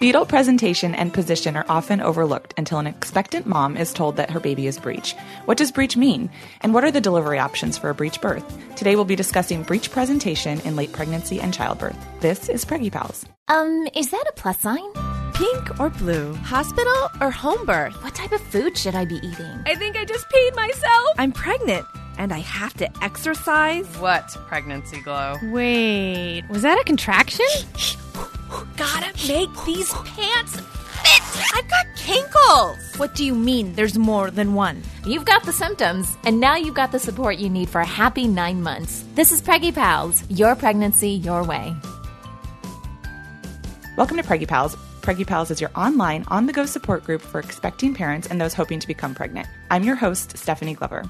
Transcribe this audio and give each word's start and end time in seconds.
Fetal 0.00 0.26
presentation 0.26 0.94
and 0.94 1.12
position 1.12 1.56
are 1.56 1.66
often 1.68 2.00
overlooked 2.00 2.54
until 2.56 2.78
an 2.78 2.86
expectant 2.86 3.46
mom 3.46 3.76
is 3.76 3.92
told 3.92 4.16
that 4.16 4.30
her 4.30 4.40
baby 4.40 4.66
is 4.66 4.78
breech. 4.78 5.14
What 5.44 5.58
does 5.58 5.70
breech 5.70 5.96
mean? 5.96 6.30
And 6.62 6.74
what 6.74 6.82
are 6.82 6.90
the 6.90 7.00
delivery 7.00 7.38
options 7.38 7.78
for 7.78 7.90
a 7.90 7.94
breech 7.94 8.20
birth? 8.20 8.44
Today 8.74 8.96
we'll 8.96 9.04
be 9.04 9.16
discussing 9.16 9.62
breech 9.62 9.90
presentation 9.90 10.60
in 10.60 10.76
late 10.76 10.92
pregnancy 10.92 11.40
and 11.40 11.54
childbirth. 11.54 11.96
This 12.20 12.48
is 12.48 12.64
Preggy 12.64 12.90
Pals. 12.90 13.26
Um, 13.48 13.86
is 13.94 14.10
that 14.10 14.24
a 14.28 14.32
plus 14.32 14.58
sign? 14.60 14.92
Pink 15.34 15.78
or 15.78 15.90
blue? 15.90 16.34
Hospital 16.34 17.10
or 17.20 17.30
home 17.30 17.64
birth? 17.64 17.94
What 18.02 18.14
type 18.14 18.32
of 18.32 18.40
food 18.40 18.76
should 18.76 18.94
I 18.94 19.04
be 19.04 19.16
eating? 19.16 19.62
I 19.66 19.76
think 19.76 19.96
I 19.96 20.04
just 20.04 20.26
peed 20.30 20.56
myself. 20.56 21.10
I'm 21.18 21.32
pregnant 21.32 21.86
and 22.18 22.32
I 22.32 22.38
have 22.38 22.74
to 22.74 23.04
exercise. 23.04 23.86
What 23.98 24.28
pregnancy 24.46 25.00
glow? 25.00 25.36
Wait, 25.44 26.42
was 26.48 26.62
that 26.62 26.78
a 26.80 26.84
contraction? 26.84 27.46
Gotta 28.76 29.12
make 29.28 29.48
these 29.64 29.92
pants 29.92 30.60
fit. 30.60 31.54
I've 31.54 31.68
got 31.68 31.86
kinkles. 31.96 32.98
What 32.98 33.14
do 33.14 33.24
you 33.24 33.34
mean 33.34 33.74
there's 33.74 33.98
more 33.98 34.30
than 34.30 34.54
one? 34.54 34.82
You've 35.06 35.24
got 35.24 35.44
the 35.44 35.52
symptoms, 35.52 36.16
and 36.24 36.38
now 36.40 36.56
you've 36.56 36.74
got 36.74 36.92
the 36.92 36.98
support 36.98 37.38
you 37.38 37.48
need 37.48 37.68
for 37.68 37.80
a 37.80 37.86
happy 37.86 38.28
nine 38.28 38.62
months. 38.62 39.04
This 39.14 39.32
is 39.32 39.42
Preggy 39.42 39.74
Pals, 39.74 40.22
your 40.28 40.54
pregnancy, 40.54 41.10
your 41.10 41.44
way. 41.44 41.74
Welcome 43.96 44.16
to 44.16 44.22
Preggy 44.22 44.48
Pals. 44.48 44.76
Preggy 45.00 45.26
Pals 45.26 45.50
is 45.50 45.60
your 45.60 45.70
online, 45.74 46.24
on 46.28 46.46
the 46.46 46.52
go 46.52 46.64
support 46.64 47.04
group 47.04 47.20
for 47.20 47.40
expecting 47.40 47.92
parents 47.92 48.28
and 48.28 48.40
those 48.40 48.54
hoping 48.54 48.78
to 48.78 48.86
become 48.86 49.14
pregnant. 49.14 49.48
I'm 49.70 49.82
your 49.82 49.96
host, 49.96 50.38
Stephanie 50.38 50.74
Glover. 50.74 51.04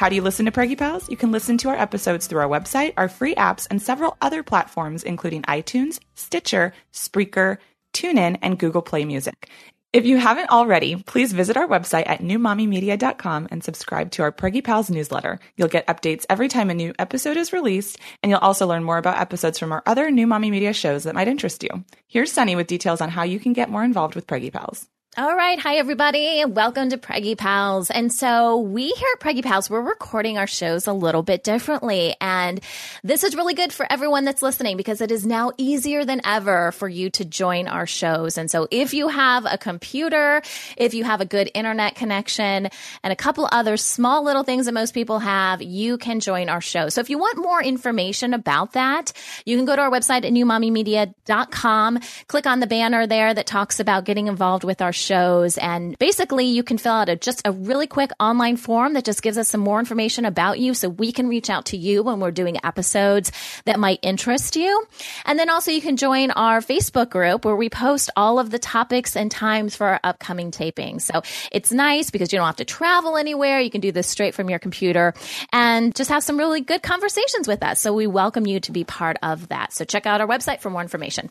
How 0.00 0.08
do 0.08 0.16
you 0.16 0.22
listen 0.22 0.46
to 0.46 0.50
Preggy 0.50 0.78
Pals? 0.78 1.10
You 1.10 1.16
can 1.18 1.30
listen 1.30 1.58
to 1.58 1.68
our 1.68 1.76
episodes 1.76 2.26
through 2.26 2.40
our 2.40 2.48
website, 2.48 2.94
our 2.96 3.06
free 3.06 3.34
apps, 3.34 3.66
and 3.70 3.82
several 3.82 4.16
other 4.22 4.42
platforms, 4.42 5.02
including 5.02 5.42
iTunes, 5.42 6.00
Stitcher, 6.14 6.72
Spreaker, 6.90 7.58
TuneIn, 7.92 8.38
and 8.40 8.58
Google 8.58 8.80
Play 8.80 9.04
Music. 9.04 9.50
If 9.92 10.06
you 10.06 10.16
haven't 10.16 10.48
already, 10.48 10.96
please 10.96 11.34
visit 11.34 11.58
our 11.58 11.68
website 11.68 12.08
at 12.08 12.22
newmommymedia.com 12.22 13.48
and 13.50 13.62
subscribe 13.62 14.10
to 14.12 14.22
our 14.22 14.32
Preggy 14.32 14.64
Pals 14.64 14.88
newsletter. 14.88 15.38
You'll 15.58 15.68
get 15.68 15.86
updates 15.86 16.24
every 16.30 16.48
time 16.48 16.70
a 16.70 16.74
new 16.74 16.94
episode 16.98 17.36
is 17.36 17.52
released, 17.52 17.98
and 18.22 18.30
you'll 18.30 18.38
also 18.38 18.66
learn 18.66 18.84
more 18.84 18.96
about 18.96 19.20
episodes 19.20 19.58
from 19.58 19.70
our 19.70 19.82
other 19.84 20.10
New 20.10 20.26
Mommy 20.26 20.50
Media 20.50 20.72
shows 20.72 21.04
that 21.04 21.14
might 21.14 21.28
interest 21.28 21.62
you. 21.62 21.84
Here's 22.06 22.32
Sunny 22.32 22.56
with 22.56 22.68
details 22.68 23.02
on 23.02 23.10
how 23.10 23.24
you 23.24 23.38
can 23.38 23.52
get 23.52 23.68
more 23.68 23.84
involved 23.84 24.14
with 24.14 24.26
Preggy 24.26 24.50
Pals. 24.50 24.88
All 25.18 25.34
right. 25.34 25.58
Hi, 25.58 25.74
everybody. 25.74 26.44
Welcome 26.44 26.90
to 26.90 26.96
Preggy 26.96 27.36
Pals. 27.36 27.90
And 27.90 28.12
so 28.12 28.58
we 28.58 28.90
here 28.90 29.08
at 29.14 29.20
Preggy 29.20 29.42
Pals, 29.42 29.68
we're 29.68 29.80
recording 29.80 30.38
our 30.38 30.46
shows 30.46 30.86
a 30.86 30.92
little 30.92 31.24
bit 31.24 31.42
differently. 31.42 32.14
And 32.20 32.60
this 33.02 33.24
is 33.24 33.34
really 33.34 33.54
good 33.54 33.72
for 33.72 33.84
everyone 33.90 34.24
that's 34.24 34.40
listening 34.40 34.76
because 34.76 35.00
it 35.00 35.10
is 35.10 35.26
now 35.26 35.50
easier 35.58 36.04
than 36.04 36.20
ever 36.24 36.70
for 36.70 36.88
you 36.88 37.10
to 37.10 37.24
join 37.24 37.66
our 37.66 37.88
shows. 37.88 38.38
And 38.38 38.48
so 38.48 38.68
if 38.70 38.94
you 38.94 39.08
have 39.08 39.46
a 39.50 39.58
computer, 39.58 40.42
if 40.76 40.94
you 40.94 41.02
have 41.02 41.20
a 41.20 41.24
good 41.24 41.50
internet 41.54 41.96
connection 41.96 42.68
and 43.02 43.12
a 43.12 43.16
couple 43.16 43.48
other 43.50 43.76
small 43.76 44.22
little 44.22 44.44
things 44.44 44.66
that 44.66 44.74
most 44.74 44.94
people 44.94 45.18
have, 45.18 45.60
you 45.60 45.98
can 45.98 46.20
join 46.20 46.48
our 46.48 46.60
show. 46.60 46.88
So 46.88 47.00
if 47.00 47.10
you 47.10 47.18
want 47.18 47.36
more 47.36 47.60
information 47.60 48.32
about 48.32 48.74
that, 48.74 49.12
you 49.44 49.56
can 49.56 49.66
go 49.66 49.74
to 49.74 49.82
our 49.82 49.90
website 49.90 50.24
at 50.24 50.32
newmommymedia.com, 50.32 51.98
click 52.28 52.46
on 52.46 52.60
the 52.60 52.68
banner 52.68 53.08
there 53.08 53.34
that 53.34 53.46
talks 53.46 53.80
about 53.80 54.04
getting 54.04 54.28
involved 54.28 54.62
with 54.62 54.80
our 54.80 54.92
shows. 55.00 55.58
And 55.58 55.98
basically, 55.98 56.46
you 56.46 56.62
can 56.62 56.78
fill 56.78 56.92
out 56.92 57.08
a, 57.08 57.16
just 57.16 57.42
a 57.44 57.52
really 57.52 57.86
quick 57.86 58.10
online 58.20 58.56
form 58.56 58.94
that 58.94 59.04
just 59.04 59.22
gives 59.22 59.38
us 59.38 59.48
some 59.48 59.60
more 59.60 59.78
information 59.78 60.24
about 60.24 60.58
you 60.58 60.74
so 60.74 60.88
we 60.88 61.12
can 61.12 61.28
reach 61.28 61.50
out 61.50 61.66
to 61.66 61.76
you 61.76 62.02
when 62.02 62.20
we're 62.20 62.30
doing 62.30 62.58
episodes 62.64 63.32
that 63.64 63.80
might 63.80 63.98
interest 64.02 64.56
you. 64.56 64.86
And 65.24 65.38
then 65.38 65.50
also, 65.50 65.70
you 65.70 65.80
can 65.80 65.96
join 65.96 66.30
our 66.32 66.60
Facebook 66.60 67.10
group 67.10 67.44
where 67.44 67.56
we 67.56 67.68
post 67.68 68.10
all 68.16 68.38
of 68.38 68.50
the 68.50 68.58
topics 68.58 69.16
and 69.16 69.30
times 69.30 69.74
for 69.74 69.86
our 69.86 70.00
upcoming 70.04 70.50
tapings. 70.50 71.02
So 71.02 71.22
it's 71.50 71.72
nice 71.72 72.10
because 72.10 72.32
you 72.32 72.38
don't 72.38 72.46
have 72.46 72.56
to 72.56 72.64
travel 72.64 73.16
anywhere. 73.16 73.60
You 73.60 73.70
can 73.70 73.80
do 73.80 73.92
this 73.92 74.06
straight 74.06 74.34
from 74.34 74.50
your 74.50 74.58
computer 74.58 75.14
and 75.52 75.94
just 75.94 76.10
have 76.10 76.22
some 76.22 76.36
really 76.36 76.60
good 76.60 76.82
conversations 76.82 77.48
with 77.48 77.62
us. 77.62 77.80
So 77.80 77.92
we 77.94 78.06
welcome 78.06 78.46
you 78.46 78.60
to 78.60 78.72
be 78.72 78.84
part 78.84 79.16
of 79.22 79.48
that. 79.48 79.72
So 79.72 79.84
check 79.84 80.06
out 80.06 80.20
our 80.20 80.26
website 80.26 80.60
for 80.60 80.70
more 80.70 80.82
information. 80.82 81.30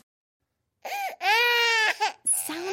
Eh, 0.84 0.88
eh. 1.20 1.59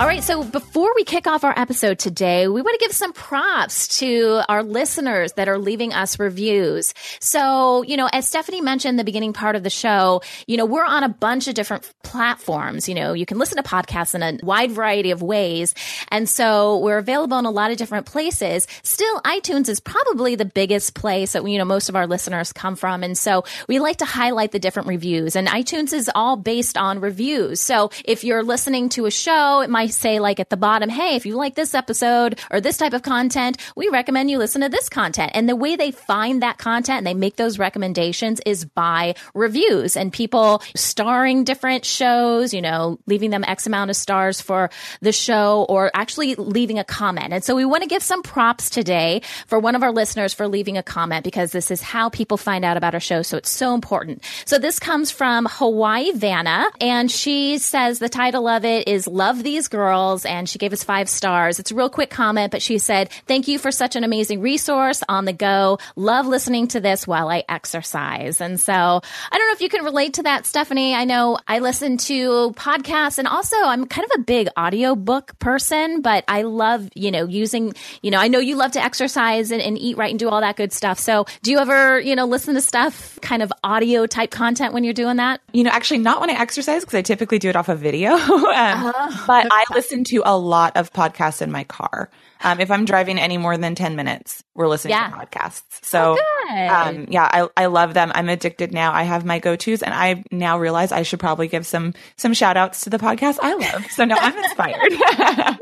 All 0.00 0.06
right, 0.06 0.24
so 0.24 0.42
before 0.42 0.94
we 0.96 1.04
kick 1.04 1.26
off 1.26 1.44
our 1.44 1.52
episode 1.58 1.98
today, 1.98 2.48
we 2.48 2.62
want 2.62 2.80
to 2.80 2.82
give 2.82 2.96
some 2.96 3.12
props 3.12 3.98
to 3.98 4.40
our 4.48 4.62
listeners 4.62 5.34
that 5.34 5.46
are 5.46 5.58
leaving 5.58 5.92
us 5.92 6.18
reviews. 6.18 6.94
So, 7.18 7.82
you 7.82 7.98
know, 7.98 8.08
as 8.10 8.26
Stephanie 8.26 8.62
mentioned 8.62 8.98
the 8.98 9.04
beginning 9.04 9.34
part 9.34 9.56
of 9.56 9.62
the 9.62 9.68
show, 9.68 10.22
you 10.46 10.56
know, 10.56 10.64
we're 10.64 10.86
on 10.86 11.04
a 11.04 11.10
bunch 11.10 11.48
of 11.48 11.54
different 11.54 11.86
platforms. 12.02 12.88
You 12.88 12.94
know, 12.94 13.12
you 13.12 13.26
can 13.26 13.36
listen 13.36 13.58
to 13.58 13.62
podcasts 13.62 14.14
in 14.14 14.22
a 14.22 14.38
wide 14.42 14.70
variety 14.70 15.10
of 15.10 15.20
ways. 15.20 15.74
And 16.08 16.26
so 16.26 16.78
we're 16.78 16.96
available 16.96 17.38
in 17.38 17.44
a 17.44 17.50
lot 17.50 17.70
of 17.70 17.76
different 17.76 18.06
places. 18.06 18.66
Still, 18.82 19.20
iTunes 19.20 19.68
is 19.68 19.80
probably 19.80 20.34
the 20.34 20.46
biggest 20.46 20.94
place 20.94 21.32
that, 21.32 21.46
you 21.46 21.58
know, 21.58 21.66
most 21.66 21.90
of 21.90 21.94
our 21.94 22.06
listeners 22.06 22.54
come 22.54 22.74
from. 22.74 23.02
And 23.02 23.18
so 23.18 23.44
we 23.68 23.80
like 23.80 23.98
to 23.98 24.06
highlight 24.06 24.52
the 24.52 24.60
different 24.60 24.88
reviews 24.88 25.36
and 25.36 25.46
iTunes 25.46 25.92
is 25.92 26.10
all 26.14 26.36
based 26.36 26.78
on 26.78 27.00
reviews. 27.00 27.60
So 27.60 27.90
if 28.06 28.24
you're 28.24 28.42
listening 28.42 28.88
to 28.90 29.04
a 29.04 29.10
show, 29.10 29.60
it 29.60 29.68
might 29.68 29.89
say 29.90 30.20
like 30.20 30.40
at 30.40 30.50
the 30.50 30.56
bottom, 30.56 30.88
Hey, 30.88 31.16
if 31.16 31.26
you 31.26 31.36
like 31.36 31.54
this 31.54 31.74
episode 31.74 32.38
or 32.50 32.60
this 32.60 32.76
type 32.76 32.92
of 32.92 33.02
content, 33.02 33.58
we 33.76 33.88
recommend 33.88 34.30
you 34.30 34.38
listen 34.38 34.62
to 34.62 34.68
this 34.68 34.88
content. 34.88 35.32
And 35.34 35.48
the 35.48 35.56
way 35.56 35.76
they 35.76 35.90
find 35.90 36.42
that 36.42 36.58
content 36.58 36.98
and 36.98 37.06
they 37.06 37.14
make 37.14 37.36
those 37.36 37.58
recommendations 37.58 38.40
is 38.46 38.64
by 38.64 39.14
reviews 39.34 39.96
and 39.96 40.12
people 40.12 40.62
starring 40.74 41.44
different 41.44 41.84
shows, 41.84 42.54
you 42.54 42.62
know, 42.62 42.98
leaving 43.06 43.30
them 43.30 43.44
X 43.46 43.66
amount 43.66 43.90
of 43.90 43.96
stars 43.96 44.40
for 44.40 44.70
the 45.00 45.12
show 45.12 45.66
or 45.68 45.90
actually 45.94 46.34
leaving 46.36 46.78
a 46.78 46.84
comment. 46.84 47.32
And 47.32 47.44
so 47.44 47.56
we 47.56 47.64
want 47.64 47.82
to 47.82 47.88
give 47.88 48.02
some 48.02 48.22
props 48.22 48.70
today 48.70 49.22
for 49.46 49.58
one 49.58 49.74
of 49.74 49.82
our 49.82 49.92
listeners 49.92 50.32
for 50.32 50.48
leaving 50.48 50.76
a 50.76 50.82
comment 50.82 51.24
because 51.24 51.52
this 51.52 51.70
is 51.70 51.82
how 51.82 52.08
people 52.08 52.36
find 52.36 52.64
out 52.64 52.76
about 52.76 52.94
our 52.94 53.00
show. 53.00 53.22
So 53.22 53.36
it's 53.36 53.50
so 53.50 53.74
important. 53.74 54.22
So 54.44 54.58
this 54.58 54.78
comes 54.78 55.10
from 55.10 55.46
Hawaii 55.50 56.12
Vanna 56.12 56.66
and 56.80 57.10
she 57.10 57.58
says 57.58 57.98
the 57.98 58.08
title 58.08 58.46
of 58.46 58.64
it 58.64 58.88
is 58.88 59.06
Love 59.06 59.42
These 59.42 59.68
Girls 59.68 59.79
girls, 59.80 60.26
and 60.26 60.46
she 60.46 60.58
gave 60.58 60.74
us 60.74 60.84
five 60.84 61.08
stars. 61.08 61.58
It's 61.58 61.70
a 61.70 61.74
real 61.74 61.88
quick 61.88 62.10
comment, 62.10 62.50
but 62.50 62.60
she 62.60 62.76
said, 62.76 63.08
Thank 63.26 63.48
you 63.48 63.58
for 63.58 63.70
such 63.72 63.96
an 63.96 64.04
amazing 64.04 64.42
resource 64.42 65.02
on 65.08 65.24
the 65.24 65.32
go. 65.32 65.78
Love 65.96 66.26
listening 66.26 66.68
to 66.68 66.80
this 66.80 67.06
while 67.06 67.30
I 67.30 67.44
exercise. 67.48 68.42
And 68.42 68.60
so 68.60 68.72
I 68.74 69.38
don't 69.38 69.46
know 69.48 69.54
if 69.54 69.62
you 69.62 69.70
can 69.70 69.82
relate 69.82 70.14
to 70.14 70.24
that, 70.24 70.44
Stephanie. 70.44 70.94
I 70.94 71.04
know 71.04 71.38
I 71.48 71.60
listen 71.60 71.96
to 71.96 72.52
podcasts 72.52 73.18
and 73.18 73.26
also 73.26 73.56
I'm 73.56 73.86
kind 73.86 74.04
of 74.04 74.20
a 74.20 74.22
big 74.22 74.48
audiobook 74.58 75.38
person, 75.38 76.02
but 76.02 76.24
I 76.28 76.42
love, 76.42 76.90
you 76.94 77.10
know, 77.10 77.26
using, 77.26 77.72
you 78.02 78.10
know, 78.10 78.18
I 78.18 78.28
know 78.28 78.38
you 78.38 78.56
love 78.56 78.72
to 78.72 78.84
exercise 78.84 79.50
and, 79.50 79.62
and 79.62 79.78
eat 79.78 79.96
right 79.96 80.10
and 80.10 80.18
do 80.18 80.28
all 80.28 80.42
that 80.42 80.56
good 80.56 80.74
stuff. 80.74 80.98
So 80.98 81.24
do 81.42 81.50
you 81.52 81.58
ever, 81.58 82.00
you 82.00 82.14
know, 82.14 82.26
listen 82.26 82.54
to 82.54 82.60
stuff 82.60 83.18
kind 83.22 83.42
of 83.42 83.50
audio 83.64 84.06
type 84.06 84.30
content 84.30 84.74
when 84.74 84.84
you're 84.84 84.92
doing 84.92 85.16
that? 85.16 85.40
You 85.54 85.64
know, 85.64 85.70
actually 85.70 85.98
not 85.98 86.20
when 86.20 86.28
I 86.28 86.34
exercise 86.34 86.82
because 86.82 86.98
I 86.98 87.02
typically 87.02 87.38
do 87.38 87.48
it 87.48 87.56
off 87.56 87.70
a 87.70 87.76
video. 87.76 88.12
um, 88.18 88.50
uh, 88.50 89.26
but 89.26 89.46
I 89.50 89.64
listen 89.70 90.04
to 90.04 90.22
a 90.24 90.36
lot 90.36 90.76
of 90.76 90.92
podcasts 90.92 91.42
in 91.42 91.50
my 91.50 91.64
car. 91.64 92.10
Um, 92.42 92.58
if 92.58 92.70
I'm 92.70 92.86
driving 92.86 93.18
any 93.18 93.36
more 93.36 93.58
than 93.58 93.74
10 93.74 93.96
minutes, 93.96 94.42
we're 94.54 94.68
listening 94.68 94.92
yeah. 94.92 95.10
to 95.10 95.16
podcasts. 95.16 95.62
So, 95.82 96.16
oh, 96.18 96.68
um, 96.70 97.06
yeah, 97.10 97.28
I, 97.30 97.48
I 97.56 97.66
love 97.66 97.92
them. 97.92 98.10
I'm 98.14 98.30
addicted 98.30 98.72
now. 98.72 98.92
I 98.92 99.02
have 99.02 99.26
my 99.26 99.40
go-tos 99.40 99.82
and 99.82 99.92
I 99.92 100.24
now 100.30 100.58
realize 100.58 100.90
I 100.90 101.02
should 101.02 101.20
probably 101.20 101.48
give 101.48 101.66
some, 101.66 101.92
some 102.16 102.32
shout 102.32 102.56
outs 102.56 102.82
to 102.82 102.90
the 102.90 102.98
podcast 102.98 103.38
I 103.42 103.54
love. 103.54 103.84
So 103.90 104.06
now 104.06 104.16
I'm 104.18 104.36
inspired. 104.36 104.90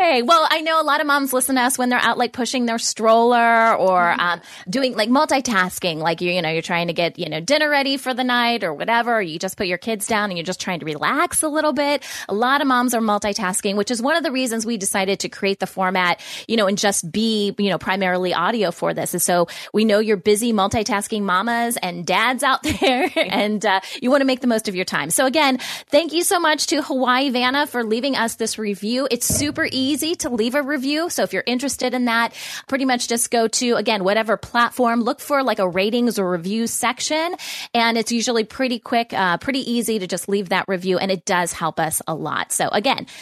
Yay. 0.00 0.22
Well, 0.22 0.46
I 0.50 0.62
know 0.62 0.80
a 0.80 0.84
lot 0.84 1.02
of 1.02 1.06
moms 1.06 1.34
listen 1.34 1.56
to 1.56 1.62
us 1.62 1.76
when 1.76 1.90
they're 1.90 1.98
out 1.98 2.16
like 2.16 2.32
pushing 2.32 2.64
their 2.64 2.78
stroller 2.78 3.76
or, 3.76 4.00
mm-hmm. 4.00 4.20
um, 4.20 4.40
doing 4.70 4.96
like 4.96 5.10
multitasking, 5.10 5.98
like 5.98 6.22
you, 6.22 6.30
you 6.30 6.40
know, 6.40 6.48
you're 6.48 6.62
trying 6.62 6.86
to 6.86 6.94
get, 6.94 7.18
you 7.18 7.28
know, 7.28 7.40
dinner 7.40 7.68
ready 7.68 7.98
for 7.98 8.14
the 8.14 8.24
night 8.24 8.64
or 8.64 8.72
whatever. 8.72 9.16
Or 9.16 9.22
you 9.22 9.38
just 9.38 9.58
put 9.58 9.66
your 9.66 9.78
kids 9.78 10.06
down 10.06 10.30
and 10.30 10.38
you're 10.38 10.44
just 10.44 10.60
trying 10.60 10.80
to 10.80 10.86
relax 10.86 11.42
a 11.42 11.48
little 11.48 11.74
bit. 11.74 12.02
A 12.30 12.34
lot 12.34 12.62
of 12.62 12.66
moms 12.66 12.94
are 12.94 13.00
multitasking, 13.02 13.41
which 13.42 13.90
is 13.90 14.00
one 14.00 14.16
of 14.16 14.22
the 14.22 14.30
reasons 14.30 14.64
we 14.64 14.76
decided 14.76 15.20
to 15.20 15.28
create 15.28 15.60
the 15.60 15.66
format, 15.66 16.20
you 16.46 16.56
know, 16.56 16.66
and 16.66 16.78
just 16.78 17.10
be, 17.10 17.54
you 17.58 17.70
know, 17.70 17.78
primarily 17.78 18.32
audio 18.34 18.70
for 18.70 18.94
this. 18.94 19.14
And 19.14 19.22
so 19.22 19.48
we 19.72 19.84
know 19.84 19.98
you're 19.98 20.16
busy 20.16 20.52
multitasking 20.52 21.22
mamas 21.22 21.76
and 21.76 22.06
dads 22.06 22.42
out 22.42 22.62
there 22.80 23.10
and 23.16 23.64
uh, 23.64 23.80
you 24.00 24.10
want 24.10 24.20
to 24.20 24.24
make 24.24 24.40
the 24.40 24.46
most 24.46 24.68
of 24.68 24.74
your 24.74 24.84
time. 24.84 25.10
So 25.10 25.26
again, 25.26 25.58
thank 25.88 26.12
you 26.12 26.22
so 26.22 26.38
much 26.38 26.68
to 26.68 26.82
Hawaii 26.82 27.30
Vanna 27.30 27.66
for 27.66 27.84
leaving 27.84 28.16
us 28.16 28.36
this 28.36 28.58
review. 28.58 29.08
It's 29.10 29.26
super 29.26 29.66
easy 29.70 30.14
to 30.16 30.30
leave 30.30 30.54
a 30.54 30.62
review. 30.62 31.10
So 31.10 31.22
if 31.22 31.32
you're 31.32 31.44
interested 31.46 31.94
in 31.94 32.06
that, 32.06 32.34
pretty 32.68 32.84
much 32.84 33.08
just 33.08 33.30
go 33.30 33.48
to, 33.48 33.74
again, 33.74 34.04
whatever 34.04 34.36
platform, 34.36 35.00
look 35.00 35.20
for 35.20 35.42
like 35.42 35.58
a 35.58 35.68
ratings 35.68 36.18
or 36.18 36.30
review 36.30 36.66
section. 36.66 37.34
And 37.74 37.98
it's 37.98 38.12
usually 38.12 38.44
pretty 38.44 38.78
quick, 38.78 39.12
uh, 39.12 39.38
pretty 39.38 39.70
easy 39.70 39.98
to 39.98 40.06
just 40.06 40.28
leave 40.28 40.50
that 40.50 40.66
review. 40.68 40.98
And 40.98 41.10
it 41.10 41.24
does 41.24 41.52
help 41.52 41.80
us 41.80 42.02
a 42.06 42.14
lot. 42.14 42.52
So 42.52 42.68
again, 42.68 43.06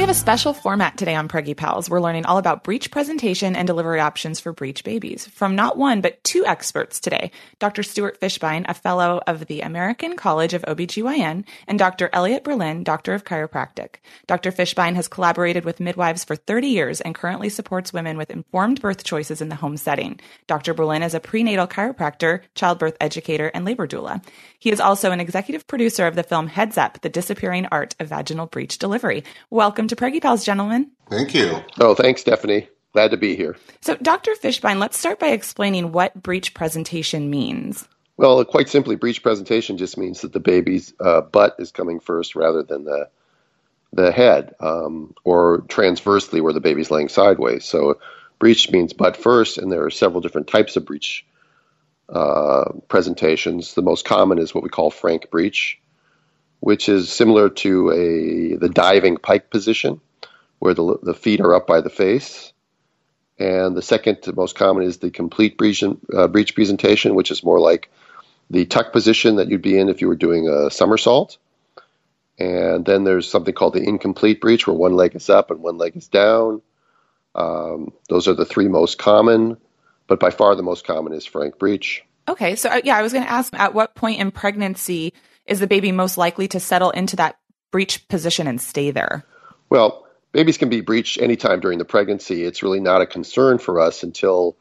We 0.00 0.02
have 0.02 0.08
a 0.08 0.14
special 0.14 0.54
format 0.54 0.96
today 0.96 1.14
on 1.14 1.28
Preggy 1.28 1.54
Pals. 1.54 1.90
We're 1.90 2.00
learning 2.00 2.24
all 2.24 2.38
about 2.38 2.64
breech 2.64 2.90
presentation 2.90 3.54
and 3.54 3.66
delivery 3.66 4.00
options 4.00 4.40
for 4.40 4.50
breech 4.54 4.82
babies 4.82 5.26
from 5.26 5.54
not 5.54 5.76
one, 5.76 6.00
but 6.00 6.24
two 6.24 6.46
experts 6.46 7.00
today 7.00 7.32
Dr. 7.58 7.82
Stuart 7.82 8.18
Fishbein, 8.18 8.64
a 8.66 8.72
fellow 8.72 9.20
of 9.26 9.46
the 9.46 9.60
American 9.60 10.16
College 10.16 10.54
of 10.54 10.62
OBGYN, 10.62 11.44
and 11.68 11.78
Dr. 11.78 12.08
Elliot 12.14 12.44
Berlin, 12.44 12.82
doctor 12.82 13.12
of 13.12 13.26
chiropractic. 13.26 13.96
Dr. 14.26 14.50
Fishbein 14.50 14.94
has 14.94 15.06
collaborated 15.06 15.66
with 15.66 15.80
midwives 15.80 16.24
for 16.24 16.34
30 16.34 16.68
years 16.68 17.02
and 17.02 17.14
currently 17.14 17.50
supports 17.50 17.92
women 17.92 18.16
with 18.16 18.30
informed 18.30 18.80
birth 18.80 19.04
choices 19.04 19.42
in 19.42 19.50
the 19.50 19.54
home 19.54 19.76
setting. 19.76 20.18
Dr. 20.46 20.72
Berlin 20.72 21.02
is 21.02 21.12
a 21.12 21.20
prenatal 21.20 21.66
chiropractor, 21.66 22.40
childbirth 22.54 22.96
educator, 23.02 23.50
and 23.52 23.66
labor 23.66 23.86
doula. 23.86 24.24
He 24.58 24.70
is 24.70 24.80
also 24.80 25.10
an 25.10 25.20
executive 25.20 25.66
producer 25.66 26.06
of 26.06 26.16
the 26.16 26.22
film 26.22 26.46
Heads 26.46 26.78
Up, 26.78 27.02
The 27.02 27.10
Disappearing 27.10 27.66
Art 27.70 27.94
of 28.00 28.08
Vaginal 28.08 28.46
Breech 28.46 28.78
Delivery. 28.78 29.24
Welcome 29.50 29.89
to 29.90 29.96
Preggy 29.96 30.20
Pals, 30.20 30.44
gentlemen. 30.44 30.90
Thank 31.08 31.34
you. 31.34 31.62
Oh, 31.78 31.94
thanks, 31.94 32.22
Stephanie. 32.22 32.68
Glad 32.92 33.12
to 33.12 33.16
be 33.16 33.36
here. 33.36 33.56
So, 33.80 33.96
Dr. 33.96 34.32
Fishbein, 34.32 34.78
let's 34.78 34.98
start 34.98 35.20
by 35.20 35.28
explaining 35.28 35.92
what 35.92 36.20
breech 36.20 36.54
presentation 36.54 37.30
means. 37.30 37.86
Well, 38.16 38.44
quite 38.44 38.68
simply, 38.68 38.96
breech 38.96 39.22
presentation 39.22 39.76
just 39.76 39.96
means 39.96 40.22
that 40.22 40.32
the 40.32 40.40
baby's 40.40 40.92
uh, 41.00 41.20
butt 41.20 41.56
is 41.58 41.70
coming 41.70 42.00
first 42.00 42.34
rather 42.34 42.62
than 42.62 42.84
the 42.84 43.08
the 43.92 44.12
head, 44.12 44.54
um, 44.60 45.14
or 45.24 45.64
transversely 45.68 46.40
where 46.40 46.52
the 46.52 46.60
baby's 46.60 46.92
laying 46.92 47.08
sideways. 47.08 47.64
So, 47.64 47.98
breech 48.38 48.70
means 48.70 48.92
butt 48.92 49.16
first, 49.16 49.58
and 49.58 49.70
there 49.70 49.84
are 49.84 49.90
several 49.90 50.20
different 50.20 50.46
types 50.46 50.76
of 50.76 50.84
breech 50.84 51.26
uh, 52.08 52.72
presentations. 52.88 53.74
The 53.74 53.82
most 53.82 54.04
common 54.04 54.38
is 54.38 54.54
what 54.54 54.62
we 54.62 54.70
call 54.70 54.90
frank 54.90 55.30
breech, 55.30 55.80
which 56.60 56.88
is 56.88 57.10
similar 57.10 57.48
to 57.48 57.90
a 57.90 58.56
the 58.56 58.68
diving 58.68 59.16
pike 59.16 59.50
position, 59.50 60.00
where 60.58 60.74
the, 60.74 60.98
the 61.02 61.14
feet 61.14 61.40
are 61.40 61.54
up 61.54 61.66
by 61.66 61.80
the 61.80 61.90
face. 61.90 62.52
And 63.38 63.74
the 63.74 63.82
second 63.82 64.18
most 64.36 64.54
common 64.54 64.84
is 64.84 64.98
the 64.98 65.10
complete 65.10 65.56
breech, 65.56 65.82
uh, 65.82 66.28
presentation, 66.28 67.14
which 67.14 67.30
is 67.30 67.42
more 67.42 67.58
like 67.58 67.90
the 68.50 68.66
tuck 68.66 68.92
position 68.92 69.36
that 69.36 69.48
you'd 69.48 69.62
be 69.62 69.78
in 69.78 69.88
if 69.88 70.02
you 70.02 70.08
were 70.08 70.16
doing 70.16 70.48
a 70.48 70.70
somersault. 70.70 71.38
And 72.38 72.84
then 72.84 73.04
there's 73.04 73.30
something 73.30 73.54
called 73.54 73.74
the 73.74 73.82
incomplete 73.82 74.40
breech, 74.40 74.66
where 74.66 74.76
one 74.76 74.94
leg 74.94 75.16
is 75.16 75.30
up 75.30 75.50
and 75.50 75.62
one 75.62 75.78
leg 75.78 75.96
is 75.96 76.08
down. 76.08 76.60
Um, 77.34 77.92
those 78.08 78.28
are 78.28 78.34
the 78.34 78.44
three 78.44 78.68
most 78.68 78.98
common, 78.98 79.56
but 80.06 80.20
by 80.20 80.30
far 80.30 80.54
the 80.54 80.62
most 80.62 80.84
common 80.84 81.12
is 81.12 81.24
frank 81.24 81.58
breech. 81.58 82.04
Okay, 82.28 82.56
so 82.56 82.68
uh, 82.68 82.80
yeah, 82.84 82.96
I 82.96 83.02
was 83.02 83.12
going 83.12 83.24
to 83.24 83.30
ask 83.30 83.54
at 83.54 83.72
what 83.72 83.94
point 83.94 84.20
in 84.20 84.30
pregnancy 84.30 85.14
is 85.46 85.60
the 85.60 85.66
baby 85.66 85.92
most 85.92 86.18
likely 86.18 86.48
to 86.48 86.60
settle 86.60 86.90
into 86.90 87.16
that 87.16 87.38
breech 87.70 88.06
position 88.08 88.46
and 88.46 88.60
stay 88.60 88.90
there? 88.90 89.24
Well, 89.68 90.06
babies 90.32 90.58
can 90.58 90.68
be 90.68 90.80
breached 90.80 91.20
anytime 91.20 91.60
during 91.60 91.78
the 91.78 91.84
pregnancy. 91.84 92.44
It's 92.44 92.62
really 92.62 92.80
not 92.80 93.02
a 93.02 93.06
concern 93.06 93.58
for 93.58 93.80
us 93.80 94.02
until 94.02 94.56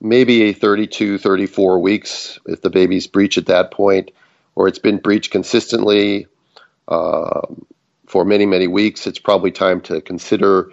maybe 0.00 0.52
32, 0.52 1.18
34 1.18 1.78
weeks. 1.78 2.38
If 2.46 2.62
the 2.62 2.70
baby's 2.70 3.06
breached 3.06 3.38
at 3.38 3.46
that 3.46 3.70
point, 3.70 4.10
or 4.54 4.68
it's 4.68 4.78
been 4.78 4.98
breached 4.98 5.30
consistently 5.30 6.26
uh, 6.88 7.42
for 8.06 8.24
many, 8.24 8.46
many 8.46 8.66
weeks, 8.66 9.06
it's 9.06 9.18
probably 9.18 9.50
time 9.50 9.80
to 9.82 10.00
consider 10.00 10.70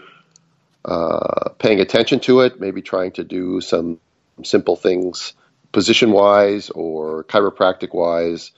uh, 0.85 1.49
paying 1.59 1.79
attention 1.79 2.19
to 2.21 2.41
it, 2.41 2.59
maybe 2.59 2.81
trying 2.81 3.11
to 3.11 3.23
do 3.23 3.61
some 3.61 3.99
simple 4.43 4.75
things 4.75 5.33
position 5.71 6.11
wise 6.11 6.69
or 6.69 7.25
chiropractic 7.25 7.93
wise 7.93 8.51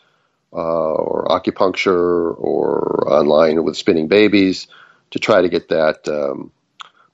uh, 0.54 0.58
or 0.94 1.26
acupuncture 1.28 2.36
or 2.38 3.12
online 3.12 3.64
with 3.64 3.78
spinning 3.78 4.08
babies 4.08 4.68
to 5.12 5.20
try 5.20 5.42
to 5.42 5.50
get 5.50 5.70
that 5.70 6.08
um, 6.08 6.52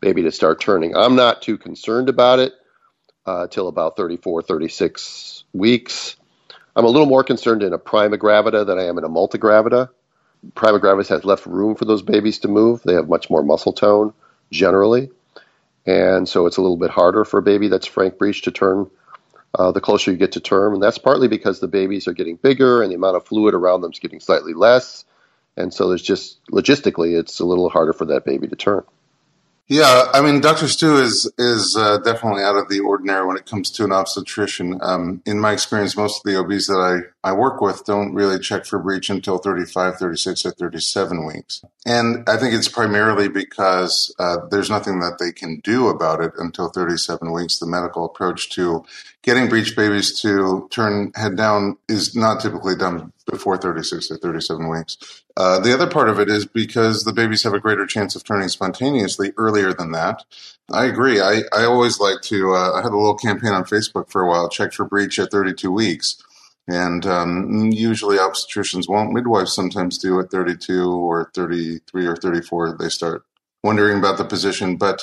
baby 0.02 0.24
to 0.24 0.32
start 0.32 0.62
turning. 0.62 0.96
I'm 0.96 1.16
not 1.16 1.42
too 1.42 1.58
concerned 1.58 2.10
about 2.10 2.40
it 2.40 2.54
uh, 3.26 3.48
till 3.48 3.68
about 3.68 3.98
34, 3.98 4.44
36 4.44 5.44
weeks. 5.54 6.16
I'm 6.76 6.86
a 6.86 6.90
little 6.90 7.08
more 7.08 7.24
concerned 7.24 7.64
in 7.64 7.74
a 7.74 7.78
prima 7.78 8.18
gravida 8.18 8.66
than 8.66 8.80
I 8.80 8.86
am 8.86 8.98
in 8.98 9.04
a 9.04 9.10
multigravida. 9.10 9.90
Prima 10.56 10.80
gravis 10.80 11.10
has 11.10 11.24
left 11.24 11.46
room 11.46 11.76
for 11.76 11.86
those 11.86 12.02
babies 12.02 12.40
to 12.40 12.48
move. 12.48 12.82
They 12.84 12.96
have 12.96 13.08
much 13.08 13.30
more 13.30 13.44
muscle 13.44 13.74
tone 13.74 14.14
generally. 14.52 15.12
And 15.86 16.28
so 16.28 16.46
it's 16.46 16.58
a 16.58 16.62
little 16.62 16.78
bit 16.78 16.90
harder 16.90 17.26
for 17.26 17.40
a 17.40 17.44
baby 17.44 17.68
that's 17.68 17.88
frank 17.88 18.18
breech 18.18 18.44
to 18.44 18.52
turn 18.52 18.90
uh, 19.58 19.72
the 19.72 19.82
closer 19.82 20.12
you 20.12 20.18
get 20.18 20.34
to 20.34 20.40
term. 20.40 20.74
And 20.74 20.84
that's 20.84 20.98
partly 20.98 21.28
because 21.28 21.60
the 21.60 21.68
babies 21.68 22.08
are 22.08 22.14
getting 22.14 22.36
bigger 22.36 22.82
and 22.82 22.92
the 22.92 22.96
amount 22.96 23.18
of 23.18 23.26
fluid 23.26 23.54
around 23.54 23.82
them 23.82 23.92
is 23.92 24.00
getting 24.00 24.20
slightly 24.20 24.54
less. 24.54 25.06
And 25.56 25.74
so 25.74 25.90
there's 25.90 26.02
just 26.02 26.44
logistically, 26.48 27.18
it's 27.20 27.40
a 27.40 27.46
little 27.46 27.70
harder 27.70 27.94
for 27.94 28.06
that 28.06 28.26
baby 28.26 28.48
to 28.48 28.56
turn. 28.56 28.84
Yeah, 29.70 30.08
I 30.14 30.22
mean, 30.22 30.42
Dr. 30.42 30.68
Stu 30.68 30.98
is 30.98 31.32
is 31.38 31.78
uh, 31.78 31.98
definitely 32.00 32.44
out 32.44 32.58
of 32.58 32.68
the 32.68 32.82
ordinary 32.82 33.26
when 33.26 33.38
it 33.38 33.46
comes 33.46 33.72
to 33.72 33.86
an 33.86 33.94
obstetrician. 33.94 34.78
Um, 34.82 35.22
in 35.26 35.40
my 35.40 35.54
experience, 35.54 35.96
most 35.96 36.18
of 36.18 36.30
the 36.30 36.38
OBs 36.38 36.68
that 36.68 37.10
I, 37.24 37.30
I 37.30 37.32
work 37.32 37.62
with 37.62 37.86
don't 37.86 38.14
really 38.14 38.40
check 38.40 38.66
for 38.66 38.78
breech 38.78 39.10
until 39.10 39.38
35, 39.38 39.96
36, 39.96 40.46
or 40.46 40.52
37 40.52 41.26
weeks. 41.26 41.64
And 41.86 42.28
I 42.28 42.36
think 42.36 42.54
it's 42.54 42.68
primarily 42.68 43.30
because 43.30 44.14
uh, 44.20 44.40
there's 44.52 44.70
nothing 44.70 45.00
that 45.00 45.18
they 45.18 45.32
can 45.32 45.62
do 45.62 45.88
about 45.88 46.20
it 46.20 46.34
until 46.38 46.68
37 46.68 47.32
weeks. 47.32 47.60
The 47.60 47.66
medical 47.66 48.04
approach 48.04 48.50
to 48.52 48.84
getting 49.22 49.48
breech 49.48 49.78
babies 49.78 50.20
to 50.22 50.68
turn 50.72 51.14
head 51.16 51.38
down 51.38 51.78
is 51.88 52.18
not 52.18 52.42
typically 52.42 52.76
done 52.76 53.13
before 53.30 53.58
36 53.58 54.12
or 54.12 54.18
37 54.18 54.70
weeks. 54.70 55.24
Uh, 55.38 55.60
the 55.60 55.74
other 55.74 55.90
part 55.90 56.10
of 56.10 56.20
it 56.20 56.30
is 56.30 56.46
because 56.46 57.04
the 57.04 57.14
babies 57.14 57.44
have 57.44 57.54
a 57.54 57.60
greater 57.60 57.86
chance 57.86 58.16
of 58.16 58.24
turning 58.24 58.50
spontaneously 58.50 59.34
earlier 59.38 59.74
than 59.74 59.92
that. 59.92 60.24
I 60.72 60.86
agree. 60.86 61.22
I, 61.22 61.42
I 61.54 61.66
always 61.66 62.00
like 62.00 62.22
to, 62.24 62.54
uh, 62.54 62.74
I 62.74 62.82
had 62.82 62.92
a 62.92 62.98
little 62.98 63.16
campaign 63.16 63.52
on 63.52 63.64
Facebook 63.64 64.10
for 64.10 64.22
a 64.22 64.28
while, 64.28 64.50
check 64.50 64.74
for 64.74 64.86
breech 64.86 65.20
at 65.20 65.32
32 65.32 65.72
weeks. 65.72 66.22
And 66.68 67.06
um, 67.06 67.72
usually 67.72 68.18
obstetricians 68.18 68.88
won't. 68.88 69.12
Midwives 69.12 69.54
sometimes 69.54 69.98
do 69.98 70.20
at 70.20 70.32
32 70.32 70.90
or 70.90 71.30
33 71.36 72.06
or 72.06 72.16
34. 72.16 72.78
They 72.80 72.88
start 72.88 73.26
wondering 73.64 73.98
about 73.98 74.18
the 74.18 74.24
position. 74.24 74.78
But, 74.78 75.02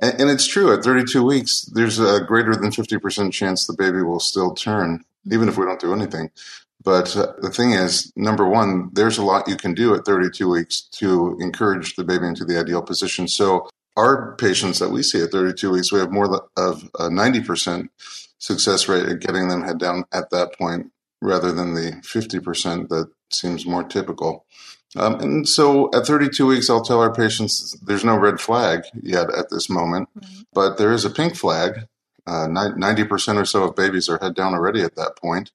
and 0.00 0.30
it's 0.30 0.46
true, 0.46 0.72
at 0.72 0.84
32 0.84 1.24
weeks, 1.24 1.62
there's 1.62 1.98
a 1.98 2.20
greater 2.20 2.54
than 2.54 2.70
50% 2.70 3.32
chance 3.32 3.66
the 3.66 3.72
baby 3.72 4.02
will 4.02 4.20
still 4.20 4.54
turn, 4.54 5.04
even 5.30 5.48
if 5.48 5.58
we 5.58 5.64
don't 5.64 5.80
do 5.80 5.92
anything. 5.92 6.30
But 6.82 7.14
uh, 7.16 7.32
the 7.40 7.50
thing 7.50 7.72
is, 7.72 8.12
number 8.16 8.48
one, 8.48 8.90
there's 8.92 9.18
a 9.18 9.24
lot 9.24 9.48
you 9.48 9.56
can 9.56 9.74
do 9.74 9.94
at 9.94 10.04
32 10.04 10.48
weeks 10.48 10.80
to 10.92 11.36
encourage 11.40 11.94
the 11.94 12.04
baby 12.04 12.26
into 12.26 12.44
the 12.44 12.58
ideal 12.58 12.82
position. 12.82 13.28
So 13.28 13.68
our 13.96 14.34
patients 14.36 14.78
that 14.78 14.90
we 14.90 15.02
see 15.02 15.22
at 15.22 15.30
32 15.30 15.70
weeks, 15.70 15.92
we 15.92 15.98
have 15.98 16.10
more 16.10 16.42
of 16.56 16.84
a 16.98 17.08
90% 17.08 17.88
success 18.38 18.88
rate 18.88 19.06
at 19.06 19.20
getting 19.20 19.48
them 19.48 19.62
head 19.62 19.78
down 19.78 20.04
at 20.12 20.30
that 20.30 20.56
point 20.56 20.90
rather 21.20 21.52
than 21.52 21.74
the 21.74 22.00
50% 22.02 22.88
that 22.88 23.10
seems 23.30 23.66
more 23.66 23.84
typical. 23.84 24.46
Um, 24.96 25.20
and 25.20 25.48
so 25.48 25.90
at 25.94 26.06
32 26.06 26.46
weeks, 26.46 26.68
I'll 26.68 26.82
tell 26.82 27.00
our 27.00 27.12
patients 27.12 27.78
there's 27.82 28.04
no 28.04 28.16
red 28.16 28.40
flag 28.40 28.84
yet 29.02 29.32
at 29.32 29.50
this 29.50 29.70
moment, 29.70 30.08
mm-hmm. 30.18 30.40
but 30.52 30.78
there 30.78 30.92
is 30.92 31.04
a 31.04 31.10
pink 31.10 31.36
flag. 31.36 31.86
Uh, 32.26 32.46
90% 32.46 33.36
or 33.36 33.44
so 33.44 33.64
of 33.64 33.76
babies 33.76 34.08
are 34.08 34.18
head 34.18 34.34
down 34.34 34.54
already 34.54 34.82
at 34.82 34.96
that 34.96 35.16
point. 35.16 35.50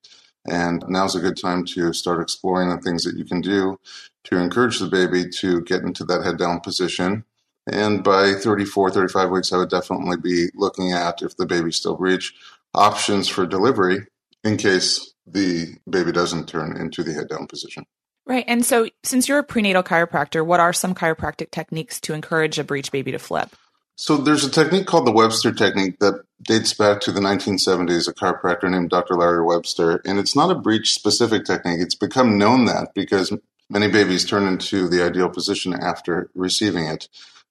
And 0.46 0.84
now's 0.88 1.16
a 1.16 1.20
good 1.20 1.38
time 1.38 1.66
to 1.74 1.92
start 1.94 2.22
exploring 2.22 2.70
the 2.70 2.78
things 2.78 3.04
that 3.04 3.18
you 3.18 3.26
can 3.26 3.42
do 3.42 3.80
to 4.26 4.38
encourage 4.38 4.80
the 4.80 4.88
baby 4.88 5.30
to 5.40 5.62
get 5.62 5.82
into 5.82 6.04
that 6.06 6.24
head 6.24 6.38
down 6.38 6.60
position. 6.60 7.24
And 7.68 8.04
by 8.04 8.34
34, 8.34 8.92
35 8.92 9.30
weeks, 9.32 9.52
I 9.52 9.58
would 9.58 9.70
definitely 9.70 10.18
be 10.18 10.48
looking 10.54 10.92
at 10.92 11.22
if 11.22 11.36
the 11.38 11.46
baby 11.46 11.72
still 11.72 11.96
breech 11.96 12.34
options 12.74 13.28
for 13.28 13.48
delivery 13.48 14.06
in 14.44 14.58
case 14.58 15.14
the 15.26 15.76
baby 15.90 16.12
doesn't 16.12 16.48
turn 16.48 16.78
into 16.78 17.04
the 17.04 17.14
head 17.14 17.30
down 17.30 17.48
position. 17.48 17.86
Right. 18.28 18.46
And 18.48 18.66
so, 18.66 18.88
since 19.04 19.28
you're 19.28 19.40
a 19.40 19.44
prenatal 19.44 19.84
chiropractor, 19.84 20.46
what 20.46 20.60
are 20.60 20.74
some 20.74 20.96
chiropractic 20.96 21.52
techniques 21.52 22.00
to 22.02 22.14
encourage 22.14 22.58
a 22.58 22.64
breech 22.64 22.92
baby 22.92 23.12
to 23.12 23.20
flip? 23.20 23.56
So 23.98 24.18
there's 24.18 24.44
a 24.44 24.52
technique 24.52 24.88
called 24.88 25.08
the 25.08 25.12
Webster 25.12 25.54
technique 25.54 26.00
that 26.00 26.24
dates 26.42 26.74
back 26.74 27.00
to 27.02 27.12
the 27.12 27.22
1970s, 27.22 28.10
a 28.10 28.14
chiropractor 28.14 28.70
named 28.70 28.90
Dr. 28.90 29.16
Larry 29.16 29.44
Webster. 29.44 30.02
And 30.06 30.20
it's 30.20 30.36
not 30.36 30.52
a 30.52 30.56
breech 30.56 30.94
specific 30.94 31.46
technique. 31.46 31.80
It's 31.80 31.96
become 31.96 32.38
known 32.38 32.66
that 32.66 32.94
because 32.94 33.32
many 33.70 33.88
babies 33.88 34.26
turn 34.26 34.46
into 34.46 34.90
the 34.90 35.02
ideal 35.02 35.30
position 35.30 35.74
after 35.74 36.30
receiving 36.36 36.86
it. 36.86 37.08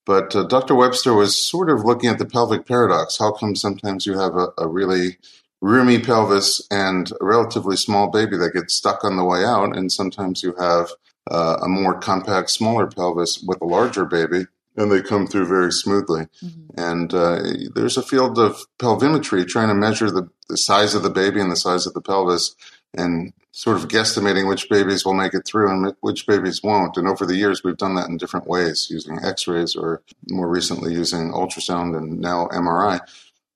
But 0.06 0.36
uh, 0.36 0.44
Dr. 0.44 0.74
Webster 0.74 1.14
was 1.14 1.34
sort 1.34 1.70
of 1.70 1.84
looking 1.84 2.10
at 2.10 2.18
the 2.18 2.26
pelvic 2.26 2.66
paradox. 2.66 3.18
How 3.18 3.32
come 3.32 3.56
sometimes 3.56 4.04
you 4.04 4.18
have 4.18 4.36
a, 4.36 4.48
a 4.58 4.68
really 4.68 5.16
roomy 5.62 5.98
pelvis 5.98 6.66
and 6.70 7.10
a 7.10 7.24
relatively 7.24 7.76
small 7.76 8.10
baby 8.10 8.36
that 8.36 8.52
gets 8.52 8.74
stuck 8.74 9.02
on 9.02 9.16
the 9.16 9.24
way 9.24 9.44
out, 9.44 9.74
and 9.74 9.90
sometimes 9.90 10.42
you 10.42 10.54
have 10.58 10.90
uh, 11.30 11.56
a 11.62 11.68
more 11.68 11.98
compact, 11.98 12.50
smaller 12.50 12.86
pelvis 12.86 13.42
with 13.46 13.62
a 13.62 13.64
larger 13.64 14.04
baby? 14.04 14.44
And 14.76 14.90
they 14.90 15.02
come 15.02 15.26
through 15.26 15.46
very 15.46 15.72
smoothly. 15.72 16.26
Mm-hmm. 16.42 16.80
And 16.80 17.14
uh, 17.14 17.42
there's 17.74 17.96
a 17.96 18.02
field 18.02 18.38
of 18.38 18.66
pelvimetry 18.78 19.46
trying 19.46 19.68
to 19.68 19.74
measure 19.74 20.10
the, 20.10 20.28
the 20.48 20.56
size 20.56 20.94
of 20.94 21.02
the 21.02 21.10
baby 21.10 21.40
and 21.40 21.50
the 21.50 21.56
size 21.56 21.86
of 21.86 21.94
the 21.94 22.00
pelvis 22.00 22.54
and 22.96 23.32
sort 23.52 23.76
of 23.76 23.88
guesstimating 23.88 24.48
which 24.48 24.68
babies 24.68 25.04
will 25.04 25.14
make 25.14 25.32
it 25.34 25.46
through 25.46 25.70
and 25.70 25.94
which 26.00 26.26
babies 26.26 26.62
won't. 26.62 26.96
And 26.96 27.06
over 27.06 27.24
the 27.24 27.36
years, 27.36 27.62
we've 27.62 27.76
done 27.76 27.94
that 27.94 28.08
in 28.08 28.16
different 28.16 28.48
ways 28.48 28.88
using 28.90 29.24
x 29.24 29.46
rays 29.46 29.76
or 29.76 30.02
more 30.28 30.48
recently 30.48 30.92
using 30.92 31.30
ultrasound 31.30 31.96
and 31.96 32.20
now 32.20 32.48
MRI. 32.48 33.00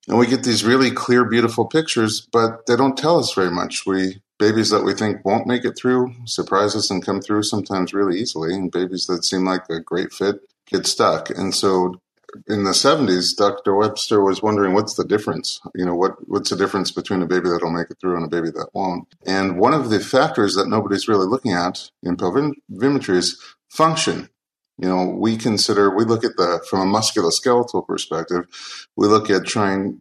And 0.06 0.18
we 0.18 0.26
get 0.26 0.44
these 0.44 0.64
really 0.64 0.90
clear, 0.90 1.24
beautiful 1.24 1.66
pictures, 1.66 2.26
but 2.32 2.66
they 2.66 2.76
don't 2.76 2.96
tell 2.96 3.18
us 3.18 3.34
very 3.34 3.50
much. 3.50 3.84
We 3.84 4.22
babies 4.38 4.70
that 4.70 4.84
we 4.84 4.94
think 4.94 5.24
won't 5.24 5.46
make 5.46 5.64
it 5.64 5.76
through 5.76 6.14
surprise 6.24 6.76
us 6.76 6.90
and 6.90 7.04
come 7.04 7.20
through 7.20 7.42
sometimes 7.42 7.92
really 7.92 8.18
easily, 8.18 8.54
and 8.54 8.70
babies 8.70 9.06
that 9.06 9.24
seem 9.24 9.44
like 9.44 9.68
a 9.68 9.80
great 9.80 10.12
fit 10.12 10.36
get 10.66 10.86
stuck. 10.86 11.30
And 11.30 11.54
so 11.54 11.94
in 12.46 12.64
the 12.64 12.70
70s, 12.70 13.36
Dr. 13.36 13.74
Webster 13.74 14.22
was 14.22 14.42
wondering 14.42 14.74
what's 14.74 14.94
the 14.94 15.04
difference? 15.04 15.60
You 15.74 15.86
know, 15.86 15.94
what, 15.94 16.16
what's 16.28 16.50
the 16.50 16.56
difference 16.56 16.90
between 16.90 17.22
a 17.22 17.26
baby 17.26 17.48
that'll 17.48 17.70
make 17.70 17.90
it 17.90 17.98
through 18.00 18.16
and 18.16 18.24
a 18.24 18.28
baby 18.28 18.50
that 18.50 18.68
won't? 18.74 19.08
And 19.26 19.58
one 19.58 19.74
of 19.74 19.90
the 19.90 20.00
factors 20.00 20.54
that 20.54 20.68
nobody's 20.68 21.08
really 21.08 21.26
looking 21.26 21.52
at 21.52 21.90
in 22.02 22.16
pelvimetry 22.16 23.16
is 23.16 23.42
function. 23.70 24.28
You 24.80 24.88
know, 24.88 25.06
we 25.06 25.36
consider, 25.36 25.94
we 25.94 26.04
look 26.04 26.22
at 26.22 26.36
the, 26.36 26.64
from 26.68 26.94
a 26.94 26.98
musculoskeletal 26.98 27.86
perspective, 27.86 28.44
we 28.96 29.08
look 29.08 29.30
at 29.30 29.44
trying 29.44 30.00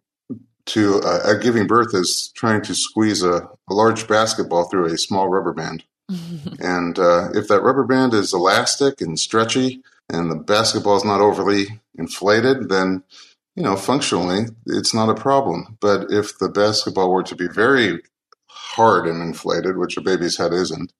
to, 0.68 1.00
uh, 1.00 1.34
giving 1.34 1.66
birth 1.66 1.94
is 1.94 2.32
trying 2.34 2.62
to 2.62 2.74
squeeze 2.74 3.22
a, 3.22 3.48
a 3.68 3.74
large 3.74 4.06
basketball 4.06 4.68
through 4.68 4.86
a 4.86 4.98
small 4.98 5.28
rubber 5.28 5.52
band. 5.52 5.84
and 6.60 6.98
uh, 6.98 7.28
if 7.34 7.48
that 7.48 7.62
rubber 7.62 7.84
band 7.84 8.14
is 8.14 8.32
elastic 8.32 9.00
and 9.00 9.18
stretchy, 9.18 9.82
and 10.10 10.30
the 10.30 10.36
basketball 10.36 10.96
is 10.96 11.04
not 11.04 11.20
overly 11.20 11.80
inflated, 11.98 12.68
then 12.68 13.02
you 13.56 13.62
know 13.62 13.76
functionally 13.76 14.46
it's 14.66 14.94
not 14.94 15.10
a 15.10 15.20
problem. 15.20 15.76
But 15.80 16.10
if 16.10 16.38
the 16.38 16.48
basketball 16.48 17.12
were 17.12 17.24
to 17.24 17.36
be 17.36 17.48
very 17.48 18.00
hard 18.46 19.06
and 19.06 19.22
inflated, 19.22 19.76
which 19.76 19.96
a 19.96 20.00
baby's 20.00 20.38
head 20.38 20.52
isn't, 20.52 20.92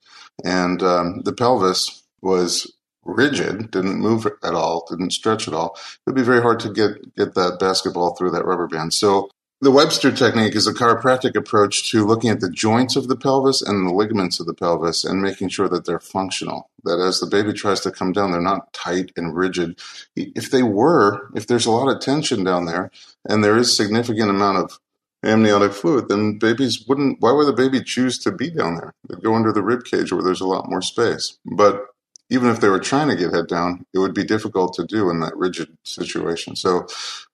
and 0.45 0.83
um, 0.83 1.23
the 1.25 1.33
pelvis 1.33 2.03
was 2.21 2.71
rigid, 3.05 3.71
didn't 3.71 4.01
move 4.01 4.27
at 4.27 4.55
all, 4.55 4.87
didn't 4.91 5.13
stretch 5.13 5.49
at 5.49 5.55
all, 5.55 5.79
it'd 6.07 6.15
be 6.17 6.23
very 6.23 6.43
hard 6.43 6.61
to 6.61 6.71
get 6.71 7.15
get 7.17 7.35
that 7.35 7.59
basketball 7.59 8.15
through 8.15 8.33
that 8.33 8.45
rubber 8.45 8.67
band. 8.67 8.93
So 8.93 9.31
the 9.61 9.73
Webster 9.73 10.13
technique 10.13 10.55
is 10.55 10.69
a 10.69 10.73
chiropractic 10.73 11.35
approach 11.35 11.91
to 11.91 12.07
looking 12.07 12.31
at 12.31 12.41
the 12.41 12.51
joints 12.51 12.95
of 12.95 13.09
the 13.09 13.17
pelvis 13.17 13.61
and 13.61 13.89
the 13.89 13.93
ligaments 13.93 14.39
of 14.39 14.47
the 14.47 14.55
pelvis 14.55 15.05
and 15.05 15.21
making 15.21 15.49
sure 15.49 15.69
that 15.69 15.85
they're 15.85 15.99
functional. 15.99 16.71
That 16.85 17.01
as 17.01 17.19
the 17.19 17.27
baby 17.27 17.53
tries 17.53 17.81
to 17.81 17.91
come 17.91 18.13
down, 18.13 18.31
they're 18.31 18.41
not 18.41 18.73
tight 18.73 19.11
and 19.17 19.35
rigid. 19.35 19.81
If 20.15 20.53
they 20.53 20.63
were, 20.63 21.29
if 21.35 21.49
there's 21.49 21.67
a 21.67 21.73
lot 21.73 21.93
of 21.93 22.01
tension 22.01 22.45
down 22.45 22.67
there 22.67 22.93
and 23.29 23.43
there 23.43 23.57
is 23.57 23.77
significant 23.77 24.31
amount 24.31 24.59
of 24.59 24.79
amniotic 25.25 25.73
fluid, 25.73 26.09
then 26.09 26.39
babies 26.39 26.85
wouldn't, 26.87 27.21
why 27.21 27.33
would 27.33 27.47
the 27.47 27.53
baby 27.53 27.83
choose 27.83 28.17
to 28.21 28.31
be 28.31 28.51
down 28.51 28.77
there? 28.77 28.95
They'd 29.09 29.23
go 29.23 29.35
under 29.35 29.53
the 29.53 29.63
rib 29.63 29.85
cage 29.85 30.13
where 30.13 30.23
there's 30.23 30.41
a 30.41 30.47
lot 30.47 30.71
more 30.71 30.83
space. 30.83 31.37
But 31.45 31.85
even 32.31 32.51
if 32.51 32.61
they 32.61 32.69
were 32.69 32.81
trying 32.81 33.09
to 33.09 33.17
get 33.17 33.33
head 33.33 33.47
down, 33.47 33.87
it 33.95 33.99
would 33.99 34.15
be 34.15 34.25
difficult 34.25 34.75
to 34.75 34.85
do 34.85 35.11
in 35.11 35.21
that 35.21 35.37
rigid 35.37 35.77
situation. 35.83 36.57
So 36.57 36.87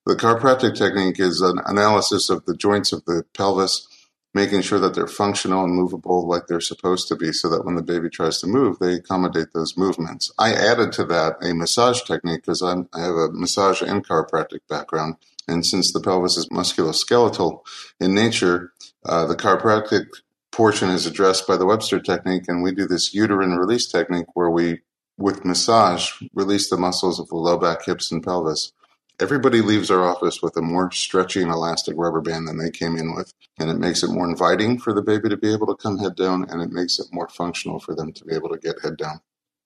the 0.07 0.15
chiropractic 0.15 0.77
technique 0.77 1.19
is 1.19 1.41
an 1.41 1.59
analysis 1.67 2.31
of 2.31 2.45
the 2.45 2.57
joints 2.57 2.93
of 2.93 3.05
the 3.05 3.25
pelvis, 3.35 3.89
making 4.35 4.63
sure 4.63 4.79
that 4.81 4.95
they're 4.95 5.07
functional 5.07 5.65
and 5.65 5.75
movable 5.75 6.29
like 6.29 6.47
they're 6.47 6.61
supposed 6.61 7.09
to 7.09 7.17
be 7.17 7.33
so 7.33 7.49
that 7.49 7.65
when 7.65 7.77
the 7.77 7.83
baby 7.83 8.09
tries 8.09 8.41
to 8.41 8.47
move, 8.47 8.79
they 8.79 8.95
accommodate 8.95 9.53
those 9.53 9.77
movements. 9.77 10.33
I 10.39 10.53
added 10.53 10.93
to 10.93 11.05
that 11.07 11.37
a 11.43 11.55
massage 11.55 12.03
technique 12.03 12.43
because 12.43 12.63
I 12.63 12.75
have 12.99 13.15
a 13.15 13.31
massage 13.33 13.83
and 13.83 14.07
chiropractic 14.07 14.61
background. 14.69 15.17
And 15.47 15.65
since 15.65 15.93
the 15.93 16.01
pelvis 16.01 16.37
is 16.37 16.49
musculoskeletal 16.49 17.61
in 18.01 18.15
nature, 18.15 18.73
uh, 19.05 19.27
the 19.27 19.37
chiropractic 19.37 20.07
portion 20.55 20.89
is 20.89 21.05
addressed 21.05 21.49
by 21.49 21.57
the 21.57 21.67
Webster 21.67 22.01
technique, 22.01 22.45
and 22.47 22.63
we 22.63 22.73
do 22.73 22.87
this 22.87 23.13
uterine 23.13 23.57
release 23.57 23.87
technique 23.87 24.27
where 24.35 24.51
we, 24.51 24.81
with 25.19 25.45
massage, 25.45 26.13
release 26.33 26.71
the 26.71 26.77
muscles 26.77 27.19
of 27.19 27.29
the 27.29 27.35
low 27.35 27.59
back, 27.59 27.85
hips, 27.85 28.13
and 28.13 28.23
pelvis. 28.23 28.73
Everybody 29.21 29.61
leaves 29.61 29.91
our 29.91 30.05
office 30.05 30.43
with 30.43 30.57
a 30.57 30.63
more 30.63 30.91
stretchy 30.93 31.43
and 31.43 31.51
elastic 31.51 31.95
rubber 31.97 32.21
band 32.21 32.47
than 32.47 32.59
they 32.59 32.71
came 32.71 32.97
in 32.97 33.15
with, 33.15 33.33
and 33.59 33.69
it 33.69 33.79
makes 33.79 34.05
it 34.05 34.11
more 34.11 34.29
inviting 34.29 34.79
for 34.79 34.93
the 34.93 35.03
baby 35.03 35.29
to 35.29 35.37
be 35.37 35.53
able 35.53 35.67
to 35.67 35.75
come 35.75 35.99
head 35.99 36.15
down, 36.15 36.49
and 36.49 36.63
it 36.63 36.71
makes 36.71 37.01
it 37.01 37.07
more 37.13 37.29
functional 37.29 37.81
for 37.81 37.95
them 37.95 38.13
to 38.13 38.25
be 38.25 38.35
able 38.35 38.49
to 38.49 38.59
get 38.59 38.81
head 38.81 38.97
down. 38.97 39.21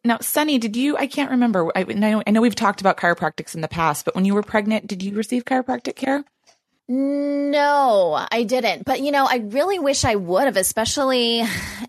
Now, 0.05 0.19
Sunny, 0.21 0.59
did 0.59 0.75
you? 0.75 0.97
I 0.97 1.07
can't 1.07 1.31
remember. 1.31 1.71
I 1.77 1.83
know, 1.83 2.23
I 2.27 2.31
know 2.31 2.41
we've 2.41 2.55
talked 2.55 2.81
about 2.81 2.97
chiropractics 2.97 3.55
in 3.55 3.61
the 3.61 3.69
past, 3.69 4.07
but 4.07 4.15
when 4.15 4.25
you 4.25 4.35
were 4.35 4.43
pregnant, 4.43 4.87
did 4.87 5.03
you 5.03 5.15
receive 5.15 5.45
chiropractic 5.45 5.97
care? 5.97 6.25
No, 6.91 8.27
I 8.33 8.45
didn't. 8.45 8.87
But, 8.87 9.01
you 9.01 9.13
know, 9.13 9.27
I 9.29 9.37
really 9.37 9.79
wish 9.79 10.07
I 10.07 10.15
would 10.15 10.45
have, 10.45 10.57
especially, 10.57 11.43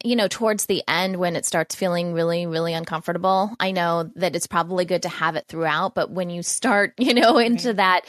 you 0.04 0.16
know, 0.18 0.28
towards 0.28 0.66
the 0.66 0.84
end 0.90 1.16
when 1.16 1.38
it 1.38 1.46
starts 1.46 1.74
feeling 1.74 2.12
really, 2.12 2.46
really 2.46 2.74
uncomfortable. 2.74 3.56
I 3.62 3.72
know 3.72 4.12
that 4.18 4.36
it's 4.36 4.48
probably 4.48 4.84
good 4.84 5.04
to 5.04 5.10
have 5.10 5.38
it 5.38 5.48
throughout, 5.48 5.96
but 5.96 6.12
when 6.12 6.30
you 6.30 6.44
start, 6.44 6.94
you 7.00 7.14
know, 7.14 7.38
into 7.38 7.74
that 7.74 8.02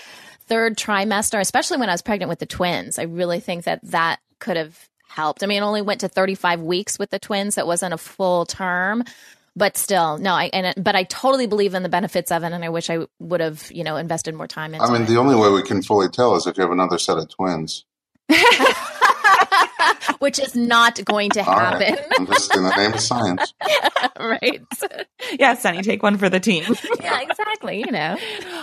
third 0.46 0.76
trimester, 0.76 1.38
especially 1.38 1.78
when 1.78 1.88
I 1.88 1.92
was 1.92 2.02
pregnant 2.02 2.28
with 2.28 2.40
the 2.40 2.46
twins, 2.46 2.98
I 2.98 3.04
really 3.04 3.38
think 3.38 3.64
that 3.64 3.80
that 3.84 4.18
could 4.40 4.56
have 4.56 4.88
helped. 5.06 5.44
I 5.44 5.46
mean, 5.46 5.62
it 5.62 5.66
only 5.66 5.82
went 5.82 6.00
to 6.00 6.08
35 6.08 6.60
weeks 6.60 6.98
with 6.98 7.10
the 7.10 7.20
twins. 7.20 7.54
That 7.54 7.68
wasn't 7.68 7.94
a 7.94 7.98
full 7.98 8.46
term 8.46 9.04
but 9.56 9.76
still 9.76 10.18
no 10.18 10.32
i 10.32 10.50
and 10.52 10.74
but 10.82 10.94
i 10.94 11.02
totally 11.04 11.46
believe 11.46 11.74
in 11.74 11.82
the 11.82 11.88
benefits 11.88 12.30
of 12.30 12.42
it 12.44 12.52
and 12.52 12.64
i 12.64 12.68
wish 12.68 12.88
i 12.90 12.98
would 13.18 13.40
have 13.40 13.70
you 13.72 13.82
know 13.84 13.96
invested 13.96 14.34
more 14.34 14.46
time 14.46 14.74
into 14.74 14.84
I 14.86 14.90
mean, 14.92 15.02
it 15.02 15.06
the 15.06 15.16
only 15.18 15.34
way 15.34 15.50
we 15.50 15.62
can 15.62 15.82
fully 15.82 16.08
tell 16.08 16.36
is 16.36 16.46
if 16.46 16.56
you 16.56 16.62
have 16.62 16.72
another 16.72 16.98
set 16.98 17.18
of 17.18 17.28
twins. 17.28 17.84
which 20.18 20.38
is 20.38 20.54
not 20.54 21.02
going 21.04 21.30
to 21.30 21.40
All 21.44 21.56
right. 21.56 21.82
happen 21.82 22.04
I'm 22.18 22.26
just 22.26 22.54
in 22.54 22.62
the 22.62 22.74
name 22.76 22.92
of 22.92 23.00
science. 23.00 23.54
right 24.20 24.60
Yeah, 25.38 25.54
Sunny, 25.54 25.82
take 25.82 26.02
one 26.02 26.16
for 26.18 26.28
the 26.28 26.40
team. 26.40 26.64
yeah 27.02 27.20
exactly 27.20 27.78
you 27.78 27.90
know 27.90 28.16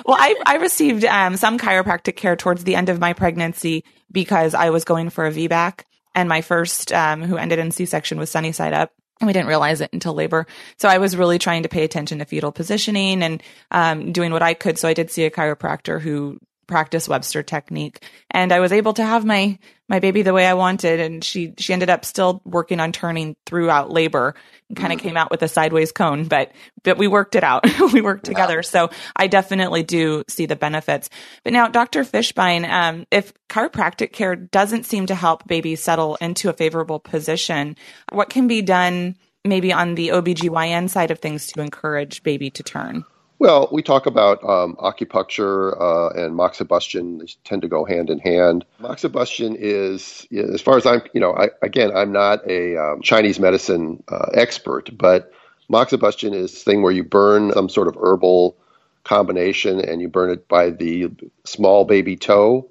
well, 0.05 0.17
I, 0.17 0.35
I 0.45 0.55
received 0.57 1.03
um, 1.03 1.35
some 1.35 1.57
chiropractic 1.57 2.15
care 2.15 2.35
towards 2.37 2.63
the 2.63 2.75
end 2.75 2.87
of 2.89 2.99
my 2.99 3.13
pregnancy 3.13 3.83
because 4.11 4.53
I 4.53 4.69
was 4.69 4.85
going 4.85 5.09
for 5.09 5.25
a 5.25 5.31
VBAC, 5.31 5.81
and 6.15 6.29
my 6.29 6.41
first, 6.41 6.93
um, 6.93 7.21
who 7.23 7.35
ended 7.35 7.59
in 7.59 7.71
C 7.71 7.85
section, 7.85 8.17
was 8.17 8.29
sunny 8.29 8.53
side 8.53 8.73
up. 8.73 8.93
We 9.21 9.33
didn't 9.33 9.47
realize 9.47 9.81
it 9.81 9.91
until 9.93 10.13
labor. 10.13 10.45
So 10.77 10.87
I 10.87 10.99
was 10.99 11.15
really 11.15 11.39
trying 11.39 11.63
to 11.63 11.69
pay 11.69 11.83
attention 11.83 12.19
to 12.19 12.25
fetal 12.25 12.51
positioning 12.51 13.23
and 13.23 13.43
um, 13.71 14.11
doing 14.11 14.31
what 14.31 14.43
I 14.43 14.53
could. 14.53 14.77
So 14.77 14.87
I 14.87 14.93
did 14.93 15.09
see 15.09 15.25
a 15.25 15.31
chiropractor 15.31 15.99
who 15.99 16.39
practiced 16.67 17.09
Webster 17.09 17.43
technique, 17.43 18.03
and 18.29 18.51
I 18.51 18.59
was 18.59 18.71
able 18.71 18.93
to 18.93 19.03
have 19.03 19.25
my 19.25 19.57
my 19.89 19.99
baby 19.99 20.21
the 20.21 20.33
way 20.33 20.45
I 20.45 20.53
wanted. 20.53 20.99
And 20.99 21.23
she 21.23 21.53
she 21.57 21.73
ended 21.73 21.89
up 21.89 22.05
still 22.05 22.41
working 22.45 22.79
on 22.79 22.91
turning 22.91 23.35
throughout 23.45 23.89
labor 23.89 24.35
and 24.69 24.77
kind 24.77 24.93
of 24.93 24.99
came 24.99 25.17
out 25.17 25.31
with 25.31 25.41
a 25.41 25.47
sideways 25.47 25.91
cone, 25.91 26.25
but 26.25 26.51
but 26.83 26.97
we 26.97 27.07
worked 27.07 27.35
it 27.35 27.43
out. 27.43 27.65
we 27.93 28.01
worked 28.01 28.25
together. 28.25 28.61
So 28.63 28.89
I 29.15 29.27
definitely 29.27 29.83
do 29.83 30.23
see 30.27 30.45
the 30.45 30.55
benefits. 30.55 31.09
But 31.43 31.53
now, 31.53 31.67
Dr. 31.67 32.03
Fishbein, 32.03 32.67
um, 32.69 33.05
if 33.11 33.33
chiropractic 33.49 34.11
care 34.11 34.35
doesn't 34.35 34.85
seem 34.85 35.05
to 35.07 35.15
help 35.15 35.47
babies 35.47 35.81
settle 35.81 36.17
into 36.21 36.49
a 36.49 36.53
favorable 36.53 36.99
position, 36.99 37.77
what 38.11 38.29
can 38.29 38.47
be 38.47 38.61
done 38.61 39.15
maybe 39.45 39.71
on 39.71 39.95
the 39.95 40.09
OBGYN 40.09 40.89
side 40.89 41.11
of 41.11 41.19
things 41.19 41.47
to 41.47 41.61
encourage 41.61 42.23
baby 42.23 42.49
to 42.51 42.63
turn? 42.63 43.05
Well, 43.39 43.69
we 43.71 43.83
talk 43.83 44.07
about 44.07 44.43
um, 44.43 44.75
acupuncture 44.77 45.79
uh, 45.79 46.09
and 46.09 46.33
moxibustion. 46.33 47.19
They 47.19 47.27
tend 47.43 47.61
to 47.61 47.67
go 47.67 47.85
hand 47.85 48.09
in 48.09 48.17
hand. 48.17 48.65
Moxibustion 48.81 49.55
is, 49.55 50.25
as 50.31 50.61
far 50.61 50.77
as 50.77 50.87
I'm, 50.87 51.03
you 51.13 51.21
know, 51.21 51.33
I, 51.33 51.49
again, 51.61 51.95
I'm 51.95 52.11
not 52.11 52.49
a 52.49 52.77
um, 52.77 53.01
Chinese 53.01 53.39
medicine 53.39 54.03
uh, 54.07 54.31
expert, 54.33 54.89
but 54.97 55.31
moxibustion 55.71 56.33
is 56.33 56.51
this 56.51 56.63
thing 56.63 56.81
where 56.81 56.91
you 56.91 57.03
burn 57.03 57.53
some 57.53 57.69
sort 57.69 57.87
of 57.87 57.95
herbal 57.95 58.57
combination 59.03 59.81
and 59.81 60.01
you 60.01 60.07
burn 60.07 60.31
it 60.31 60.47
by 60.47 60.71
the 60.71 61.11
small 61.45 61.85
baby 61.85 62.15
toe 62.15 62.69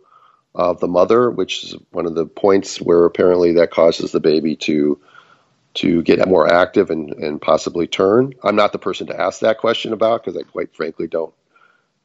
of 0.55 0.81
the 0.81 0.89
mother, 0.89 1.31
which 1.31 1.63
is 1.65 1.77
one 1.93 2.07
of 2.07 2.15
the 2.15 2.27
points 2.27 2.81
where 2.81 3.05
apparently 3.05 3.53
that 3.53 3.71
causes 3.71 4.11
the 4.11 4.21
baby 4.21 4.57
to 4.57 5.01
to 5.77 6.03
get 6.03 6.27
more 6.29 6.51
active 6.53 6.91
and, 6.91 7.13
and 7.15 7.41
possibly 7.41 7.87
turn. 7.87 8.35
I'm 8.43 8.57
not 8.57 8.73
the 8.73 8.79
person 8.79 9.07
to 9.09 9.21
ask 9.21 9.41
that 9.41 9.59
question 9.59 9.93
about 9.93 10.25
because 10.25 10.41
I 10.41 10.45
quite 10.45 10.75
frankly 10.75 11.07
don't 11.07 11.35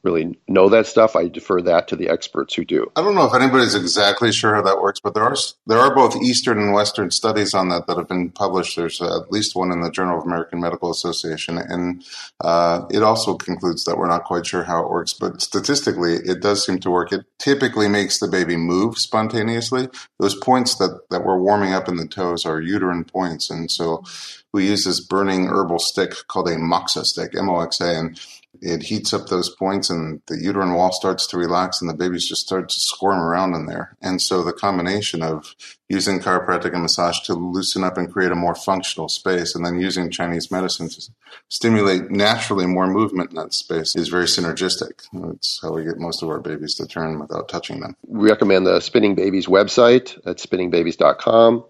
really 0.04 0.38
know 0.48 0.68
that 0.68 0.86
stuff. 0.86 1.14
I 1.14 1.28
defer 1.28 1.62
that 1.62 1.88
to 1.88 1.96
the 1.96 2.08
experts 2.08 2.54
who 2.54 2.64
do. 2.64 2.90
I 2.96 3.02
don't 3.02 3.14
know 3.14 3.24
if 3.24 3.34
anybody's 3.34 3.74
exactly 3.74 4.32
sure 4.32 4.54
how 4.54 4.62
that 4.62 4.80
works, 4.80 5.00
but 5.00 5.14
there 5.14 5.22
are 5.22 5.36
there 5.66 5.78
are 5.78 5.94
both 5.94 6.16
Eastern 6.16 6.58
and 6.58 6.72
Western 6.72 7.10
studies 7.10 7.54
on 7.54 7.68
that 7.68 7.86
that 7.86 7.96
have 7.96 8.08
been 8.08 8.30
published. 8.30 8.76
There's 8.76 9.00
at 9.00 9.30
least 9.30 9.54
one 9.54 9.70
in 9.70 9.80
the 9.80 9.90
Journal 9.90 10.18
of 10.18 10.24
American 10.24 10.60
Medical 10.60 10.90
Association, 10.90 11.58
and 11.58 12.04
uh, 12.40 12.84
it 12.90 13.02
also 13.02 13.34
concludes 13.34 13.84
that 13.84 13.96
we're 13.96 14.08
not 14.08 14.24
quite 14.24 14.46
sure 14.46 14.64
how 14.64 14.82
it 14.82 14.90
works, 14.90 15.12
but 15.12 15.40
statistically, 15.40 16.14
it 16.14 16.40
does 16.40 16.64
seem 16.66 16.78
to 16.80 16.90
work. 16.90 17.12
It 17.12 17.24
typically 17.38 17.88
makes 17.88 18.18
the 18.18 18.28
baby 18.28 18.56
move 18.56 18.98
spontaneously. 18.98 19.88
Those 20.18 20.34
points 20.34 20.76
that 20.76 21.00
that 21.10 21.24
we're 21.24 21.40
warming 21.40 21.74
up 21.74 21.88
in 21.88 21.96
the 21.96 22.08
toes 22.08 22.44
are 22.44 22.60
uterine 22.60 23.04
points, 23.04 23.50
and 23.50 23.70
so 23.70 24.04
we 24.52 24.66
use 24.66 24.84
this 24.84 25.00
burning 25.00 25.46
herbal 25.46 25.78
stick 25.78 26.14
called 26.28 26.48
a 26.48 26.56
moxa 26.56 27.04
stick, 27.04 27.34
M 27.34 27.48
O 27.48 27.60
X 27.60 27.80
A, 27.80 27.98
and 27.98 28.20
it 28.62 28.84
heats 28.84 29.12
up 29.12 29.26
those 29.26 29.50
points 29.50 29.90
and 29.90 30.22
the 30.28 30.38
uterine 30.38 30.74
wall 30.74 30.92
starts 30.92 31.26
to 31.26 31.36
relax 31.36 31.80
and 31.80 31.90
the 31.90 31.94
babies 31.94 32.28
just 32.28 32.46
start 32.46 32.68
to 32.68 32.80
squirm 32.80 33.18
around 33.18 33.54
in 33.54 33.66
there. 33.66 33.96
And 34.00 34.22
so 34.22 34.44
the 34.44 34.52
combination 34.52 35.20
of 35.20 35.56
using 35.88 36.20
chiropractic 36.20 36.72
and 36.72 36.82
massage 36.82 37.18
to 37.22 37.34
loosen 37.34 37.82
up 37.82 37.98
and 37.98 38.10
create 38.10 38.30
a 38.30 38.36
more 38.36 38.54
functional 38.54 39.08
space 39.08 39.56
and 39.56 39.66
then 39.66 39.80
using 39.80 40.12
Chinese 40.12 40.52
medicine 40.52 40.88
to 40.88 41.10
stimulate 41.48 42.12
naturally 42.12 42.66
more 42.66 42.86
movement 42.86 43.30
in 43.30 43.36
that 43.36 43.52
space 43.52 43.96
is 43.96 44.08
very 44.08 44.26
synergistic. 44.26 45.08
That's 45.12 45.60
how 45.60 45.72
we 45.72 45.82
get 45.82 45.98
most 45.98 46.22
of 46.22 46.28
our 46.28 46.40
babies 46.40 46.76
to 46.76 46.86
turn 46.86 47.18
without 47.18 47.48
touching 47.48 47.80
them. 47.80 47.96
We 48.06 48.30
recommend 48.30 48.64
the 48.64 48.78
Spinning 48.78 49.16
Babies 49.16 49.48
website 49.48 50.16
at 50.24 50.36
spinningbabies.com. 50.36 51.64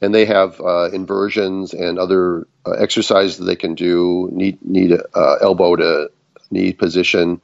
And 0.00 0.14
they 0.14 0.26
have 0.26 0.60
uh, 0.60 0.90
inversions 0.90 1.72
and 1.72 1.98
other 1.98 2.46
uh, 2.66 2.72
exercises 2.72 3.38
that 3.38 3.44
they 3.44 3.56
can 3.56 3.74
do, 3.74 4.28
knee 4.32 4.88
to, 4.88 5.02
uh, 5.14 5.36
elbow 5.40 5.76
to 5.76 6.10
knee 6.54 6.72
position 6.72 7.40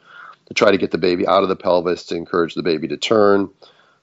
to 0.46 0.55
try 0.55 0.70
to 0.70 0.79
get 0.79 0.90
the 0.90 0.99
baby 0.99 1.27
out 1.27 1.42
of 1.42 1.49
the 1.49 1.57
pelvis 1.57 2.05
to 2.07 2.16
encourage 2.16 2.55
the 2.55 2.62
baby 2.62 2.88
to 2.88 2.96
turn. 2.96 3.51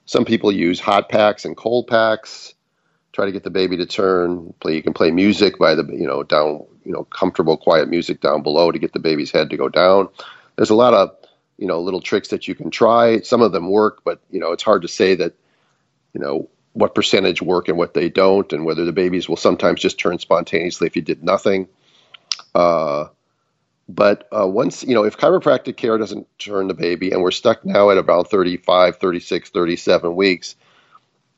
Some 0.06 0.24
people 0.24 0.52
use 0.52 0.80
hot 0.80 1.08
packs 1.08 1.44
and 1.44 1.56
cold 1.56 1.88
packs, 1.88 2.54
try 3.12 3.26
to 3.26 3.32
get 3.32 3.42
the 3.42 3.50
baby 3.50 3.76
to 3.78 3.86
turn. 3.86 4.54
Play 4.60 4.76
you 4.76 4.82
can 4.82 4.94
play 4.94 5.10
music 5.10 5.58
by 5.58 5.74
the 5.74 5.84
you 5.84 6.06
know 6.06 6.22
down 6.22 6.64
you 6.84 6.92
know 6.92 7.04
comfortable 7.04 7.56
quiet 7.56 7.88
music 7.88 8.20
down 8.20 8.42
below 8.42 8.72
to 8.72 8.78
get 8.78 8.92
the 8.92 9.00
baby's 9.00 9.32
head 9.32 9.50
to 9.50 9.56
go 9.56 9.68
down. 9.68 10.08
There's 10.56 10.70
a 10.70 10.74
lot 10.76 10.94
of 10.94 11.16
you 11.58 11.66
know 11.66 11.80
little 11.80 12.00
tricks 12.00 12.28
that 12.28 12.48
you 12.48 12.54
can 12.54 12.70
try. 12.70 13.20
Some 13.20 13.42
of 13.42 13.52
them 13.52 13.70
work, 13.70 14.02
but 14.04 14.20
you 14.30 14.40
know 14.40 14.52
it's 14.52 14.62
hard 14.62 14.82
to 14.82 14.88
say 14.88 15.16
that 15.16 15.34
you 16.14 16.20
know 16.20 16.48
what 16.72 16.94
percentage 16.94 17.42
work 17.42 17.68
and 17.68 17.76
what 17.76 17.92
they 17.92 18.08
don't, 18.08 18.52
and 18.52 18.64
whether 18.64 18.84
the 18.84 18.92
babies 18.92 19.28
will 19.28 19.36
sometimes 19.36 19.80
just 19.80 19.98
turn 19.98 20.18
spontaneously 20.18 20.86
if 20.86 20.96
you 20.96 21.02
did 21.02 21.24
nothing. 21.24 21.68
Uh, 22.54 23.06
but 23.88 24.28
uh, 24.36 24.46
once, 24.46 24.84
you 24.84 24.94
know, 24.94 25.04
if 25.04 25.16
chiropractic 25.16 25.76
care 25.76 25.96
doesn't 25.96 26.26
turn 26.38 26.68
the 26.68 26.74
baby 26.74 27.10
and 27.10 27.22
we're 27.22 27.30
stuck 27.30 27.64
now 27.64 27.90
at 27.90 27.96
about 27.96 28.30
35, 28.30 28.96
36, 28.96 29.50
37 29.50 30.14
weeks, 30.14 30.56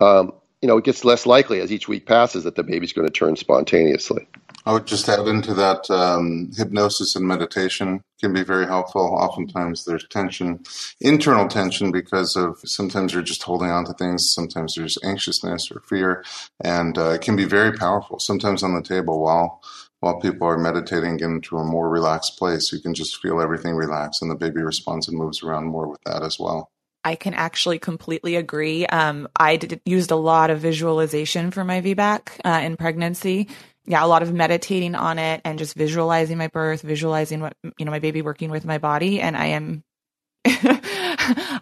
um, 0.00 0.32
you 0.60 0.66
know, 0.66 0.76
it 0.76 0.84
gets 0.84 1.04
less 1.04 1.26
likely 1.26 1.60
as 1.60 1.72
each 1.72 1.88
week 1.88 2.06
passes 2.06 2.44
that 2.44 2.56
the 2.56 2.62
baby's 2.62 2.92
going 2.92 3.06
to 3.06 3.12
turn 3.12 3.36
spontaneously. 3.36 4.26
I 4.66 4.72
would 4.72 4.86
just 4.86 5.08
add 5.08 5.26
into 5.26 5.54
that 5.54 5.90
um, 5.90 6.50
hypnosis 6.54 7.16
and 7.16 7.26
meditation 7.26 8.02
can 8.20 8.34
be 8.34 8.42
very 8.42 8.66
helpful. 8.66 9.00
Oftentimes 9.00 9.84
there's 9.86 10.06
tension, 10.08 10.62
internal 11.00 11.48
tension, 11.48 11.90
because 11.90 12.36
of 12.36 12.58
sometimes 12.64 13.14
you're 13.14 13.22
just 13.22 13.42
holding 13.42 13.70
on 13.70 13.86
to 13.86 13.94
things. 13.94 14.30
Sometimes 14.30 14.74
there's 14.74 14.98
anxiousness 15.02 15.70
or 15.70 15.80
fear, 15.80 16.24
and 16.62 16.98
uh, 16.98 17.10
it 17.10 17.22
can 17.22 17.36
be 17.36 17.46
very 17.46 17.72
powerful. 17.72 18.18
Sometimes 18.18 18.62
on 18.62 18.74
the 18.74 18.82
table 18.82 19.20
while 19.20 19.62
while 20.00 20.18
people 20.18 20.46
are 20.46 20.58
meditating, 20.58 21.18
get 21.18 21.28
into 21.28 21.56
a 21.56 21.64
more 21.64 21.88
relaxed 21.88 22.38
place, 22.38 22.72
you 22.72 22.80
can 22.80 22.94
just 22.94 23.20
feel 23.20 23.40
everything 23.40 23.74
relax, 23.74 24.20
and 24.20 24.30
the 24.30 24.34
baby 24.34 24.62
responds 24.62 25.08
and 25.08 25.16
moves 25.16 25.42
around 25.42 25.66
more 25.66 25.88
with 25.88 26.00
that 26.04 26.22
as 26.22 26.38
well. 26.38 26.70
I 27.04 27.14
can 27.14 27.34
actually 27.34 27.78
completely 27.78 28.36
agree. 28.36 28.86
Um, 28.86 29.28
I 29.36 29.56
did, 29.56 29.80
used 29.84 30.10
a 30.10 30.16
lot 30.16 30.50
of 30.50 30.58
visualization 30.60 31.50
for 31.50 31.64
my 31.64 31.80
VBAC 31.80 32.40
uh, 32.44 32.60
in 32.62 32.76
pregnancy. 32.76 33.48
Yeah, 33.86 34.04
a 34.04 34.06
lot 34.06 34.22
of 34.22 34.32
meditating 34.32 34.94
on 34.94 35.18
it 35.18 35.40
and 35.44 35.58
just 35.58 35.74
visualizing 35.74 36.36
my 36.36 36.48
birth, 36.48 36.82
visualizing 36.82 37.40
what 37.40 37.56
you 37.78 37.84
know 37.84 37.90
my 37.90 37.98
baby 37.98 38.22
working 38.22 38.50
with 38.50 38.64
my 38.64 38.78
body, 38.78 39.20
and 39.20 39.36
I 39.36 39.46
am. 39.46 39.82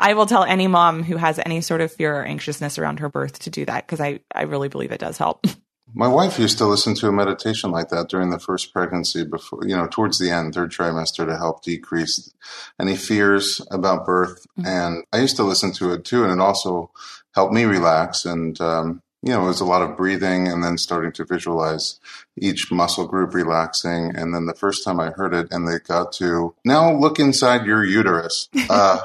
I 0.00 0.14
will 0.14 0.26
tell 0.26 0.44
any 0.44 0.66
mom 0.68 1.02
who 1.02 1.16
has 1.16 1.40
any 1.44 1.60
sort 1.60 1.80
of 1.80 1.92
fear 1.92 2.20
or 2.20 2.24
anxiousness 2.24 2.78
around 2.78 3.00
her 3.00 3.08
birth 3.08 3.40
to 3.40 3.50
do 3.50 3.64
that 3.64 3.86
because 3.86 4.00
I, 4.00 4.20
I 4.32 4.42
really 4.42 4.68
believe 4.68 4.92
it 4.92 5.00
does 5.00 5.18
help. 5.18 5.44
My 5.94 6.08
wife 6.08 6.38
used 6.38 6.58
to 6.58 6.66
listen 6.66 6.94
to 6.96 7.08
a 7.08 7.12
meditation 7.12 7.70
like 7.70 7.88
that 7.88 8.08
during 8.08 8.30
the 8.30 8.38
first 8.38 8.72
pregnancy, 8.72 9.24
before 9.24 9.66
you 9.66 9.76
know, 9.76 9.86
towards 9.86 10.18
the 10.18 10.30
end, 10.30 10.54
third 10.54 10.70
trimester, 10.70 11.26
to 11.26 11.36
help 11.36 11.62
decrease 11.62 12.32
any 12.80 12.96
fears 12.96 13.66
about 13.70 14.04
birth. 14.04 14.46
Mm-hmm. 14.58 14.66
And 14.66 15.04
I 15.12 15.20
used 15.20 15.36
to 15.36 15.44
listen 15.44 15.72
to 15.74 15.92
it 15.92 16.04
too, 16.04 16.24
and 16.24 16.32
it 16.32 16.40
also 16.40 16.90
helped 17.34 17.54
me 17.54 17.64
relax. 17.64 18.24
And 18.24 18.60
um, 18.60 19.02
you 19.22 19.32
know, 19.32 19.42
it 19.44 19.46
was 19.46 19.60
a 19.60 19.64
lot 19.64 19.82
of 19.82 19.96
breathing, 19.96 20.46
and 20.46 20.62
then 20.62 20.78
starting 20.78 21.12
to 21.12 21.24
visualize 21.24 21.98
each 22.36 22.70
muscle 22.70 23.06
group 23.06 23.34
relaxing. 23.34 24.14
And 24.14 24.34
then 24.34 24.46
the 24.46 24.54
first 24.54 24.84
time 24.84 25.00
I 25.00 25.10
heard 25.10 25.34
it, 25.34 25.48
and 25.50 25.66
they 25.66 25.78
got 25.78 26.12
to 26.14 26.54
now 26.64 26.92
look 26.92 27.18
inside 27.18 27.66
your 27.66 27.84
uterus. 27.84 28.48
Uh, 28.70 29.00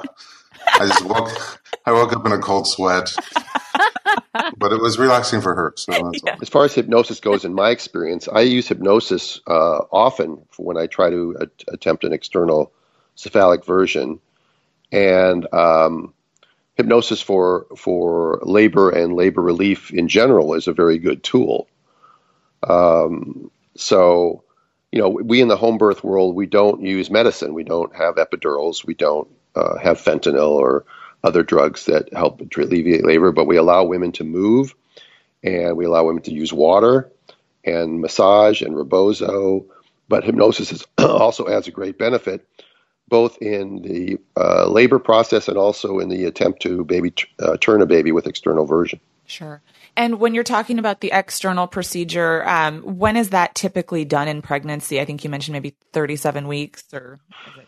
I 0.68 0.88
just 0.88 1.04
woke. 1.06 1.60
I 1.86 1.92
woke 1.92 2.14
up 2.14 2.26
in 2.26 2.32
a 2.32 2.40
cold 2.40 2.68
sweat 2.68 3.14
but 4.58 4.72
it 4.72 4.82
was 4.82 4.98
relaxing 4.98 5.42
for 5.42 5.56
her. 5.56 5.74
So 5.78 6.12
yeah. 6.26 6.38
as 6.42 6.50
far 6.50 6.66
as 6.66 6.74
hypnosis 6.74 7.20
goes, 7.20 7.46
in 7.46 7.54
my 7.54 7.70
experience, 7.70 8.28
I 8.28 8.42
use 8.42 8.68
hypnosis 8.68 9.42
uh, 9.48 9.80
often 9.92 10.46
when 10.58 10.78
I 10.78 10.88
try 10.88 11.10
to 11.10 11.38
a- 11.40 11.74
attempt 11.74 12.04
an 12.04 12.14
external 12.14 12.72
cephalic 13.16 13.66
version, 13.66 14.20
and 14.92 15.52
um, 15.54 16.14
hypnosis 16.76 17.22
for 17.22 17.68
for 17.78 18.40
labor 18.44 18.90
and 18.90 19.16
labor 19.16 19.42
relief 19.42 19.92
in 19.92 20.08
general 20.08 20.54
is 20.54 20.68
a 20.68 20.74
very 20.74 20.98
good 20.98 21.24
tool. 21.24 21.68
Um, 22.68 23.52
so, 23.76 24.44
you 24.92 25.00
know, 25.00 25.10
we 25.10 25.42
in 25.42 25.48
the 25.48 25.58
home 25.58 25.78
birth 25.78 26.04
world 26.04 26.36
we 26.36 26.46
don't 26.46 26.82
use 26.82 27.10
medicine. 27.10 27.54
We 27.54 27.64
don't 27.64 27.96
have 27.96 28.16
epidurals. 28.16 28.86
We 28.86 28.94
don't 28.94 29.28
uh, 29.56 29.78
have 29.78 30.00
fentanyl 30.00 30.52
or 30.52 30.86
other 31.24 31.44
drugs 31.44 31.86
that 31.86 32.14
help 32.14 32.42
alleviate 32.58 33.06
labor. 33.06 33.32
But 33.32 33.46
we 33.46 33.58
allow 33.58 33.84
women 33.84 34.12
to 34.14 34.24
move, 34.24 34.76
and 35.44 35.78
we 35.78 35.86
allow 35.86 36.06
women 36.06 36.24
to 36.24 36.34
use 36.34 36.52
water 36.52 37.12
and 37.64 38.02
massage 38.02 38.62
and 38.62 38.76
rebozo. 38.76 39.66
But 40.10 40.24
hypnosis 40.24 40.72
is, 40.72 40.88
also 40.98 41.48
adds 41.48 41.68
a 41.68 41.72
great 41.72 41.98
benefit 41.98 42.48
both 43.10 43.38
in 43.42 43.82
the 43.82 44.18
uh, 44.36 44.68
labor 44.68 45.00
process 45.00 45.48
and 45.48 45.58
also 45.58 46.00
in 46.00 46.10
the 46.10 46.26
attempt 46.26 46.62
to 46.64 46.84
baby 46.84 47.12
t- 47.12 47.28
uh, 47.40 47.58
turn 47.58 47.82
a 47.82 47.86
baby 47.86 48.12
with 48.12 48.28
external 48.28 48.66
version. 48.66 49.00
Sure. 49.28 49.62
And 49.96 50.20
when 50.20 50.34
you're 50.34 50.44
talking 50.44 50.80
about 50.80 51.02
the 51.02 51.12
external 51.14 51.68
procedure, 51.68 52.48
um, 52.48 52.82
when 52.82 53.16
is 53.16 53.30
that 53.30 53.54
typically 53.54 54.06
done 54.06 54.28
in 54.28 54.42
pregnancy? 54.42 55.00
I 55.00 55.06
think 55.06 55.24
you 55.24 55.30
mentioned 55.30 55.54
maybe 55.54 55.76
37 55.92 56.48
weeks, 56.48 56.84
or 56.94 57.20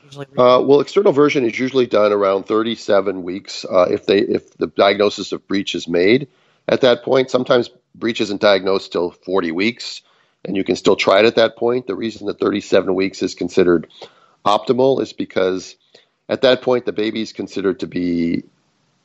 usually? 0.03 0.25
Uh, 0.37 0.59
well, 0.61 0.79
external 0.79 1.11
version 1.11 1.45
is 1.45 1.57
usually 1.59 1.85
done 1.85 2.11
around 2.11 2.47
37 2.47 3.21
weeks 3.21 3.63
uh, 3.65 3.85
if 3.91 4.07
they 4.07 4.19
if 4.19 4.57
the 4.57 4.67
diagnosis 4.67 5.31
of 5.33 5.47
breech 5.47 5.75
is 5.75 5.87
made 5.87 6.27
at 6.67 6.81
that 6.81 7.03
point. 7.03 7.29
Sometimes 7.29 7.69
breech 7.93 8.19
isn't 8.21 8.41
diagnosed 8.41 8.91
till 8.91 9.11
40 9.11 9.51
weeks, 9.51 10.01
and 10.43 10.57
you 10.57 10.63
can 10.63 10.75
still 10.75 10.95
try 10.95 11.19
it 11.19 11.25
at 11.25 11.35
that 11.35 11.57
point. 11.57 11.85
The 11.85 11.95
reason 11.95 12.25
that 12.25 12.39
37 12.39 12.95
weeks 12.95 13.21
is 13.21 13.35
considered 13.35 13.87
optimal 14.45 14.99
is 15.01 15.13
because 15.13 15.75
at 16.27 16.41
that 16.41 16.63
point 16.63 16.85
the 16.85 16.91
baby 16.91 17.21
is 17.21 17.33
considered 17.33 17.79
to 17.81 17.87
be 17.87 18.43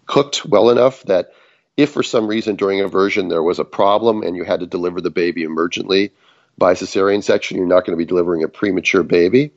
cooked 0.06 0.44
well 0.46 0.70
enough 0.70 1.02
that 1.04 1.32
if 1.82 1.90
for 1.90 2.02
some 2.02 2.26
reason 2.26 2.56
during 2.56 2.80
aversion 2.80 3.28
there 3.28 3.42
was 3.42 3.58
a 3.58 3.64
problem 3.64 4.22
and 4.22 4.36
you 4.36 4.44
had 4.44 4.60
to 4.60 4.66
deliver 4.66 5.00
the 5.00 5.10
baby 5.10 5.44
emergently 5.44 6.10
by 6.58 6.74
cesarean 6.74 7.22
section, 7.22 7.56
you're 7.56 7.66
not 7.66 7.84
going 7.84 7.96
to 7.96 8.02
be 8.02 8.08
delivering 8.08 8.44
a 8.44 8.48
premature 8.48 9.02
baby. 9.02 9.52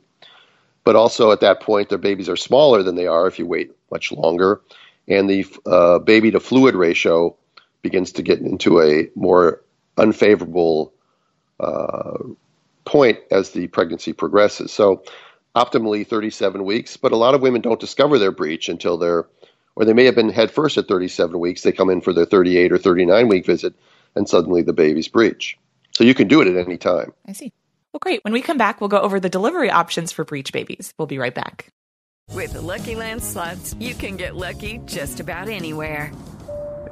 But 0.84 0.96
also 0.96 1.32
at 1.32 1.40
that 1.40 1.60
point, 1.60 1.88
their 1.88 1.98
babies 1.98 2.28
are 2.28 2.36
smaller 2.36 2.82
than 2.82 2.94
they 2.94 3.06
are 3.06 3.26
if 3.26 3.38
you 3.38 3.46
wait 3.46 3.72
much 3.90 4.12
longer, 4.12 4.60
and 5.08 5.28
the 5.28 5.46
uh, 5.66 5.98
baby 5.98 6.30
to 6.30 6.40
fluid 6.40 6.74
ratio 6.74 7.36
begins 7.82 8.12
to 8.12 8.22
get 8.22 8.40
into 8.40 8.80
a 8.80 9.08
more 9.14 9.62
unfavorable 9.96 10.92
uh, 11.60 12.18
point 12.84 13.18
as 13.30 13.50
the 13.50 13.66
pregnancy 13.68 14.12
progresses. 14.12 14.72
So 14.72 15.04
optimally 15.54 16.06
37 16.06 16.64
weeks, 16.64 16.96
but 16.96 17.12
a 17.12 17.16
lot 17.16 17.34
of 17.34 17.42
women 17.42 17.60
don't 17.60 17.80
discover 17.80 18.18
their 18.18 18.32
breech 18.32 18.68
until 18.68 18.98
they're, 18.98 19.26
or 19.76 19.84
they 19.84 19.92
may 19.92 20.04
have 20.04 20.14
been 20.14 20.28
head 20.30 20.50
first 20.50 20.76
at 20.78 20.88
37 20.88 21.38
weeks. 21.38 21.62
They 21.62 21.72
come 21.72 21.90
in 21.90 22.00
for 22.00 22.12
their 22.12 22.24
38 22.24 22.72
or 22.72 22.78
39 22.78 23.28
week 23.28 23.46
visit, 23.46 23.74
and 24.14 24.28
suddenly 24.28 24.62
the 24.62 24.72
baby's 24.72 25.08
breech. 25.08 25.58
So 25.92 26.04
you 26.04 26.14
can 26.14 26.28
do 26.28 26.40
it 26.40 26.48
at 26.48 26.56
any 26.56 26.76
time. 26.76 27.12
I 27.26 27.32
see. 27.32 27.52
Well, 27.92 28.00
great. 28.00 28.24
When 28.24 28.32
we 28.32 28.42
come 28.42 28.58
back, 28.58 28.80
we'll 28.80 28.88
go 28.88 29.00
over 29.00 29.20
the 29.20 29.28
delivery 29.28 29.70
options 29.70 30.10
for 30.10 30.24
breech 30.24 30.52
babies. 30.52 30.92
We'll 30.98 31.06
be 31.06 31.18
right 31.18 31.34
back. 31.34 31.72
With 32.32 32.54
the 32.54 32.60
Lucky 32.60 32.96
Land 32.96 33.22
slots, 33.22 33.74
you 33.78 33.94
can 33.94 34.16
get 34.16 34.34
lucky 34.34 34.80
just 34.86 35.20
about 35.20 35.48
anywhere. 35.48 36.10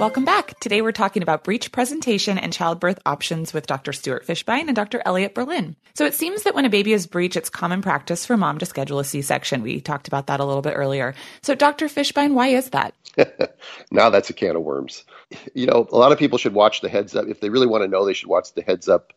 Welcome 0.00 0.24
back. 0.24 0.58
Today 0.60 0.80
we're 0.80 0.92
talking 0.92 1.22
about 1.22 1.44
breech 1.44 1.72
presentation 1.72 2.38
and 2.38 2.54
childbirth 2.54 2.98
options 3.04 3.52
with 3.52 3.66
Dr. 3.66 3.92
Stuart 3.92 4.26
Fishbein 4.26 4.68
and 4.68 4.74
Dr. 4.74 5.02
Elliot 5.04 5.34
Berlin. 5.34 5.76
So 5.92 6.06
it 6.06 6.14
seems 6.14 6.44
that 6.44 6.54
when 6.54 6.64
a 6.64 6.70
baby 6.70 6.94
is 6.94 7.06
breech, 7.06 7.36
it's 7.36 7.50
common 7.50 7.82
practice 7.82 8.24
for 8.24 8.38
mom 8.38 8.56
to 8.60 8.64
schedule 8.64 8.98
a 8.98 9.04
C-section. 9.04 9.60
We 9.60 9.82
talked 9.82 10.08
about 10.08 10.28
that 10.28 10.40
a 10.40 10.44
little 10.46 10.62
bit 10.62 10.72
earlier. 10.74 11.14
So 11.42 11.54
Dr. 11.54 11.84
Fishbein, 11.84 12.32
why 12.32 12.46
is 12.46 12.70
that? 12.70 12.94
now 13.90 14.08
that's 14.08 14.30
a 14.30 14.32
can 14.32 14.56
of 14.56 14.62
worms. 14.62 15.04
You 15.52 15.66
know, 15.66 15.86
a 15.92 15.98
lot 15.98 16.12
of 16.12 16.18
people 16.18 16.38
should 16.38 16.54
watch 16.54 16.80
the 16.80 16.88
Heads 16.88 17.14
Up. 17.14 17.26
If 17.26 17.40
they 17.40 17.50
really 17.50 17.66
want 17.66 17.84
to 17.84 17.88
know, 17.88 18.06
they 18.06 18.14
should 18.14 18.30
watch 18.30 18.54
the 18.54 18.62
Heads 18.62 18.88
Up 18.88 19.12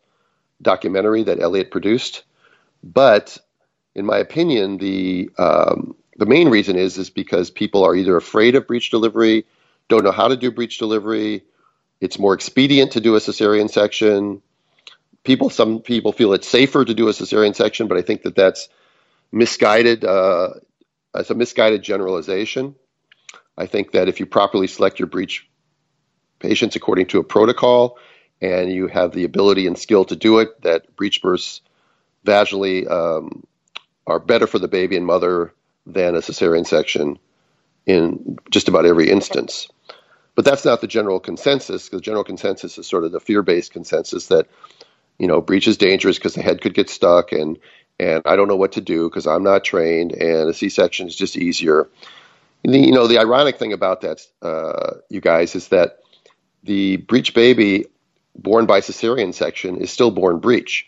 documentary 0.61 1.23
that 1.23 1.39
Elliot 1.39 1.71
produced. 1.71 2.25
But 2.83 3.37
in 3.95 4.05
my 4.05 4.17
opinion, 4.17 4.79
the 4.79 5.29
um, 5.37 5.95
the 6.17 6.25
main 6.25 6.49
reason 6.49 6.75
is 6.75 6.97
is 6.97 7.09
because 7.09 7.49
people 7.49 7.85
are 7.85 7.95
either 7.95 8.17
afraid 8.17 8.55
of 8.55 8.67
breech 8.67 8.91
delivery 8.91 9.45
don't 9.89 10.03
know 10.03 10.11
how 10.11 10.27
to 10.27 10.37
do 10.37 10.51
breech 10.51 10.77
delivery. 10.77 11.43
It's 12.01 12.19
more 12.19 12.33
expedient 12.33 12.93
to 12.93 13.01
do 13.01 13.15
a 13.15 13.19
cesarean 13.19 13.69
section. 13.69 14.41
People, 15.23 15.49
some 15.49 15.79
people 15.79 16.11
feel 16.11 16.33
it's 16.33 16.47
safer 16.47 16.83
to 16.83 16.93
do 16.93 17.07
a 17.07 17.11
cesarean 17.11 17.55
section, 17.55 17.87
but 17.87 17.97
I 17.97 18.01
think 18.01 18.23
that 18.23 18.35
that's 18.35 18.69
misguided. 19.31 20.03
Uh, 20.03 20.49
it's 21.15 21.29
a 21.29 21.35
misguided 21.35 21.81
generalization. 21.83 22.75
I 23.57 23.67
think 23.67 23.91
that 23.91 24.07
if 24.07 24.19
you 24.19 24.25
properly 24.25 24.67
select 24.67 24.99
your 24.99 25.07
breech 25.07 25.47
patients 26.39 26.75
according 26.75 27.07
to 27.07 27.19
a 27.19 27.23
protocol, 27.23 27.97
and 28.41 28.71
you 28.71 28.87
have 28.87 29.13
the 29.13 29.23
ability 29.23 29.67
and 29.67 29.77
skill 29.77 30.03
to 30.05 30.15
do 30.17 30.39
it, 30.39 30.61
that 30.63 30.95
breech 30.97 31.21
births 31.21 31.61
vaginally 32.25 32.89
um, 32.89 33.45
are 34.05 34.19
better 34.19 34.47
for 34.47 34.59
the 34.59 34.67
baby 34.67 34.97
and 34.97 35.05
mother 35.05 35.53
than 35.85 36.15
a 36.15 36.19
cesarean 36.19 36.67
section 36.67 37.17
in 37.85 38.37
just 38.49 38.67
about 38.67 38.85
every 38.85 39.09
instance. 39.09 39.67
But 40.35 40.45
that's 40.45 40.65
not 40.65 40.81
the 40.81 40.87
general 40.87 41.19
consensus. 41.19 41.85
because 41.85 41.99
The 41.99 42.05
general 42.05 42.23
consensus 42.23 42.77
is 42.77 42.87
sort 42.87 43.03
of 43.03 43.11
the 43.11 43.19
fear-based 43.19 43.71
consensus 43.71 44.27
that 44.27 44.47
you 45.19 45.27
know 45.27 45.41
breech 45.41 45.67
is 45.67 45.77
dangerous 45.77 46.17
because 46.17 46.33
the 46.33 46.41
head 46.41 46.61
could 46.61 46.73
get 46.73 46.89
stuck, 46.89 47.31
and 47.31 47.59
and 47.99 48.23
I 48.25 48.35
don't 48.35 48.47
know 48.47 48.55
what 48.55 48.73
to 48.73 48.81
do 48.81 49.09
because 49.09 49.27
I'm 49.27 49.43
not 49.43 49.63
trained, 49.63 50.13
and 50.13 50.49
a 50.49 50.53
C-section 50.53 51.07
is 51.07 51.15
just 51.15 51.37
easier. 51.37 51.87
The, 52.63 52.79
you 52.79 52.91
know, 52.91 53.07
the 53.07 53.19
ironic 53.19 53.57
thing 53.57 53.73
about 53.73 54.01
that, 54.01 54.25
uh, 54.41 54.95
you 55.09 55.19
guys, 55.21 55.55
is 55.55 55.67
that 55.67 55.99
the 56.63 56.97
breech 56.97 57.33
baby 57.33 57.85
born 58.35 58.65
by 58.65 58.79
cesarean 58.79 59.33
section 59.33 59.77
is 59.77 59.91
still 59.91 60.11
born 60.11 60.39
breech. 60.39 60.87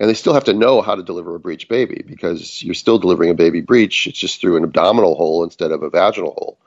And 0.00 0.08
they 0.08 0.14
still 0.14 0.34
have 0.34 0.44
to 0.44 0.54
know 0.54 0.80
how 0.80 0.94
to 0.94 1.02
deliver 1.02 1.34
a 1.34 1.40
breech 1.40 1.68
baby 1.68 2.04
because 2.06 2.62
you're 2.62 2.74
still 2.74 2.98
delivering 2.98 3.30
a 3.30 3.34
baby 3.34 3.60
breech. 3.60 4.06
It's 4.06 4.18
just 4.18 4.40
through 4.40 4.56
an 4.56 4.64
abdominal 4.64 5.16
hole 5.16 5.42
instead 5.42 5.72
of 5.72 5.82
a 5.82 5.90
vaginal 5.90 6.32
hole. 6.32 6.58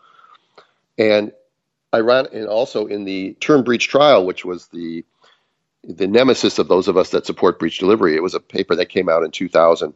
And 0.98 1.32
ran, 1.94 2.28
and 2.34 2.48
also 2.48 2.88
in 2.88 3.06
the 3.06 3.34
term 3.40 3.64
breech 3.64 3.88
trial, 3.88 4.26
which 4.26 4.46
was 4.46 4.68
the 4.68 5.06
the 5.84 6.08
nemesis 6.08 6.60
of 6.60 6.68
those 6.68 6.88
of 6.88 6.96
us 6.96 7.10
that 7.10 7.26
support 7.26 7.58
breech 7.58 7.80
delivery, 7.80 8.16
it 8.16 8.22
was 8.22 8.36
a 8.36 8.40
paper 8.40 8.76
that 8.76 8.90
came 8.90 9.10
out 9.10 9.24
in 9.24 9.32
2000 9.32 9.96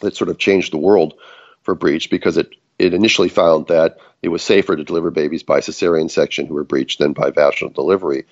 that 0.00 0.16
sort 0.16 0.28
of 0.28 0.38
changed 0.38 0.72
the 0.72 0.78
world 0.78 1.14
for 1.62 1.74
breech 1.74 2.10
because 2.10 2.36
it 2.36 2.54
it 2.78 2.94
initially 2.94 3.28
found 3.28 3.68
that 3.68 3.98
it 4.22 4.28
was 4.28 4.42
safer 4.42 4.74
to 4.74 4.84
deliver 4.84 5.10
babies 5.10 5.42
by 5.42 5.60
cesarean 5.60 6.10
section 6.10 6.46
who 6.46 6.54
were 6.54 6.64
breeched 6.64 6.98
than 6.98 7.12
by 7.12 7.30
vaginal 7.30 7.72
delivery. 7.72 8.24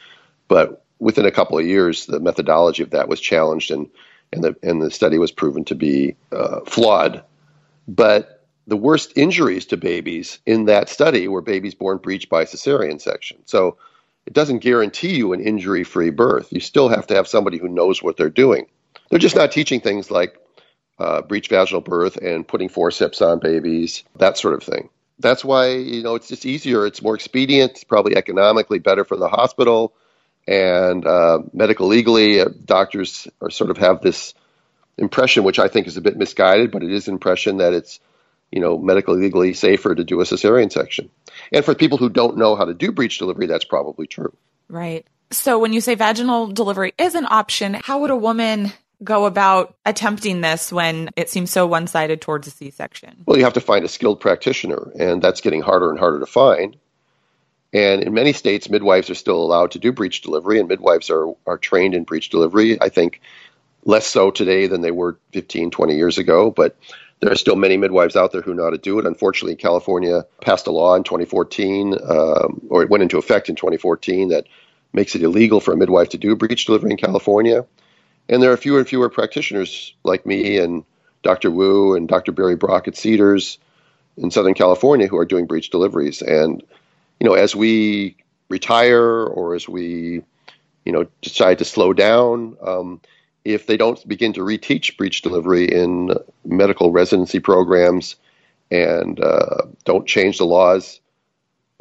But 0.48 0.84
within 1.00 1.26
a 1.26 1.32
couple 1.32 1.58
of 1.58 1.66
years, 1.66 2.06
the 2.06 2.20
methodology 2.20 2.82
of 2.82 2.90
that 2.90 3.08
was 3.08 3.20
challenged, 3.20 3.70
and 3.70 3.88
and 4.32 4.44
the 4.44 4.56
and 4.62 4.80
the 4.80 4.90
study 4.90 5.18
was 5.18 5.32
proven 5.32 5.64
to 5.64 5.74
be 5.74 6.16
uh, 6.30 6.60
flawed. 6.66 7.24
But 7.88 8.46
the 8.66 8.76
worst 8.76 9.12
injuries 9.16 9.66
to 9.66 9.76
babies 9.76 10.38
in 10.46 10.66
that 10.66 10.88
study 10.88 11.26
were 11.26 11.42
babies 11.42 11.74
born 11.74 11.98
breech 11.98 12.28
by 12.28 12.44
cesarean 12.44 13.00
section. 13.00 13.38
So 13.46 13.78
it 14.26 14.32
doesn't 14.32 14.58
guarantee 14.58 15.16
you 15.16 15.32
an 15.32 15.40
injury 15.40 15.82
free 15.82 16.10
birth. 16.10 16.52
You 16.52 16.60
still 16.60 16.88
have 16.88 17.08
to 17.08 17.14
have 17.14 17.26
somebody 17.26 17.58
who 17.58 17.68
knows 17.68 18.00
what 18.00 18.16
they're 18.16 18.30
doing. 18.30 18.66
They're 19.08 19.18
just 19.18 19.34
not 19.34 19.50
teaching 19.50 19.80
things 19.80 20.10
like 20.10 20.36
uh, 21.00 21.22
breech 21.22 21.48
vaginal 21.48 21.80
birth 21.80 22.16
and 22.18 22.46
putting 22.46 22.68
forceps 22.68 23.22
on 23.22 23.40
babies, 23.40 24.04
that 24.16 24.38
sort 24.38 24.54
of 24.54 24.62
thing. 24.62 24.90
That's 25.18 25.44
why, 25.44 25.70
you 25.70 26.02
know, 26.02 26.14
it's 26.14 26.28
just 26.28 26.46
easier. 26.46 26.86
It's 26.86 27.02
more 27.02 27.14
expedient. 27.14 27.72
It's 27.72 27.84
probably 27.84 28.16
economically 28.16 28.78
better 28.78 29.04
for 29.04 29.16
the 29.16 29.28
hospital. 29.28 29.94
And 30.46 31.06
uh, 31.06 31.40
medical 31.52 31.86
legally, 31.86 32.40
uh, 32.40 32.48
doctors 32.64 33.28
are 33.40 33.50
sort 33.50 33.70
of 33.70 33.76
have 33.78 34.00
this 34.00 34.34
impression, 34.98 35.44
which 35.44 35.58
I 35.58 35.68
think 35.68 35.86
is 35.86 35.96
a 35.96 36.00
bit 36.00 36.16
misguided, 36.16 36.70
but 36.70 36.82
it 36.82 36.90
is 36.90 37.08
an 37.08 37.14
impression 37.14 37.58
that 37.58 37.72
it's 37.72 38.00
you 38.50 38.60
know, 38.60 38.78
medically 38.78 39.20
legally 39.20 39.54
safer 39.54 39.94
to 39.94 40.04
do 40.04 40.20
a 40.20 40.24
cesarean 40.24 40.72
section. 40.72 41.10
And 41.52 41.64
for 41.64 41.74
people 41.74 41.98
who 41.98 42.08
don't 42.08 42.36
know 42.36 42.56
how 42.56 42.64
to 42.64 42.74
do 42.74 42.92
breech 42.92 43.18
delivery, 43.18 43.46
that's 43.46 43.64
probably 43.64 44.06
true. 44.06 44.36
Right. 44.68 45.06
So 45.30 45.58
when 45.58 45.72
you 45.72 45.80
say 45.80 45.94
vaginal 45.94 46.48
delivery 46.48 46.92
is 46.98 47.14
an 47.14 47.26
option, 47.28 47.74
how 47.74 48.00
would 48.00 48.10
a 48.10 48.16
woman 48.16 48.72
go 49.02 49.26
about 49.26 49.76
attempting 49.86 50.40
this 50.40 50.72
when 50.72 51.10
it 51.16 51.30
seems 51.30 51.50
so 51.50 51.66
one 51.66 51.86
sided 51.86 52.20
towards 52.20 52.48
a 52.48 52.50
C 52.50 52.70
section? 52.70 53.22
Well, 53.24 53.38
you 53.38 53.44
have 53.44 53.54
to 53.54 53.60
find 53.60 53.84
a 53.84 53.88
skilled 53.88 54.20
practitioner, 54.20 54.90
and 54.98 55.22
that's 55.22 55.40
getting 55.40 55.62
harder 55.62 55.90
and 55.90 55.98
harder 55.98 56.20
to 56.20 56.26
find. 56.26 56.76
And 57.72 58.02
in 58.02 58.14
many 58.14 58.32
states, 58.32 58.68
midwives 58.68 59.10
are 59.10 59.14
still 59.14 59.40
allowed 59.42 59.72
to 59.72 59.78
do 59.78 59.92
breech 59.92 60.22
delivery, 60.22 60.58
and 60.58 60.68
midwives 60.68 61.08
are, 61.10 61.32
are 61.46 61.58
trained 61.58 61.94
in 61.94 62.04
breech 62.04 62.28
delivery. 62.30 62.80
I 62.80 62.88
think 62.88 63.20
less 63.84 64.06
so 64.06 64.30
today 64.30 64.66
than 64.66 64.80
they 64.80 64.90
were 64.90 65.18
15, 65.32 65.70
20 65.70 65.96
years 65.96 66.18
ago, 66.18 66.50
but 66.50 66.76
there 67.20 67.30
are 67.30 67.36
still 67.36 67.56
many 67.56 67.76
midwives 67.76 68.16
out 68.16 68.32
there 68.32 68.40
who 68.40 68.54
know 68.54 68.64
how 68.64 68.70
to 68.70 68.78
do 68.78 68.98
it. 68.98 69.06
Unfortunately, 69.06 69.54
California 69.54 70.24
passed 70.40 70.66
a 70.66 70.72
law 70.72 70.94
in 70.96 71.04
2014, 71.04 71.94
um, 72.02 72.62
or 72.70 72.82
it 72.82 72.90
went 72.90 73.02
into 73.02 73.18
effect 73.18 73.48
in 73.48 73.56
2014, 73.56 74.30
that 74.30 74.46
makes 74.92 75.14
it 75.14 75.22
illegal 75.22 75.60
for 75.60 75.72
a 75.72 75.76
midwife 75.76 76.08
to 76.10 76.18
do 76.18 76.34
breech 76.34 76.66
delivery 76.66 76.90
in 76.90 76.96
California. 76.96 77.64
And 78.28 78.42
there 78.42 78.52
are 78.52 78.56
fewer 78.56 78.78
and 78.78 78.88
fewer 78.88 79.08
practitioners 79.08 79.94
like 80.02 80.26
me 80.26 80.58
and 80.58 80.84
Dr. 81.22 81.50
Wu 81.50 81.94
and 81.94 82.08
Dr. 82.08 82.32
Barry 82.32 82.56
Brock 82.56 82.88
at 82.88 82.96
Cedars 82.96 83.58
in 84.16 84.30
Southern 84.30 84.54
California 84.54 85.06
who 85.06 85.18
are 85.18 85.24
doing 85.24 85.46
breech 85.46 85.70
deliveries. 85.70 86.22
And 86.22 86.62
you 87.20 87.28
know, 87.28 87.34
as 87.34 87.54
we 87.54 88.16
retire 88.48 89.24
or 89.24 89.54
as 89.54 89.68
we, 89.68 90.22
you 90.84 90.92
know, 90.92 91.06
decide 91.20 91.58
to 91.58 91.64
slow 91.64 91.92
down, 91.92 92.56
um, 92.66 93.00
if 93.44 93.66
they 93.66 93.76
don't 93.76 94.06
begin 94.08 94.32
to 94.32 94.40
reteach 94.40 94.96
breech 94.96 95.22
delivery 95.22 95.64
in 95.64 96.10
medical 96.44 96.90
residency 96.90 97.38
programs 97.40 98.16
and 98.70 99.20
uh, 99.20 99.62
don't 99.84 100.06
change 100.06 100.38
the 100.38 100.44
laws 100.44 101.00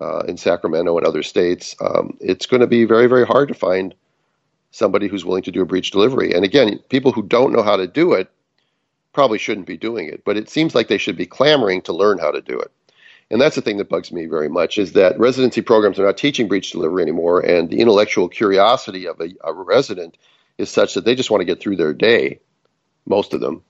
uh, 0.02 0.20
in 0.28 0.38
Sacramento 0.38 0.98
and 0.98 1.06
other 1.06 1.24
states, 1.24 1.76
um, 1.82 2.18
it's 2.22 2.46
going 2.46 2.62
to 2.62 2.68
be 2.68 2.86
very, 2.86 3.08
very 3.08 3.26
hard 3.26 3.48
to 3.48 3.54
find 3.54 3.94
somebody 4.72 5.08
who's 5.08 5.26
willing 5.26 5.44
to 5.44 5.52
do 5.52 5.62
a 5.62 5.66
breech 5.66 5.92
delivery. 5.92 6.34
And 6.34 6.46
again, 6.46 6.80
people 6.90 7.12
who 7.12 7.24
don't 7.24 7.52
know 7.52 7.64
how 7.64 7.76
to 7.76 7.88
do 7.88 8.14
it 8.14 8.30
probably 9.14 9.38
shouldn't 9.38 9.68
be 9.68 9.78
doing 9.78 10.08
it, 10.08 10.24
but 10.24 10.38
it 10.38 10.50
seems 10.50 10.76
like 10.76 10.88
they 10.88 10.98
should 10.98 11.18
be 11.18 11.26
clamoring 11.26 11.82
to 11.84 11.94
learn 11.94 12.20
how 12.20 12.32
to 12.32 12.42
do 12.42 12.60
it. 12.60 12.72
And 13.32 13.40
that's 13.40 13.56
the 13.56 13.62
thing 13.62 13.78
that 13.78 13.90
bugs 13.90 14.12
me 14.12 14.26
very 14.26 14.50
much 14.50 14.78
is 14.78 14.94
that 14.94 15.20
residency 15.20 15.62
programs 15.62 16.00
are 16.00 16.06
not 16.06 16.18
teaching 16.18 16.48
breech 16.48 16.72
delivery 16.72 17.04
anymore, 17.04 17.42
and 17.42 17.70
the 17.70 17.80
intellectual 17.80 18.28
curiosity 18.28 19.08
of 19.08 19.20
a, 19.22 19.30
a 19.44 19.54
resident 19.54 20.18
is 20.58 20.70
such 20.70 20.96
that 20.96 21.06
they 21.06 21.16
just 21.16 21.30
want 21.30 21.42
to 21.42 21.46
get 21.46 21.60
through 21.60 21.76
their 21.76 21.94
day, 21.94 22.40
most 23.06 23.34
of 23.34 23.40
them, 23.40 23.62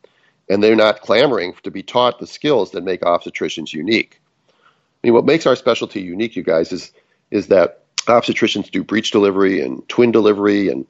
and 0.50 0.64
they're 0.64 0.76
not 0.76 1.02
clamoring 1.02 1.54
to 1.64 1.72
be 1.72 1.84
taught 1.84 2.20
the 2.20 2.28
skills 2.28 2.72
that 2.72 2.84
make 2.84 3.02
obstetricians 3.02 3.74
unique. 3.74 4.22
I 4.50 5.08
mean, 5.08 5.14
what 5.14 5.26
makes 5.26 5.46
our 5.46 5.56
specialty 5.56 6.02
unique, 6.02 6.36
you 6.36 6.44
guys, 6.44 6.72
is 6.72 6.92
is 7.32 7.48
that 7.48 7.84
obstetricians 8.06 8.72
do 8.72 8.84
breech 8.84 9.12
delivery 9.12 9.62
and 9.62 9.88
twin 9.88 10.12
delivery 10.12 10.70
and 10.70 10.88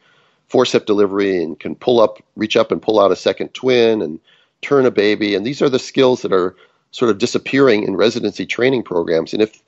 forceps 0.47 0.85
delivery 0.85 1.43
and 1.43 1.59
can 1.59 1.75
pull 1.75 1.99
up, 1.99 2.19
reach 2.35 2.55
up 2.55 2.71
and 2.71 2.81
pull 2.81 2.99
out 2.99 3.11
a 3.11 3.15
second 3.15 3.53
twin 3.53 4.01
and 4.01 4.19
turn 4.61 4.85
a 4.85 4.91
baby. 4.91 5.35
And 5.35 5.45
these 5.45 5.61
are 5.61 5.69
the 5.69 5.79
skills 5.79 6.21
that 6.21 6.31
are 6.31 6.55
sort 6.91 7.11
of 7.11 7.17
disappearing 7.17 7.83
in 7.83 7.95
residency 7.95 8.45
training 8.45 8.83
programs. 8.83 9.33
And 9.33 9.41
if 9.41 9.61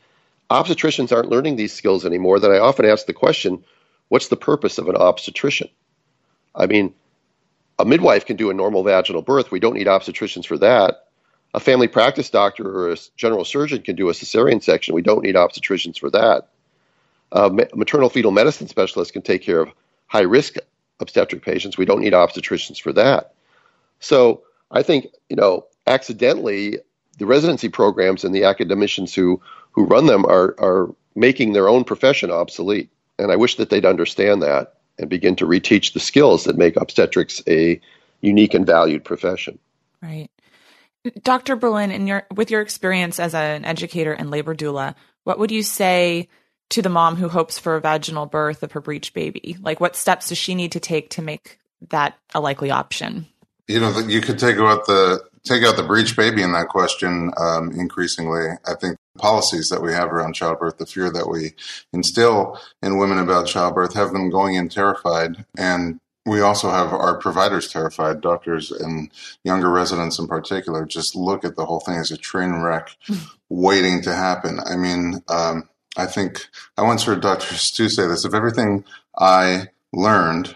obstetricians 0.50 1.12
aren't 1.12 1.30
learning 1.30 1.56
these 1.56 1.74
skills 1.74 2.06
anymore, 2.06 2.40
then 2.40 2.52
I 2.52 2.60
often 2.60 2.86
ask 2.86 3.06
the 3.06 3.14
question 3.14 3.64
what's 4.10 4.28
the 4.28 4.36
purpose 4.36 4.78
of 4.78 4.90
an 4.90 4.96
obstetrician? 4.96 5.70
I 6.54 6.66
mean, 6.66 6.94
a 7.80 7.86
midwife 7.86 8.26
can 8.26 8.36
do 8.36 8.50
a 8.50 8.54
normal 8.54 8.84
vaginal 8.84 9.22
birth. 9.22 9.52
We 9.52 9.60
don't 9.60 9.76
need 9.76 9.88
obstetricians 9.88 10.46
for 10.46 10.58
that. 10.58 11.08
A 11.54 11.60
family 11.60 11.88
practice 11.88 12.30
doctor 12.30 12.66
or 12.66 12.92
a 12.92 12.98
general 13.18 13.46
surgeon 13.46 13.82
can 13.82 13.96
do 13.96 14.10
a 14.10 14.14
cesarean 14.14 14.62
section. 14.62 14.96
We 14.96 15.02
don't 15.02 15.24
need 15.24 15.36
obstetricians 15.36 16.00
for 16.00 16.10
that. 16.12 16.48
A 17.32 17.50
maternal 17.50 18.10
fetal 18.10 18.32
medicine 18.32 18.68
specialist 18.68 19.14
can 19.14 19.22
take 19.22 19.42
care 19.42 19.62
of 19.62 19.70
high 20.08 20.22
risk 20.22 20.56
obstetric 21.00 21.44
patients. 21.44 21.78
We 21.78 21.86
don't 21.86 22.02
need 22.02 22.14
obstetricians 22.14 22.80
for 22.80 22.94
that. 22.94 23.34
So 24.00 24.44
I 24.70 24.84
think, 24.84 25.08
you 25.30 25.36
know, 25.36 25.66
accidentally, 25.88 26.80
the 27.22 27.28
residency 27.28 27.70
programs 27.70 28.24
and 28.24 28.34
the 28.34 28.46
academicians 28.46 29.14
who 29.14 29.40
who 29.74 29.86
run 29.86 30.08
them 30.08 30.26
are 30.26 30.56
are 30.58 30.94
making 31.16 31.54
their 31.54 31.70
own 31.70 31.84
profession 31.84 32.32
obsolete. 32.32 32.90
And 33.20 33.32
I 33.32 33.36
wish 33.36 33.58
that 33.58 33.70
they'd 33.70 33.86
understand 33.86 34.42
that 34.42 34.74
and 34.98 35.08
begin 35.08 35.36
to 35.36 35.46
reteach 35.46 35.94
the 35.94 36.00
skills 36.00 36.46
that 36.46 36.58
make 36.58 36.78
obstetrics 36.78 37.44
a 37.48 37.80
unique 38.22 38.56
and 38.56 38.66
valued 38.66 39.04
profession. 39.04 39.60
Right. 40.02 40.32
Dr. 41.22 41.56
Berlin, 41.56 41.92
in 41.92 42.08
your 42.08 42.26
with 42.36 42.50
your 42.50 42.62
experience 42.62 43.20
as 43.20 43.36
an 43.36 43.66
educator 43.66 44.14
and 44.14 44.32
labor 44.32 44.56
doula, 44.56 44.96
what 45.24 45.38
would 45.38 45.52
you 45.52 45.62
say 45.62 46.28
to 46.70 46.82
the 46.82 46.90
mom 46.90 47.18
who 47.18 47.30
hopes 47.30 47.60
for 47.60 47.76
a 47.76 47.82
vaginal 47.82 48.26
birth 48.26 48.64
of 48.64 48.72
her 48.72 48.82
breech 48.82 49.14
baby? 49.14 49.58
Like 49.62 49.80
what 49.80 49.96
steps 49.96 50.30
does 50.30 50.40
she 50.40 50.56
need 50.56 50.72
to 50.72 50.80
take 50.80 51.12
to 51.12 51.22
make 51.22 51.60
that 51.90 52.18
a 52.34 52.40
likely 52.40 52.72
option? 52.72 53.28
You 53.68 53.80
know, 53.80 54.00
you 54.00 54.22
could 54.22 54.40
take 54.40 54.58
out 54.58 54.88
the 54.88 55.24
take 55.44 55.64
out 55.64 55.76
the 55.76 55.84
breech 55.84 56.16
baby 56.16 56.42
in 56.42 56.52
that 56.54 56.70
question 56.70 57.32
um, 57.38 57.72
increasingly. 57.72 58.50
I 58.66 58.76
think 58.76 58.98
policies 59.18 59.70
that 59.70 59.82
we 59.82 59.92
have 59.92 60.12
around 60.12 60.34
childbirth, 60.34 60.78
the 60.78 60.86
fear 60.86 61.10
that 61.12 61.30
we 61.30 61.54
instill 61.94 62.60
in 62.82 62.98
women 62.98 63.18
about 63.18 63.48
childbirth, 63.48 63.94
have 63.94 64.12
them 64.12 64.30
going 64.30 64.56
in 64.56 64.70
terrified. 64.70 65.46
And 65.58 66.00
we 66.26 66.42
also 66.42 66.70
have 66.70 66.94
our 66.94 67.18
providers 67.18 67.72
terrified, 67.72 68.22
doctors 68.22 68.72
and 68.72 69.10
younger 69.44 69.70
residents 69.70 70.20
in 70.20 70.28
particular, 70.28 70.86
just 70.86 71.16
look 71.16 71.44
at 71.44 71.56
the 71.56 71.66
whole 71.66 71.80
thing 71.80 71.96
as 71.96 72.12
a 72.12 72.18
train 72.18 72.62
wreck 72.62 72.96
waiting 73.50 74.02
to 74.04 74.14
happen. 74.14 74.60
I 74.64 74.76
mean, 74.76 75.24
um, 75.28 75.68
I 75.98 76.06
think 76.06 76.48
I 76.78 76.84
once 76.84 77.04
heard 77.04 77.22
Dr. 77.22 77.56
Stu 77.56 77.90
say 77.90 78.08
this 78.08 78.24
if 78.24 78.34
everything 78.34 78.86
I 79.18 79.68
learned 79.92 80.56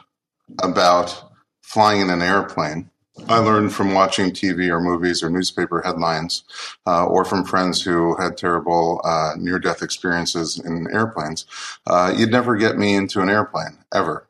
about 0.62 1.32
flying 1.62 2.02
in 2.02 2.10
an 2.10 2.22
airplane 2.22 2.90
I 3.28 3.40
learned 3.40 3.74
from 3.74 3.94
watching 3.94 4.32
TV 4.32 4.70
or 4.70 4.82
movies 4.82 5.24
or 5.24 5.30
newspaper 5.30 5.82
headlines, 5.82 6.44
uh, 6.86 7.06
or 7.06 7.24
from 7.26 7.46
friends 7.46 7.82
who 7.82 8.16
had 8.18 8.38
terrible 8.38 9.02
uh, 9.04 9.32
near-death 9.38 9.82
experiences 9.82 10.60
in 10.60 10.88
airplanes. 10.94 11.46
Uh, 11.88 12.14
you'd 12.16 12.32
never 12.32 12.56
get 12.56 12.78
me 12.78 12.94
into 12.94 13.22
an 13.22 13.30
airplane 13.30 13.78
ever. 13.94 14.28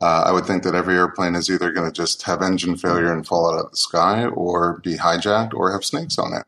Uh, 0.00 0.24
I 0.26 0.32
would 0.32 0.46
think 0.46 0.62
that 0.62 0.74
every 0.74 0.94
airplane 0.94 1.34
is 1.34 1.50
either 1.50 1.72
going 1.72 1.90
to 1.90 1.92
just 1.92 2.22
have 2.22 2.42
engine 2.42 2.76
failure 2.76 3.12
and 3.12 3.26
fall 3.26 3.52
out 3.52 3.64
of 3.64 3.70
the 3.72 3.76
sky, 3.76 4.24
or 4.26 4.78
be 4.78 4.96
hijacked, 4.96 5.52
or 5.52 5.72
have 5.72 5.84
snakes 5.84 6.18
on 6.18 6.32
it. 6.32 6.44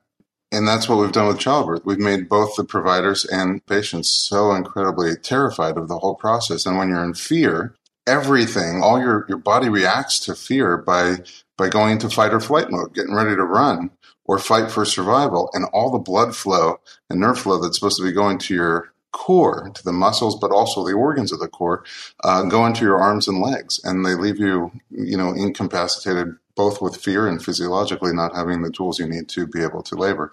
And 0.53 0.69
that's 0.69 0.89
what 0.89 0.99
we've 0.99 1.13
done 1.13 1.29
with 1.29 1.39
childbirth. 1.39 1.85
We've 1.85 1.99
made 1.99 2.29
both 2.29 2.57
the 2.57 2.65
providers 2.65 3.25
and 3.25 3.65
patients 3.67 4.09
so 4.11 4.53
incredibly 4.53 5.17
terrified 5.17 5.79
of 5.79 5.89
the 5.89 5.99
whole 5.99 6.15
process. 6.15 6.67
And 6.67 6.77
when 6.77 6.91
you're 6.91 7.05
in 7.05 7.15
fear, 7.15 7.75
everything, 8.07 8.83
all 8.83 9.01
your, 9.01 9.25
your 9.29 9.39
body 9.39 9.69
reacts 9.71 10.21
to 10.21 10.35
fear 10.35 10.77
by 10.77 11.17
by 11.63 11.69
going 11.69 11.93
into 11.93 12.11
fight 12.11 12.35
or 12.35 12.41
flight 12.41 12.71
mode, 12.71 12.93
getting 12.93 13.15
ready 13.15 13.37
to 13.37 13.45
run 13.45 13.89
or 14.25 14.37
fight 14.37 14.69
for 14.69 14.85
survival. 14.85 15.49
And 15.53 15.65
all 15.73 15.93
the 15.93 15.99
blood 15.99 16.35
flow 16.35 16.81
and 17.09 17.21
nerve 17.21 17.39
flow 17.39 17.63
that's 17.63 17.79
supposed 17.79 17.99
to 17.99 18.05
be 18.05 18.11
going 18.11 18.39
to 18.39 18.55
your 18.55 18.93
core, 19.13 19.71
to 19.73 19.85
the 19.85 19.93
muscles, 19.93 20.37
but 20.41 20.51
also 20.51 20.85
the 20.85 20.95
organs 20.95 21.31
of 21.31 21.39
the 21.39 21.47
core, 21.47 21.85
uh, 22.25 22.43
go 22.43 22.67
into 22.67 22.85
your 22.85 23.01
arms 23.01 23.29
and 23.29 23.41
legs. 23.41 23.81
And 23.85 24.05
they 24.05 24.15
leave 24.15 24.41
you, 24.41 24.73
you 24.91 25.17
know, 25.17 25.33
incapacitated 25.33 26.35
both 26.57 26.83
with 26.83 26.97
fear 26.97 27.29
and 27.29 27.43
physiologically 27.43 28.13
not 28.13 28.35
having 28.35 28.63
the 28.63 28.71
tools 28.71 28.99
you 28.99 29.07
need 29.07 29.29
to 29.29 29.47
be 29.47 29.63
able 29.63 29.83
to 29.85 29.95
labor. 29.95 30.33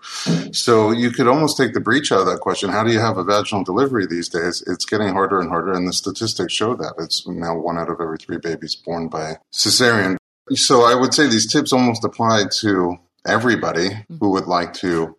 So 0.51 0.91
you 0.91 1.11
could 1.11 1.27
almost 1.27 1.57
take 1.57 1.73
the 1.73 1.79
breech 1.79 2.11
out 2.11 2.21
of 2.21 2.25
that 2.25 2.39
question. 2.39 2.71
How 2.71 2.83
do 2.83 2.91
you 2.91 2.99
have 2.99 3.17
a 3.17 3.23
vaginal 3.23 3.63
delivery 3.63 4.07
these 4.07 4.29
days? 4.29 4.63
It's 4.65 4.83
getting 4.83 5.09
harder 5.09 5.39
and 5.39 5.49
harder, 5.49 5.73
and 5.73 5.87
the 5.87 5.93
statistics 5.93 6.53
show 6.53 6.75
that. 6.75 6.95
It's 6.97 7.25
now 7.27 7.55
one 7.55 7.77
out 7.77 7.89
of 7.89 8.01
every 8.01 8.17
three 8.17 8.37
babies 8.37 8.75
born 8.75 9.07
by 9.07 9.37
cesarean. 9.53 10.17
So 10.55 10.83
I 10.83 10.95
would 10.95 11.13
say 11.13 11.27
these 11.27 11.51
tips 11.51 11.73
almost 11.73 12.03
apply 12.03 12.45
to 12.61 12.97
everybody 13.25 13.89
who 14.19 14.31
would 14.31 14.47
like 14.47 14.73
to 14.73 15.15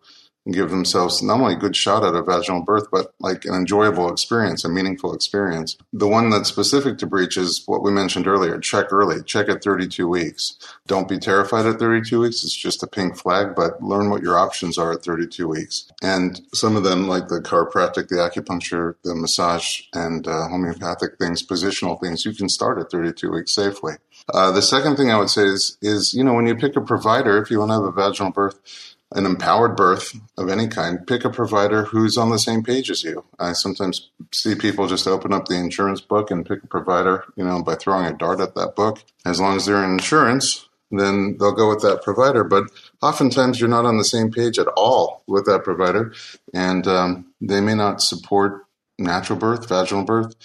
give 0.49 0.71
themselves 0.71 1.21
not 1.21 1.39
only 1.39 1.53
a 1.53 1.57
good 1.57 1.75
shot 1.75 2.03
at 2.03 2.15
a 2.15 2.23
vaginal 2.23 2.63
birth, 2.63 2.87
but 2.91 3.13
like 3.19 3.45
an 3.45 3.53
enjoyable 3.53 4.11
experience, 4.11 4.65
a 4.65 4.69
meaningful 4.69 5.13
experience. 5.13 5.77
The 5.93 6.07
one 6.07 6.29
that's 6.29 6.49
specific 6.49 6.97
to 6.99 7.05
breech 7.05 7.37
is 7.37 7.63
what 7.67 7.83
we 7.83 7.91
mentioned 7.91 8.27
earlier 8.27 8.57
check 8.59 8.91
early, 8.91 9.21
check 9.23 9.49
at 9.49 9.63
32 9.63 10.07
weeks. 10.07 10.57
Don't 10.87 11.07
be 11.07 11.19
terrified 11.19 11.65
at 11.65 11.79
32 11.79 12.19
weeks. 12.19 12.43
It's 12.43 12.55
just 12.55 12.81
a 12.81 12.87
pink 12.87 13.17
flag, 13.17 13.55
but 13.55 13.83
learn 13.83 14.09
what 14.09 14.23
your 14.23 14.37
options 14.37 14.77
are 14.77 14.91
at 14.93 15.03
32 15.03 15.47
weeks. 15.47 15.91
And 16.01 16.41
some 16.53 16.75
of 16.75 16.83
them, 16.83 17.07
like 17.07 17.27
the 17.27 17.39
chiropractic, 17.39 18.07
the 18.07 18.15
acupuncture, 18.15 18.95
the 19.03 19.15
massage, 19.15 19.81
and 19.93 20.27
uh, 20.27 20.47
homeopathic 20.47 21.17
things, 21.19 21.45
positional 21.45 22.01
things, 22.01 22.25
you 22.25 22.33
can 22.33 22.49
start 22.49 22.79
at 22.79 22.89
32 22.89 23.31
weeks 23.31 23.51
safely. 23.51 23.93
Uh, 24.33 24.51
the 24.51 24.61
second 24.61 24.95
thing 24.95 25.11
I 25.11 25.17
would 25.17 25.29
say 25.29 25.43
is, 25.43 25.77
is, 25.81 26.13
you 26.13 26.23
know, 26.23 26.33
when 26.33 26.47
you 26.47 26.55
pick 26.55 26.75
a 26.75 26.81
provider, 26.81 27.41
if 27.41 27.51
you 27.51 27.59
want 27.59 27.69
to 27.69 27.75
have 27.75 27.83
a 27.83 27.91
vaginal 27.91 28.31
birth, 28.31 28.95
an 29.13 29.25
empowered 29.25 29.75
birth 29.75 30.13
of 30.37 30.49
any 30.49 30.67
kind, 30.67 31.05
pick 31.05 31.25
a 31.25 31.29
provider 31.29 31.83
who's 31.83 32.17
on 32.17 32.29
the 32.29 32.39
same 32.39 32.63
page 32.63 32.89
as 32.89 33.03
you. 33.03 33.25
I 33.39 33.53
sometimes 33.53 34.09
see 34.31 34.55
people 34.55 34.87
just 34.87 35.07
open 35.07 35.33
up 35.33 35.47
the 35.47 35.55
insurance 35.55 35.99
book 35.99 36.31
and 36.31 36.45
pick 36.45 36.63
a 36.63 36.67
provider, 36.67 37.25
you 37.35 37.43
know, 37.43 37.61
by 37.61 37.75
throwing 37.75 38.05
a 38.05 38.13
dart 38.13 38.39
at 38.39 38.55
that 38.55 38.75
book. 38.75 39.03
As 39.25 39.39
long 39.39 39.57
as 39.57 39.65
they're 39.65 39.83
in 39.83 39.91
insurance, 39.91 40.67
then 40.91 41.37
they'll 41.39 41.51
go 41.51 41.69
with 41.69 41.81
that 41.81 42.03
provider. 42.03 42.43
But 42.43 42.65
oftentimes 43.01 43.59
you're 43.59 43.69
not 43.69 43.85
on 43.85 43.97
the 43.97 44.05
same 44.05 44.31
page 44.31 44.57
at 44.59 44.67
all 44.67 45.23
with 45.27 45.45
that 45.45 45.63
provider, 45.63 46.13
and 46.53 46.87
um, 46.87 47.33
they 47.41 47.59
may 47.59 47.75
not 47.75 48.01
support 48.01 48.65
natural 49.03 49.39
birth, 49.39 49.67
vaginal 49.67 50.03
birth. 50.03 50.35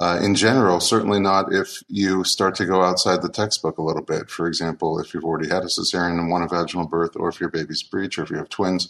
Uh, 0.00 0.18
in 0.22 0.34
general, 0.34 0.80
certainly 0.80 1.20
not 1.20 1.52
if 1.52 1.82
you 1.86 2.24
start 2.24 2.54
to 2.54 2.64
go 2.64 2.82
outside 2.82 3.20
the 3.20 3.28
textbook 3.28 3.76
a 3.76 3.82
little 3.82 4.02
bit. 4.02 4.30
For 4.30 4.46
example, 4.46 4.98
if 4.98 5.12
you've 5.12 5.24
already 5.24 5.50
had 5.50 5.64
a 5.64 5.66
cesarean 5.66 6.18
and 6.18 6.30
want 6.30 6.44
a 6.44 6.48
vaginal 6.48 6.86
birth, 6.86 7.14
or 7.14 7.28
if 7.28 7.38
your 7.40 7.50
baby's 7.50 7.82
breech, 7.82 8.18
or 8.18 8.22
if 8.22 8.30
you 8.30 8.38
have 8.38 8.48
twins, 8.48 8.88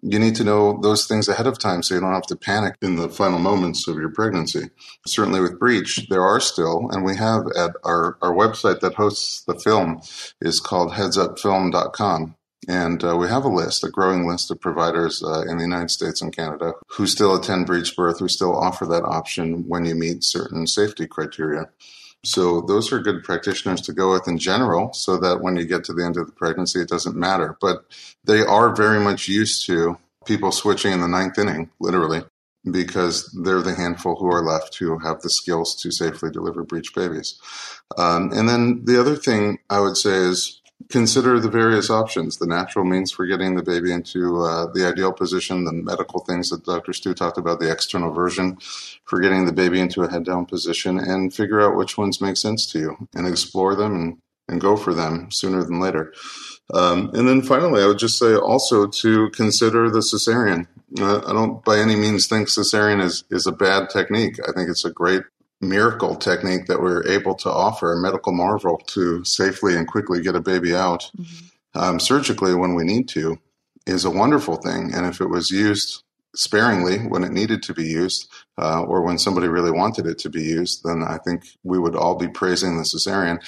you 0.00 0.18
need 0.18 0.36
to 0.36 0.44
know 0.44 0.78
those 0.80 1.06
things 1.06 1.28
ahead 1.28 1.46
of 1.46 1.58
time 1.58 1.82
so 1.82 1.94
you 1.94 2.00
don't 2.00 2.14
have 2.14 2.22
to 2.22 2.36
panic 2.36 2.76
in 2.80 2.96
the 2.96 3.10
final 3.10 3.38
moments 3.38 3.86
of 3.88 3.96
your 3.96 4.10
pregnancy. 4.10 4.70
Certainly 5.06 5.40
with 5.40 5.58
breech, 5.58 6.06
there 6.08 6.22
are 6.22 6.40
still, 6.40 6.88
and 6.92 7.04
we 7.04 7.16
have 7.16 7.46
at 7.54 7.72
our, 7.84 8.16
our 8.22 8.32
website 8.32 8.80
that 8.80 8.94
hosts 8.94 9.44
the 9.44 9.58
film 9.58 10.00
is 10.40 10.60
called 10.60 10.92
headsupfilm.com. 10.92 12.36
And 12.68 13.02
uh, 13.02 13.16
we 13.16 13.28
have 13.28 13.46
a 13.46 13.48
list, 13.48 13.82
a 13.82 13.88
growing 13.88 14.28
list 14.28 14.50
of 14.50 14.60
providers 14.60 15.22
uh, 15.24 15.40
in 15.48 15.56
the 15.56 15.64
United 15.64 15.90
States 15.90 16.20
and 16.20 16.36
Canada 16.36 16.74
who 16.88 17.06
still 17.06 17.34
attend 17.34 17.66
breech 17.66 17.96
birth, 17.96 18.18
who 18.18 18.28
still 18.28 18.54
offer 18.54 18.84
that 18.86 19.04
option 19.04 19.66
when 19.66 19.86
you 19.86 19.94
meet 19.94 20.22
certain 20.22 20.66
safety 20.66 21.06
criteria. 21.06 21.70
So 22.24 22.60
those 22.60 22.92
are 22.92 22.98
good 22.98 23.24
practitioners 23.24 23.80
to 23.82 23.92
go 23.92 24.12
with 24.12 24.28
in 24.28 24.38
general, 24.38 24.92
so 24.92 25.16
that 25.18 25.40
when 25.40 25.56
you 25.56 25.64
get 25.64 25.84
to 25.84 25.94
the 25.94 26.04
end 26.04 26.18
of 26.18 26.26
the 26.26 26.32
pregnancy, 26.32 26.80
it 26.80 26.88
doesn't 26.88 27.16
matter. 27.16 27.56
But 27.60 27.84
they 28.24 28.42
are 28.42 28.74
very 28.74 29.00
much 29.00 29.28
used 29.28 29.64
to 29.66 29.96
people 30.26 30.52
switching 30.52 30.92
in 30.92 31.00
the 31.00 31.08
ninth 31.08 31.38
inning, 31.38 31.70
literally, 31.80 32.22
because 32.70 33.30
they're 33.44 33.62
the 33.62 33.74
handful 33.74 34.16
who 34.16 34.26
are 34.26 34.42
left 34.42 34.76
who 34.76 34.98
have 34.98 35.22
the 35.22 35.30
skills 35.30 35.74
to 35.76 35.90
safely 35.90 36.30
deliver 36.30 36.64
breech 36.64 36.92
babies. 36.94 37.40
Um, 37.96 38.32
and 38.34 38.48
then 38.48 38.84
the 38.84 39.00
other 39.00 39.16
thing 39.16 39.58
I 39.70 39.80
would 39.80 39.96
say 39.96 40.12
is 40.12 40.57
consider 40.90 41.40
the 41.40 41.50
various 41.50 41.90
options 41.90 42.38
the 42.38 42.46
natural 42.46 42.84
means 42.84 43.10
for 43.10 43.26
getting 43.26 43.56
the 43.56 43.62
baby 43.62 43.92
into 43.92 44.40
uh, 44.42 44.66
the 44.72 44.86
ideal 44.86 45.12
position, 45.12 45.64
the 45.64 45.72
medical 45.72 46.20
things 46.20 46.50
that 46.50 46.64
Dr. 46.64 46.92
Stu 46.92 47.14
talked 47.14 47.38
about, 47.38 47.60
the 47.60 47.70
external 47.70 48.12
version 48.12 48.58
for 49.04 49.20
getting 49.20 49.44
the 49.44 49.52
baby 49.52 49.80
into 49.80 50.02
a 50.02 50.10
head 50.10 50.24
down 50.24 50.46
position, 50.46 50.98
and 50.98 51.34
figure 51.34 51.60
out 51.60 51.76
which 51.76 51.98
ones 51.98 52.20
make 52.20 52.36
sense 52.36 52.70
to 52.72 52.78
you 52.78 53.08
and 53.14 53.26
explore 53.26 53.74
them 53.74 53.94
and, 53.94 54.18
and 54.48 54.60
go 54.60 54.76
for 54.76 54.94
them 54.94 55.30
sooner 55.30 55.62
than 55.64 55.80
later. 55.80 56.12
Um, 56.72 57.10
and 57.14 57.28
then 57.28 57.42
finally, 57.42 57.82
I 57.82 57.86
would 57.86 57.98
just 57.98 58.18
say 58.18 58.34
also 58.34 58.86
to 58.86 59.30
consider 59.30 59.90
the 59.90 60.00
cesarean. 60.00 60.66
Uh, 60.98 61.22
I 61.26 61.32
don't 61.32 61.64
by 61.64 61.78
any 61.78 61.96
means 61.96 62.26
think 62.26 62.48
cesarean 62.48 63.02
is, 63.02 63.24
is 63.30 63.46
a 63.46 63.52
bad 63.52 63.90
technique. 63.90 64.38
I 64.46 64.52
think 64.52 64.68
it's 64.68 64.84
a 64.84 64.90
great 64.90 65.22
miracle 65.60 66.14
technique 66.14 66.66
that 66.66 66.80
we're 66.80 67.06
able 67.06 67.34
to 67.34 67.50
offer, 67.50 67.92
a 67.92 68.00
medical 68.00 68.32
marvel 68.32 68.78
to 68.86 69.24
safely 69.24 69.76
and 69.76 69.88
quickly 69.88 70.20
get 70.22 70.36
a 70.36 70.40
baby 70.40 70.74
out 70.74 71.10
mm-hmm. 71.16 71.78
um, 71.78 72.00
surgically 72.00 72.54
when 72.54 72.74
we 72.74 72.84
need 72.84 73.08
to, 73.08 73.38
is 73.86 74.04
a 74.04 74.10
wonderful 74.10 74.56
thing. 74.56 74.92
And 74.94 75.06
if 75.06 75.20
it 75.20 75.28
was 75.28 75.50
used 75.50 76.02
sparingly 76.34 76.98
when 76.98 77.24
it 77.24 77.32
needed 77.32 77.62
to 77.64 77.74
be 77.74 77.84
used, 77.84 78.28
uh, 78.58 78.82
or 78.82 79.02
when 79.02 79.18
somebody 79.18 79.48
really 79.48 79.70
wanted 79.72 80.06
it 80.06 80.18
to 80.18 80.30
be 80.30 80.42
used, 80.42 80.84
then 80.84 81.02
I 81.02 81.18
think 81.18 81.44
we 81.64 81.78
would 81.78 81.96
all 81.96 82.14
be 82.14 82.28
praising 82.28 82.76
the 82.76 82.84
cesarean. 82.84 83.38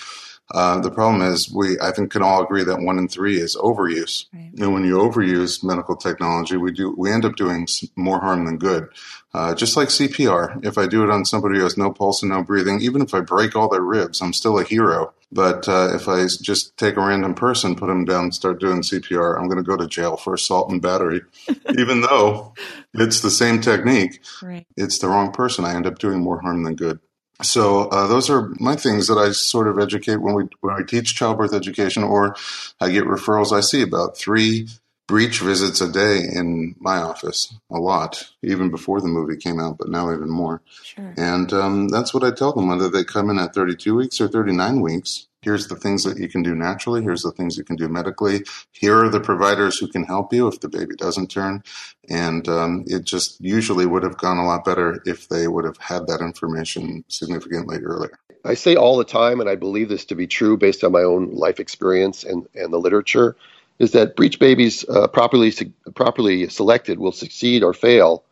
Uh, 0.52 0.80
the 0.80 0.90
problem 0.90 1.22
is, 1.22 1.52
we 1.52 1.78
I 1.80 1.92
think 1.92 2.10
can 2.10 2.22
all 2.22 2.42
agree 2.42 2.64
that 2.64 2.80
one 2.80 2.98
in 2.98 3.08
three 3.08 3.38
is 3.40 3.56
overuse, 3.56 4.26
right. 4.32 4.50
and 4.58 4.72
when 4.72 4.84
you 4.84 4.98
overuse 4.98 5.62
medical 5.62 5.96
technology, 5.96 6.56
we 6.56 6.72
do 6.72 6.94
we 6.96 7.10
end 7.12 7.24
up 7.24 7.36
doing 7.36 7.68
more 7.96 8.20
harm 8.20 8.44
than 8.46 8.58
good. 8.58 8.88
Uh, 9.32 9.54
just 9.54 9.76
like 9.76 9.88
CPR, 9.88 10.64
if 10.64 10.76
I 10.76 10.86
do 10.86 11.04
it 11.04 11.10
on 11.10 11.24
somebody 11.24 11.58
who 11.58 11.62
has 11.62 11.76
no 11.76 11.92
pulse 11.92 12.22
and 12.22 12.32
no 12.32 12.42
breathing, 12.42 12.80
even 12.80 13.00
if 13.00 13.14
I 13.14 13.20
break 13.20 13.54
all 13.54 13.68
their 13.68 13.80
ribs, 13.80 14.20
I'm 14.20 14.32
still 14.32 14.58
a 14.58 14.64
hero. 14.64 15.14
But 15.32 15.68
uh, 15.68 15.94
if 15.94 16.08
I 16.08 16.26
just 16.26 16.76
take 16.76 16.96
a 16.96 17.00
random 17.00 17.34
person, 17.34 17.76
put 17.76 17.86
them 17.86 18.04
down, 18.04 18.32
start 18.32 18.58
doing 18.58 18.82
CPR, 18.82 19.38
I'm 19.38 19.46
going 19.46 19.58
to 19.58 19.62
go 19.62 19.76
to 19.76 19.86
jail 19.86 20.16
for 20.16 20.34
assault 20.34 20.72
and 20.72 20.82
battery, 20.82 21.20
even 21.78 22.00
though 22.00 22.54
it's 22.94 23.20
the 23.20 23.30
same 23.30 23.60
technique. 23.60 24.20
Right. 24.42 24.66
It's 24.76 24.98
the 24.98 25.08
wrong 25.08 25.30
person. 25.30 25.64
I 25.64 25.74
end 25.74 25.86
up 25.86 26.00
doing 26.00 26.20
more 26.20 26.40
harm 26.40 26.64
than 26.64 26.74
good. 26.74 26.98
So 27.42 27.88
uh, 27.88 28.06
those 28.06 28.28
are 28.30 28.52
my 28.58 28.76
things 28.76 29.06
that 29.08 29.18
I 29.18 29.32
sort 29.32 29.68
of 29.68 29.78
educate 29.78 30.16
when 30.16 30.34
we 30.34 30.44
when 30.60 30.74
I 30.74 30.82
teach 30.86 31.14
childbirth 31.14 31.54
education, 31.54 32.02
or 32.02 32.36
I 32.80 32.90
get 32.90 33.04
referrals. 33.04 33.52
I 33.52 33.60
see 33.60 33.82
about 33.82 34.16
three 34.16 34.68
breech 35.10 35.40
visits 35.40 35.80
a 35.80 35.90
day 35.90 36.20
in 36.32 36.76
my 36.78 36.98
office, 36.98 37.52
a 37.68 37.78
lot, 37.78 38.30
even 38.42 38.70
before 38.70 39.00
the 39.00 39.08
movie 39.08 39.36
came 39.36 39.58
out, 39.58 39.76
but 39.76 39.88
now 39.88 40.12
even 40.12 40.30
more. 40.30 40.62
Sure. 40.84 41.12
And 41.16 41.52
um, 41.52 41.88
that's 41.88 42.14
what 42.14 42.22
I 42.22 42.30
tell 42.30 42.52
them, 42.52 42.68
whether 42.68 42.88
they 42.88 43.02
come 43.02 43.28
in 43.28 43.38
at 43.40 43.52
32 43.52 43.96
weeks 43.96 44.20
or 44.20 44.28
39 44.28 44.80
weeks. 44.80 45.26
Here's 45.42 45.68
the 45.68 45.76
things 45.76 46.04
that 46.04 46.18
you 46.18 46.28
can 46.28 46.42
do 46.42 46.54
naturally. 46.54 47.02
Here's 47.02 47.22
the 47.22 47.32
things 47.32 47.56
you 47.56 47.64
can 47.64 47.76
do 47.76 47.88
medically. 47.88 48.44
Here 48.72 48.96
are 49.02 49.08
the 49.08 49.20
providers 49.20 49.78
who 49.78 49.88
can 49.88 50.04
help 50.04 50.32
you 50.34 50.48
if 50.48 50.60
the 50.60 50.68
baby 50.68 50.96
doesn't 50.96 51.30
turn. 51.30 51.62
And 52.10 52.46
um, 52.48 52.84
it 52.86 53.04
just 53.04 53.40
usually 53.40 53.86
would 53.86 54.02
have 54.02 54.18
gone 54.18 54.36
a 54.36 54.44
lot 54.44 54.64
better 54.64 55.02
if 55.06 55.28
they 55.28 55.48
would 55.48 55.64
have 55.64 55.78
had 55.78 56.06
that 56.08 56.20
information 56.20 57.04
significantly 57.08 57.78
earlier. 57.78 58.18
I 58.44 58.54
say 58.54 58.76
all 58.76 58.98
the 58.98 59.04
time, 59.04 59.40
and 59.40 59.48
I 59.48 59.54
believe 59.54 59.88
this 59.88 60.06
to 60.06 60.14
be 60.14 60.26
true 60.26 60.56
based 60.56 60.84
on 60.84 60.92
my 60.92 61.02
own 61.02 61.34
life 61.34 61.60
experience 61.60 62.24
and, 62.24 62.46
and 62.54 62.72
the 62.72 62.78
literature, 62.78 63.36
is 63.78 63.92
that 63.92 64.16
breech 64.16 64.38
babies 64.38 64.86
uh, 64.88 65.08
properly 65.08 65.52
properly 65.94 66.48
selected 66.48 66.98
will 66.98 67.12
succeed 67.12 67.62
or 67.62 67.72
fail 67.72 68.24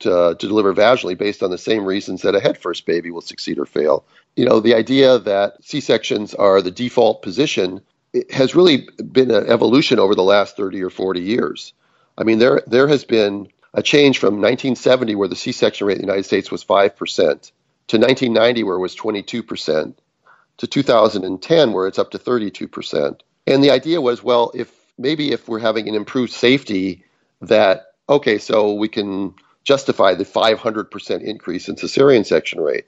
to, 0.00 0.16
uh, 0.16 0.34
to 0.34 0.48
deliver 0.48 0.74
vaginally 0.74 1.16
based 1.16 1.42
on 1.42 1.50
the 1.50 1.58
same 1.58 1.84
reasons 1.84 2.22
that 2.22 2.34
a 2.34 2.40
head 2.40 2.58
first 2.58 2.86
baby 2.86 3.10
will 3.10 3.20
succeed 3.20 3.58
or 3.58 3.66
fail 3.66 4.04
you 4.36 4.44
know, 4.44 4.60
the 4.60 4.74
idea 4.74 5.18
that 5.18 5.64
C 5.64 5.80
sections 5.80 6.34
are 6.34 6.60
the 6.60 6.70
default 6.70 7.22
position 7.22 7.80
has 8.30 8.54
really 8.54 8.88
been 9.12 9.30
an 9.30 9.46
evolution 9.48 9.98
over 9.98 10.14
the 10.14 10.22
last 10.22 10.56
30 10.56 10.82
or 10.82 10.90
40 10.90 11.20
years. 11.20 11.72
I 12.16 12.24
mean, 12.24 12.38
there 12.38 12.62
there 12.66 12.86
has 12.86 13.04
been 13.04 13.48
a 13.74 13.82
change 13.82 14.18
from 14.18 14.34
1970, 14.34 15.14
where 15.16 15.28
the 15.28 15.36
C 15.36 15.52
section 15.52 15.86
rate 15.86 15.94
in 15.94 16.02
the 16.02 16.06
United 16.06 16.24
States 16.24 16.50
was 16.50 16.64
5%, 16.64 16.94
to 16.96 17.98
1990, 17.98 18.62
where 18.64 18.76
it 18.76 18.80
was 18.80 18.96
22%, 18.96 19.94
to 20.56 20.66
2010, 20.66 21.72
where 21.72 21.86
it's 21.86 21.98
up 21.98 22.10
to 22.12 22.18
32%. 22.18 23.20
And 23.46 23.62
the 23.62 23.70
idea 23.70 24.00
was, 24.00 24.22
well, 24.22 24.50
if 24.54 24.72
maybe 24.96 25.32
if 25.32 25.46
we're 25.46 25.58
having 25.58 25.88
an 25.88 25.94
improved 25.94 26.32
safety, 26.32 27.04
that, 27.42 27.92
okay, 28.08 28.38
so 28.38 28.72
we 28.72 28.88
can 28.88 29.34
justify 29.66 30.14
the 30.14 30.24
500% 30.24 31.22
increase 31.22 31.68
in 31.68 31.74
cesarean 31.74 32.24
section 32.24 32.60
rate. 32.60 32.86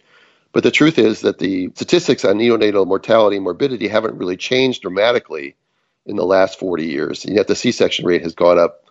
But 0.53 0.63
the 0.63 0.71
truth 0.71 0.99
is 0.99 1.21
that 1.23 1.39
the 1.39 1.71
statistics 1.75 2.25
on 2.25 2.39
neonatal 2.39 2.87
mortality 2.87 3.37
and 3.37 3.45
morbidity 3.45 3.89
haven't 3.89 4.17
really 4.17 4.37
changed 4.37 4.83
dramatically 4.83 5.57
in 6.07 6.17
the 6.17 6.25
last 6.25 6.59
40 6.59 6.87
years. 6.87 7.25
And 7.25 7.35
yet 7.35 7.49
the 7.49 7.57
C 7.57 7.73
section 7.73 8.07
rate 8.07 8.23
has 8.23 8.35
gone 8.35 8.59
up, 8.59 8.87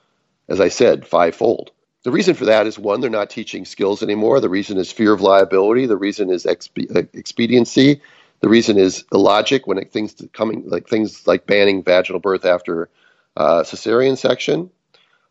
as 0.47 0.61
I 0.61 0.67
said, 0.67 1.07
fivefold. 1.07 1.71
The 2.03 2.11
reason 2.11 2.35
for 2.35 2.45
that 2.45 2.67
is 2.67 2.77
one, 2.77 3.01
they're 3.01 3.09
not 3.09 3.31
teaching 3.31 3.65
skills 3.65 4.03
anymore. 4.03 4.39
The 4.39 4.49
reason 4.49 4.77
is 4.77 4.91
fear 4.91 5.13
of 5.13 5.21
liability. 5.21 5.87
The 5.87 5.97
reason 5.97 6.29
is 6.29 6.45
exp- 6.45 7.15
expediency. 7.15 8.01
The 8.41 8.49
reason 8.49 8.77
is 8.77 9.03
illogic 9.11 9.65
when 9.65 9.79
it, 9.79 9.91
things 9.91 10.15
coming 10.31 10.69
like 10.69 10.87
things 10.87 11.25
like 11.25 11.47
banning 11.47 11.83
vaginal 11.83 12.21
birth 12.21 12.45
after 12.45 12.89
uh, 13.35 13.63
cesarean 13.63 14.17
section. 14.17 14.69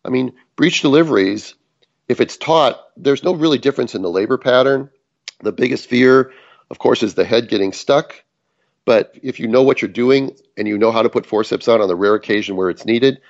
I 0.05 0.09
mean, 0.09 0.33
breech 0.57 0.83
deliveries, 0.83 1.55
if 2.09 2.21
it's 2.21 2.37
taught, 2.37 2.81
there's 2.97 3.25
no 3.25 3.35
really 3.35 3.59
difference 3.59 3.95
in 3.95 4.03
the 4.03 4.11
labor 4.11 4.39
pattern. 4.39 4.91
The 5.41 5.53
biggest 5.53 5.89
fear, 5.89 6.33
of 6.71 6.79
course, 6.79 7.03
is 7.03 7.15
the 7.15 7.25
head 7.25 7.49
getting 7.49 7.73
stuck. 7.73 8.23
But 8.85 9.19
if 9.23 9.41
you 9.41 9.49
know 9.49 9.63
what 9.63 9.83
you're 9.83 9.91
doing 9.91 10.37
and 10.57 10.69
you 10.69 10.79
know 10.79 10.93
how 10.93 11.03
to 11.03 11.11
put 11.11 11.27
forceps 11.27 11.67
on 11.67 11.81
on 11.81 11.89
the 11.89 11.97
rare 11.97 12.15
occasion 12.15 12.57
where 12.57 12.71
it's 12.71 12.87
needed, 12.87 13.21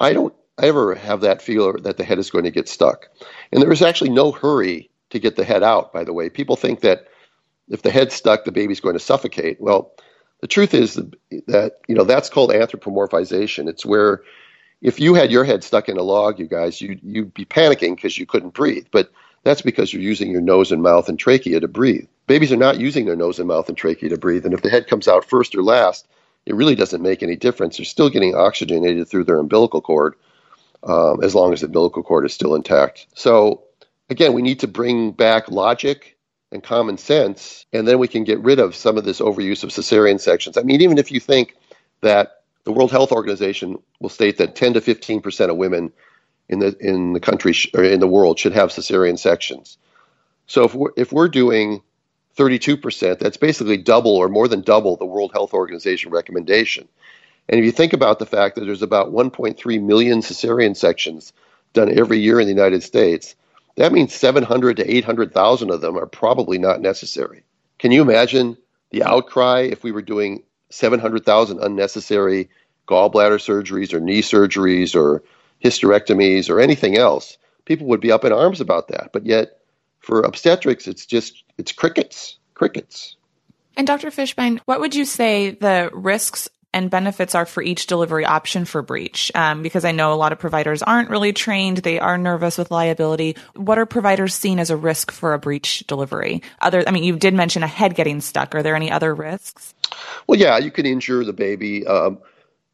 I 0.00 0.14
don't 0.14 0.34
ever 0.60 0.94
have 0.94 1.20
that 1.20 1.42
fear 1.42 1.74
that 1.82 1.98
the 1.98 2.04
head 2.04 2.18
is 2.18 2.30
going 2.30 2.44
to 2.44 2.50
get 2.50 2.68
stuck. 2.68 3.08
And 3.52 3.60
there 3.62 3.72
is 3.72 3.82
actually 3.82 4.10
no 4.10 4.32
hurry 4.32 4.90
to 5.10 5.18
get 5.18 5.36
the 5.36 5.44
head 5.44 5.62
out, 5.62 5.92
by 5.92 6.04
the 6.04 6.12
way. 6.12 6.30
People 6.30 6.56
think 6.56 6.80
that 6.80 7.08
if 7.68 7.82
the 7.82 7.90
head's 7.90 8.14
stuck, 8.14 8.44
the 8.44 8.52
baby's 8.52 8.80
going 8.80 8.94
to 8.94 9.00
suffocate. 9.00 9.60
Well, 9.60 9.92
the 10.40 10.48
truth 10.48 10.74
is 10.74 10.94
that, 11.46 11.78
you 11.86 11.94
know, 11.94 12.04
that's 12.04 12.30
called 12.30 12.50
anthropomorphization. 12.50 13.68
It's 13.68 13.86
where 13.86 14.22
if 14.82 15.00
you 15.00 15.14
had 15.14 15.30
your 15.30 15.44
head 15.44 15.62
stuck 15.62 15.88
in 15.88 15.96
a 15.96 16.02
log, 16.02 16.38
you 16.38 16.46
guys, 16.46 16.80
you, 16.80 16.98
you'd 17.02 17.32
be 17.32 17.44
panicking 17.44 17.94
because 17.94 18.18
you 18.18 18.26
couldn't 18.26 18.52
breathe. 18.52 18.86
But 18.90 19.10
that's 19.44 19.62
because 19.62 19.92
you're 19.92 20.02
using 20.02 20.30
your 20.30 20.40
nose 20.40 20.72
and 20.72 20.82
mouth 20.82 21.08
and 21.08 21.18
trachea 21.18 21.60
to 21.60 21.68
breathe. 21.68 22.06
Babies 22.26 22.52
are 22.52 22.56
not 22.56 22.80
using 22.80 23.06
their 23.06 23.16
nose 23.16 23.38
and 23.38 23.48
mouth 23.48 23.68
and 23.68 23.78
trachea 23.78 24.08
to 24.08 24.18
breathe. 24.18 24.44
And 24.44 24.52
if 24.52 24.62
the 24.62 24.70
head 24.70 24.88
comes 24.88 25.08
out 25.08 25.24
first 25.24 25.54
or 25.54 25.62
last, 25.62 26.06
it 26.46 26.54
really 26.54 26.74
doesn't 26.74 27.00
make 27.00 27.22
any 27.22 27.36
difference. 27.36 27.76
They're 27.76 27.86
still 27.86 28.10
getting 28.10 28.34
oxygenated 28.34 29.08
through 29.08 29.24
their 29.24 29.38
umbilical 29.38 29.80
cord 29.80 30.14
um, 30.82 31.22
as 31.22 31.34
long 31.34 31.52
as 31.52 31.60
the 31.60 31.66
umbilical 31.66 32.02
cord 32.02 32.26
is 32.26 32.34
still 32.34 32.56
intact. 32.56 33.06
So, 33.14 33.62
again, 34.10 34.32
we 34.32 34.42
need 34.42 34.60
to 34.60 34.68
bring 34.68 35.12
back 35.12 35.48
logic 35.48 36.16
and 36.50 36.62
common 36.62 36.98
sense, 36.98 37.64
and 37.72 37.86
then 37.86 37.98
we 37.98 38.08
can 38.08 38.24
get 38.24 38.40
rid 38.40 38.58
of 38.58 38.74
some 38.74 38.98
of 38.98 39.04
this 39.04 39.20
overuse 39.20 39.62
of 39.62 39.70
cesarean 39.70 40.20
sections. 40.20 40.58
I 40.58 40.62
mean, 40.62 40.80
even 40.82 40.98
if 40.98 41.10
you 41.12 41.20
think 41.20 41.56
that 42.02 42.41
the 42.64 42.72
World 42.72 42.90
Health 42.90 43.12
Organization 43.12 43.78
will 44.00 44.08
state 44.08 44.38
that 44.38 44.54
10 44.54 44.74
to 44.74 44.80
15 44.80 45.20
percent 45.20 45.50
of 45.50 45.56
women 45.56 45.92
in 46.48 46.58
the 46.58 46.76
in 46.80 47.12
the 47.12 47.20
country 47.20 47.52
sh- 47.52 47.70
or 47.74 47.84
in 47.84 48.00
the 48.00 48.08
world 48.08 48.38
should 48.38 48.52
have 48.52 48.70
cesarean 48.70 49.18
sections. 49.18 49.78
So 50.46 50.64
if 50.64 50.74
we're, 50.74 50.90
if 50.96 51.12
we're 51.12 51.28
doing 51.28 51.82
32%, 52.36 53.18
that's 53.18 53.36
basically 53.36 53.76
double 53.76 54.16
or 54.16 54.28
more 54.28 54.48
than 54.48 54.62
double 54.62 54.96
the 54.96 55.06
World 55.06 55.32
Health 55.32 55.54
Organization 55.54 56.10
recommendation. 56.10 56.88
And 57.48 57.58
if 57.58 57.64
you 57.64 57.72
think 57.72 57.92
about 57.92 58.18
the 58.18 58.26
fact 58.26 58.54
that 58.54 58.64
there's 58.64 58.82
about 58.82 59.12
1.3 59.12 59.82
million 59.82 60.20
cesarean 60.20 60.76
sections 60.76 61.32
done 61.72 61.96
every 61.96 62.18
year 62.18 62.40
in 62.40 62.46
the 62.46 62.54
United 62.54 62.82
States, 62.82 63.34
that 63.76 63.92
means 63.92 64.14
700 64.14 64.76
to 64.78 64.96
800,000 64.96 65.70
of 65.70 65.80
them 65.80 65.96
are 65.96 66.06
probably 66.06 66.58
not 66.58 66.80
necessary. 66.80 67.44
Can 67.78 67.92
you 67.92 68.02
imagine 68.02 68.56
the 68.90 69.02
outcry 69.02 69.60
if 69.62 69.82
we 69.82 69.92
were 69.92 70.02
doing 70.02 70.42
700,000 70.72 71.58
unnecessary 71.60 72.48
gallbladder 72.88 73.38
surgeries 73.38 73.92
or 73.92 74.00
knee 74.00 74.22
surgeries 74.22 74.94
or 74.94 75.22
hysterectomies 75.62 76.50
or 76.50 76.60
anything 76.60 76.96
else? 76.96 77.38
People 77.64 77.86
would 77.86 78.00
be 78.00 78.12
up 78.12 78.24
in 78.24 78.32
arms 78.32 78.60
about 78.60 78.88
that. 78.88 79.10
But 79.12 79.26
yet, 79.26 79.60
for 80.00 80.22
obstetrics, 80.22 80.88
it's 80.88 81.06
just, 81.06 81.44
it's 81.58 81.72
crickets, 81.72 82.38
crickets. 82.54 83.16
And 83.76 83.86
Dr. 83.86 84.10
Fishbein, 84.10 84.60
what 84.64 84.80
would 84.80 84.94
you 84.94 85.04
say 85.04 85.52
the 85.52 85.90
risks 85.92 86.48
and 86.74 86.90
benefits 86.90 87.34
are 87.34 87.46
for 87.46 87.62
each 87.62 87.86
delivery 87.86 88.24
option 88.24 88.64
for 88.64 88.82
breech? 88.82 89.30
Um, 89.34 89.62
because 89.62 89.84
I 89.84 89.92
know 89.92 90.12
a 90.12 90.16
lot 90.16 90.32
of 90.32 90.38
providers 90.38 90.82
aren't 90.82 91.10
really 91.10 91.32
trained. 91.32 91.78
They 91.78 91.98
are 91.98 92.16
nervous 92.16 92.58
with 92.58 92.70
liability. 92.70 93.36
What 93.54 93.78
are 93.78 93.86
providers 93.86 94.34
seen 94.34 94.58
as 94.58 94.70
a 94.70 94.76
risk 94.76 95.10
for 95.10 95.34
a 95.34 95.38
breech 95.38 95.84
delivery? 95.86 96.42
Other, 96.60 96.84
I 96.86 96.90
mean, 96.90 97.04
you 97.04 97.16
did 97.16 97.34
mention 97.34 97.62
a 97.62 97.66
head 97.66 97.94
getting 97.94 98.20
stuck. 98.20 98.54
Are 98.54 98.62
there 98.62 98.76
any 98.76 98.90
other 98.90 99.14
risks? 99.14 99.74
Well, 100.26 100.38
yeah, 100.38 100.58
you 100.58 100.70
can 100.70 100.86
injure 100.86 101.24
the 101.24 101.32
baby. 101.32 101.86
Um, 101.86 102.18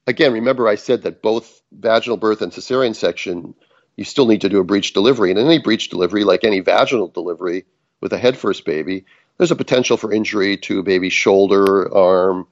again, 0.07 0.33
remember 0.33 0.69
I 0.69 0.77
said 0.77 1.03
that 1.03 1.23
both 1.23 1.61
vaginal 1.73 2.17
birth 2.17 2.43
and 2.43 2.53
cesarean 2.53 2.95
section, 2.95 3.55
you 3.97 4.05
still 4.05 4.27
need 4.27 4.43
to 4.43 4.49
do 4.49 4.61
a 4.61 4.65
breech 4.65 4.93
delivery. 4.93 5.31
And 5.31 5.39
any 5.39 5.59
breech 5.59 5.91
delivery, 5.91 6.25
like 6.25 6.45
any 6.45 6.61
vaginal 6.61 7.09
delivery 7.09 7.65
with 8.01 8.13
a 8.13 8.19
head 8.19 8.39
first 8.39 8.65
baby, 8.65 9.05
there's 9.37 9.51
a 9.51 9.57
potential 9.57 9.97
for 9.97 10.13
injury 10.13 10.57
to 10.59 10.81
a 10.81 10.83
baby's 10.83 11.13
shoulder, 11.13 11.93
arm, 11.95 12.47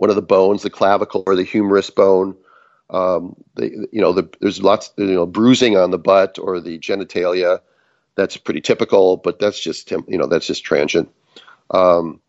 one 0.00 0.08
of 0.08 0.16
the 0.16 0.22
bones, 0.22 0.62
the 0.62 0.70
clavicle 0.70 1.22
or 1.26 1.36
the 1.36 1.42
humerus 1.42 1.90
bone. 1.90 2.34
Um, 2.88 3.36
the, 3.54 3.86
you 3.92 4.00
know, 4.00 4.14
the, 4.14 4.30
there's 4.40 4.62
lots, 4.62 4.90
you 4.96 5.04
know, 5.04 5.26
bruising 5.26 5.76
on 5.76 5.90
the 5.90 5.98
butt 5.98 6.38
or 6.40 6.58
the 6.58 6.78
genitalia. 6.78 7.60
That's 8.14 8.38
pretty 8.38 8.62
typical, 8.62 9.18
but 9.18 9.38
that's 9.38 9.60
just, 9.60 9.90
you 9.90 10.16
know, 10.16 10.26
that's 10.26 10.46
just 10.46 10.64
transient. 10.64 11.10
Um, 11.70 12.20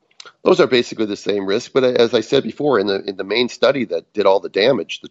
those 0.44 0.60
are 0.60 0.68
basically 0.68 1.06
the 1.06 1.16
same 1.16 1.46
risk. 1.46 1.72
But 1.72 1.86
as 1.86 2.14
I 2.14 2.20
said 2.20 2.44
before, 2.44 2.78
in 2.78 2.88
the 2.88 3.02
in 3.06 3.16
the 3.16 3.24
main 3.24 3.48
study 3.48 3.86
that 3.86 4.12
did 4.12 4.26
all 4.26 4.42
the 4.42 4.50
damage, 4.50 5.00
the 5.00 5.10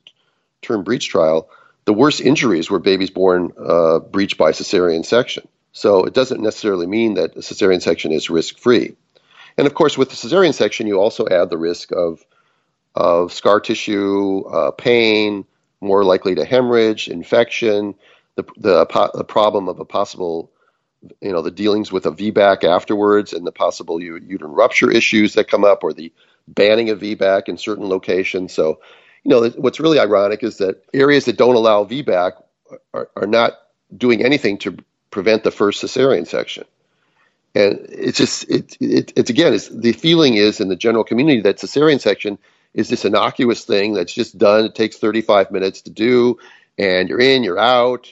term 0.60 0.84
breech 0.84 1.08
trial, 1.08 1.48
the 1.86 1.94
worst 1.94 2.20
injuries 2.20 2.70
were 2.70 2.78
babies 2.78 3.10
born 3.10 3.52
uh, 3.58 4.00
breech 4.00 4.36
by 4.36 4.52
cesarean 4.52 5.04
section. 5.04 5.48
So 5.72 6.04
it 6.04 6.12
doesn't 6.12 6.42
necessarily 6.42 6.86
mean 6.86 7.14
that 7.14 7.36
a 7.36 7.40
cesarean 7.40 7.80
section 7.80 8.12
is 8.12 8.28
risk 8.28 8.58
free. 8.58 8.96
And 9.56 9.66
of 9.66 9.72
course, 9.72 9.96
with 9.96 10.10
the 10.10 10.16
cesarean 10.16 10.52
section, 10.52 10.86
you 10.86 11.00
also 11.00 11.26
add 11.26 11.48
the 11.48 11.56
risk 11.56 11.90
of 11.92 12.22
of 12.94 13.32
scar 13.32 13.60
tissue, 13.60 14.42
uh, 14.46 14.70
pain, 14.72 15.44
more 15.80 16.04
likely 16.04 16.34
to 16.34 16.44
hemorrhage, 16.44 17.08
infection, 17.08 17.94
the, 18.36 18.44
the, 18.56 19.10
the, 19.14 19.24
problem 19.24 19.68
of 19.68 19.80
a 19.80 19.84
possible, 19.84 20.50
you 21.20 21.32
know, 21.32 21.42
the 21.42 21.50
dealings 21.50 21.90
with 21.90 22.06
a 22.06 22.10
VBAC 22.10 22.64
afterwards 22.64 23.32
and 23.32 23.46
the 23.46 23.52
possible 23.52 24.00
uterine 24.00 24.52
rupture 24.52 24.90
issues 24.90 25.34
that 25.34 25.48
come 25.48 25.64
up 25.64 25.82
or 25.82 25.92
the 25.92 26.12
banning 26.48 26.90
of 26.90 27.00
VBAC 27.00 27.48
in 27.48 27.56
certain 27.56 27.88
locations. 27.88 28.52
So, 28.52 28.80
you 29.24 29.30
know, 29.30 29.48
what's 29.50 29.80
really 29.80 29.98
ironic 29.98 30.42
is 30.42 30.58
that 30.58 30.82
areas 30.92 31.26
that 31.26 31.36
don't 31.36 31.54
allow 31.54 31.84
VBAC 31.84 32.42
are, 32.94 33.08
are 33.16 33.26
not 33.26 33.52
doing 33.96 34.24
anything 34.24 34.58
to 34.58 34.76
prevent 35.10 35.44
the 35.44 35.50
first 35.50 35.82
cesarean 35.82 36.26
section. 36.26 36.64
And 37.54 37.86
it's 37.88 38.18
just, 38.18 38.48
it, 38.48 38.76
it, 38.80 39.12
it's 39.16 39.30
again, 39.30 39.54
it's, 39.54 39.68
the 39.68 39.92
feeling 39.92 40.34
is 40.36 40.60
in 40.60 40.68
the 40.68 40.76
general 40.76 41.04
community 41.04 41.40
that 41.42 41.58
cesarean 41.58 42.00
section 42.00 42.38
is 42.74 42.88
this 42.88 43.04
innocuous 43.04 43.64
thing 43.64 43.94
that's 43.94 44.12
just 44.12 44.38
done. 44.38 44.64
It 44.64 44.74
takes 44.74 44.96
35 44.96 45.50
minutes 45.50 45.82
to 45.82 45.90
do, 45.90 46.38
and 46.78 47.08
you're 47.08 47.20
in, 47.20 47.42
you're 47.42 47.58
out. 47.58 48.10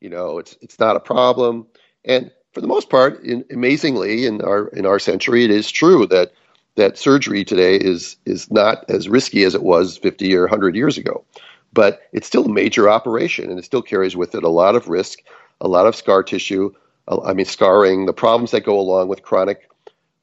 You 0.00 0.10
know, 0.10 0.38
it's 0.38 0.56
it's 0.60 0.78
not 0.78 0.96
a 0.96 1.00
problem. 1.00 1.66
And 2.04 2.30
for 2.52 2.60
the 2.60 2.66
most 2.66 2.90
part, 2.90 3.22
in, 3.24 3.44
amazingly, 3.50 4.26
in 4.26 4.42
our 4.42 4.68
in 4.68 4.86
our 4.86 4.98
century, 4.98 5.44
it 5.44 5.50
is 5.50 5.70
true 5.70 6.06
that 6.06 6.32
that 6.76 6.98
surgery 6.98 7.44
today 7.44 7.76
is 7.76 8.16
is 8.26 8.50
not 8.50 8.84
as 8.88 9.08
risky 9.08 9.44
as 9.44 9.54
it 9.54 9.62
was 9.62 9.96
50 9.96 10.34
or 10.34 10.42
100 10.42 10.74
years 10.74 10.98
ago. 10.98 11.24
But 11.72 12.02
it's 12.12 12.26
still 12.26 12.44
a 12.44 12.52
major 12.52 12.88
operation, 12.88 13.50
and 13.50 13.58
it 13.58 13.64
still 13.64 13.82
carries 13.82 14.16
with 14.16 14.34
it 14.34 14.44
a 14.44 14.48
lot 14.48 14.76
of 14.76 14.88
risk, 14.88 15.20
a 15.60 15.68
lot 15.68 15.86
of 15.86 15.96
scar 15.96 16.22
tissue. 16.22 16.72
Uh, 17.08 17.20
I 17.22 17.34
mean, 17.34 17.46
scarring, 17.46 18.06
the 18.06 18.12
problems 18.12 18.52
that 18.52 18.64
go 18.64 18.78
along 18.78 19.08
with 19.08 19.22
chronic 19.22 19.68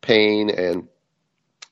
pain 0.02 0.50
and 0.50 0.88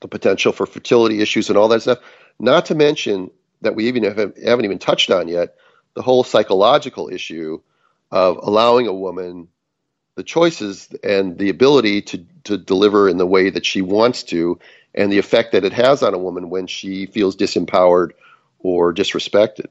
the 0.00 0.08
potential 0.08 0.52
for 0.52 0.66
fertility 0.66 1.20
issues 1.20 1.48
and 1.48 1.58
all 1.58 1.68
that 1.68 1.82
stuff. 1.82 1.98
Not 2.38 2.66
to 2.66 2.74
mention 2.74 3.30
that 3.62 3.74
we 3.74 3.88
even 3.88 4.04
haven't, 4.04 4.42
haven't 4.42 4.64
even 4.64 4.78
touched 4.78 5.10
on 5.10 5.28
yet 5.28 5.56
the 5.94 6.02
whole 6.02 6.24
psychological 6.24 7.08
issue 7.08 7.60
of 8.10 8.38
allowing 8.42 8.86
a 8.86 8.94
woman 8.94 9.48
the 10.16 10.24
choices 10.24 10.88
and 11.02 11.38
the 11.38 11.48
ability 11.48 12.02
to, 12.02 12.26
to 12.44 12.58
deliver 12.58 13.08
in 13.08 13.16
the 13.16 13.26
way 13.26 13.48
that 13.48 13.64
she 13.64 13.80
wants 13.80 14.24
to, 14.24 14.58
and 14.94 15.10
the 15.10 15.18
effect 15.18 15.52
that 15.52 15.64
it 15.64 15.72
has 15.72 16.02
on 16.02 16.14
a 16.14 16.18
woman 16.18 16.50
when 16.50 16.66
she 16.66 17.06
feels 17.06 17.36
disempowered 17.36 18.10
or 18.58 18.92
disrespected. 18.92 19.66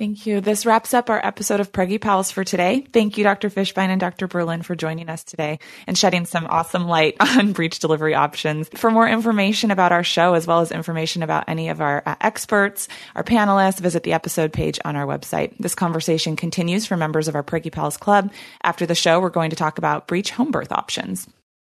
Thank 0.00 0.24
you. 0.24 0.40
This 0.40 0.64
wraps 0.64 0.94
up 0.94 1.10
our 1.10 1.20
episode 1.22 1.60
of 1.60 1.72
Preggy 1.72 2.00
Pals 2.00 2.30
for 2.30 2.42
today. 2.42 2.86
Thank 2.90 3.18
you, 3.18 3.24
Dr. 3.24 3.50
Fishbein 3.50 3.90
and 3.90 4.00
Dr. 4.00 4.28
Berlin, 4.28 4.62
for 4.62 4.74
joining 4.74 5.10
us 5.10 5.22
today 5.22 5.58
and 5.86 5.98
shedding 5.98 6.24
some 6.24 6.46
awesome 6.46 6.86
light 6.86 7.16
on 7.20 7.52
breech 7.52 7.80
delivery 7.80 8.14
options. 8.14 8.70
For 8.76 8.90
more 8.90 9.06
information 9.06 9.70
about 9.70 9.92
our 9.92 10.02
show, 10.02 10.32
as 10.32 10.46
well 10.46 10.60
as 10.60 10.72
information 10.72 11.22
about 11.22 11.50
any 11.50 11.68
of 11.68 11.82
our 11.82 12.02
uh, 12.06 12.14
experts, 12.22 12.88
our 13.14 13.22
panelists, 13.22 13.78
visit 13.78 14.02
the 14.02 14.14
episode 14.14 14.54
page 14.54 14.80
on 14.86 14.96
our 14.96 15.04
website. 15.04 15.54
This 15.58 15.74
conversation 15.74 16.34
continues 16.34 16.86
for 16.86 16.96
members 16.96 17.28
of 17.28 17.34
our 17.34 17.44
Preggy 17.44 17.70
Pals 17.70 17.98
Club. 17.98 18.32
After 18.64 18.86
the 18.86 18.94
show, 18.94 19.20
we're 19.20 19.28
going 19.28 19.50
to 19.50 19.56
talk 19.56 19.76
about 19.76 20.08
breech 20.08 20.30
home 20.30 20.50
birth 20.50 20.72
options. 20.72 21.28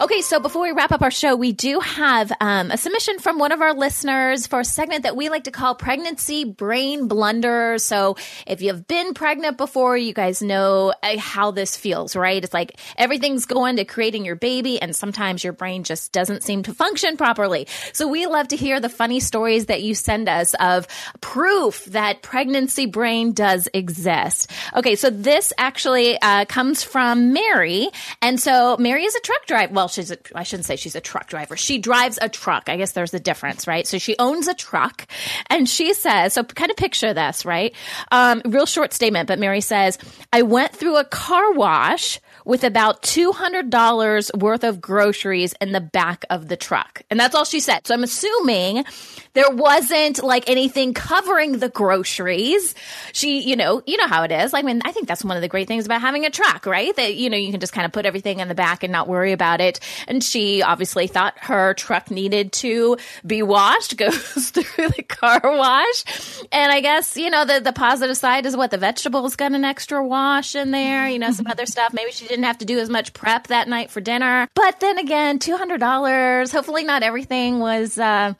Okay, 0.00 0.22
so 0.22 0.40
before 0.40 0.62
we 0.62 0.72
wrap 0.72 0.92
up 0.92 1.02
our 1.02 1.10
show, 1.10 1.36
we 1.36 1.52
do 1.52 1.78
have 1.78 2.32
um, 2.40 2.70
a 2.70 2.78
submission 2.78 3.18
from 3.18 3.38
one 3.38 3.52
of 3.52 3.60
our 3.60 3.74
listeners 3.74 4.46
for 4.46 4.60
a 4.60 4.64
segment 4.64 5.02
that 5.02 5.14
we 5.14 5.28
like 5.28 5.44
to 5.44 5.50
call 5.50 5.74
Pregnancy 5.74 6.44
Brain 6.44 7.06
Blunder. 7.06 7.76
So 7.76 8.16
if 8.46 8.62
you've 8.62 8.88
been 8.88 9.12
pregnant 9.12 9.58
before, 9.58 9.98
you 9.98 10.14
guys 10.14 10.40
know 10.40 10.94
uh, 11.02 11.18
how 11.18 11.50
this 11.50 11.76
feels, 11.76 12.16
right? 12.16 12.42
It's 12.42 12.54
like 12.54 12.80
everything's 12.96 13.44
going 13.44 13.76
to 13.76 13.84
creating 13.84 14.24
your 14.24 14.36
baby, 14.36 14.80
and 14.80 14.96
sometimes 14.96 15.44
your 15.44 15.52
brain 15.52 15.84
just 15.84 16.12
doesn't 16.12 16.44
seem 16.44 16.62
to 16.62 16.72
function 16.72 17.18
properly. 17.18 17.66
So 17.92 18.08
we 18.08 18.24
love 18.24 18.48
to 18.48 18.56
hear 18.56 18.80
the 18.80 18.88
funny 18.88 19.20
stories 19.20 19.66
that 19.66 19.82
you 19.82 19.94
send 19.94 20.30
us 20.30 20.54
of 20.54 20.86
proof 21.20 21.84
that 21.86 22.22
pregnancy 22.22 22.86
brain 22.86 23.32
does 23.32 23.68
exist. 23.74 24.50
Okay, 24.74 24.96
so 24.96 25.10
this 25.10 25.52
actually 25.58 26.18
uh, 26.22 26.46
comes 26.46 26.82
from 26.82 27.34
Mary. 27.34 27.90
And 28.22 28.40
so 28.40 28.78
Mary 28.78 29.04
is 29.04 29.14
a 29.14 29.20
truck 29.20 29.44
driver. 29.44 29.74
Well, 29.74 29.89
she's 29.90 30.10
a, 30.10 30.18
I 30.34 30.42
shouldn't 30.42 30.66
say 30.66 30.76
she's 30.76 30.94
a 30.94 31.00
truck 31.00 31.28
driver. 31.28 31.56
She 31.56 31.78
drives 31.78 32.18
a 32.20 32.28
truck. 32.28 32.68
I 32.68 32.76
guess 32.76 32.92
there's 32.92 33.14
a 33.14 33.20
difference, 33.20 33.66
right? 33.66 33.86
So 33.86 33.98
she 33.98 34.16
owns 34.18 34.48
a 34.48 34.54
truck 34.54 35.06
and 35.48 35.68
she 35.68 35.94
says, 35.94 36.34
so 36.34 36.44
kind 36.44 36.70
of 36.70 36.76
picture 36.76 37.12
this, 37.12 37.44
right? 37.44 37.74
Um, 38.10 38.42
real 38.44 38.66
short 38.66 38.92
statement, 38.92 39.28
but 39.28 39.38
Mary 39.38 39.60
says, 39.60 39.98
I 40.32 40.42
went 40.42 40.74
through 40.74 40.96
a 40.96 41.04
car 41.04 41.52
wash 41.52 42.20
with 42.44 42.64
about 42.64 43.02
$200 43.02 44.38
worth 44.38 44.64
of 44.64 44.80
groceries 44.80 45.54
in 45.60 45.72
the 45.72 45.80
back 45.80 46.24
of 46.30 46.48
the 46.48 46.56
truck. 46.56 47.02
And 47.10 47.18
that's 47.18 47.34
all 47.34 47.44
she 47.44 47.60
said. 47.60 47.86
So 47.86 47.94
I'm 47.94 48.02
assuming 48.02 48.84
there 49.32 49.50
wasn't 49.50 50.22
like 50.22 50.48
anything 50.48 50.94
covering 50.94 51.58
the 51.58 51.68
groceries. 51.68 52.74
She, 53.12 53.40
you 53.48 53.56
know, 53.56 53.82
you 53.86 53.96
know 53.96 54.08
how 54.08 54.24
it 54.24 54.32
is. 54.32 54.54
I 54.54 54.62
mean, 54.62 54.82
I 54.84 54.92
think 54.92 55.06
that's 55.06 55.24
one 55.24 55.36
of 55.36 55.42
the 55.42 55.48
great 55.48 55.68
things 55.68 55.86
about 55.86 56.00
having 56.00 56.24
a 56.24 56.30
truck, 56.30 56.66
right? 56.66 56.94
That, 56.96 57.14
you 57.14 57.30
know, 57.30 57.36
you 57.36 57.50
can 57.50 57.60
just 57.60 57.72
kind 57.72 57.86
of 57.86 57.92
put 57.92 58.06
everything 58.06 58.40
in 58.40 58.48
the 58.48 58.54
back 58.54 58.82
and 58.82 58.92
not 58.92 59.08
worry 59.08 59.32
about 59.32 59.60
it. 59.60 59.80
And 60.08 60.22
she 60.22 60.62
obviously 60.62 61.06
thought 61.06 61.38
her 61.38 61.74
truck 61.74 62.10
needed 62.10 62.52
to 62.54 62.96
be 63.24 63.42
washed, 63.42 63.96
goes 63.96 64.50
through 64.50 64.88
the 64.88 65.02
car 65.02 65.40
wash. 65.44 66.04
And 66.50 66.72
I 66.72 66.80
guess, 66.80 67.16
you 67.16 67.30
know, 67.30 67.44
the, 67.44 67.60
the 67.60 67.72
positive 67.72 68.16
side 68.16 68.46
is 68.46 68.56
what 68.56 68.70
the 68.70 68.78
vegetables 68.78 69.36
got 69.36 69.52
an 69.52 69.64
extra 69.64 70.04
wash 70.04 70.54
in 70.54 70.70
there, 70.70 71.08
you 71.08 71.18
know, 71.18 71.30
some 71.30 71.46
other 71.50 71.66
stuff. 71.66 71.92
Maybe 71.92 72.10
she 72.10 72.26
didn't 72.26 72.39
have 72.44 72.58
to 72.58 72.64
do 72.64 72.78
as 72.78 72.88
much 72.88 73.12
prep 73.12 73.48
that 73.48 73.68
night 73.68 73.90
for 73.90 74.00
dinner. 74.00 74.48
But 74.54 74.80
then 74.80 74.98
again, 74.98 75.38
$200. 75.38 76.52
Hopefully 76.52 76.84
not 76.84 77.02
everything 77.02 77.58
was, 77.58 77.98
uh, 77.98 78.34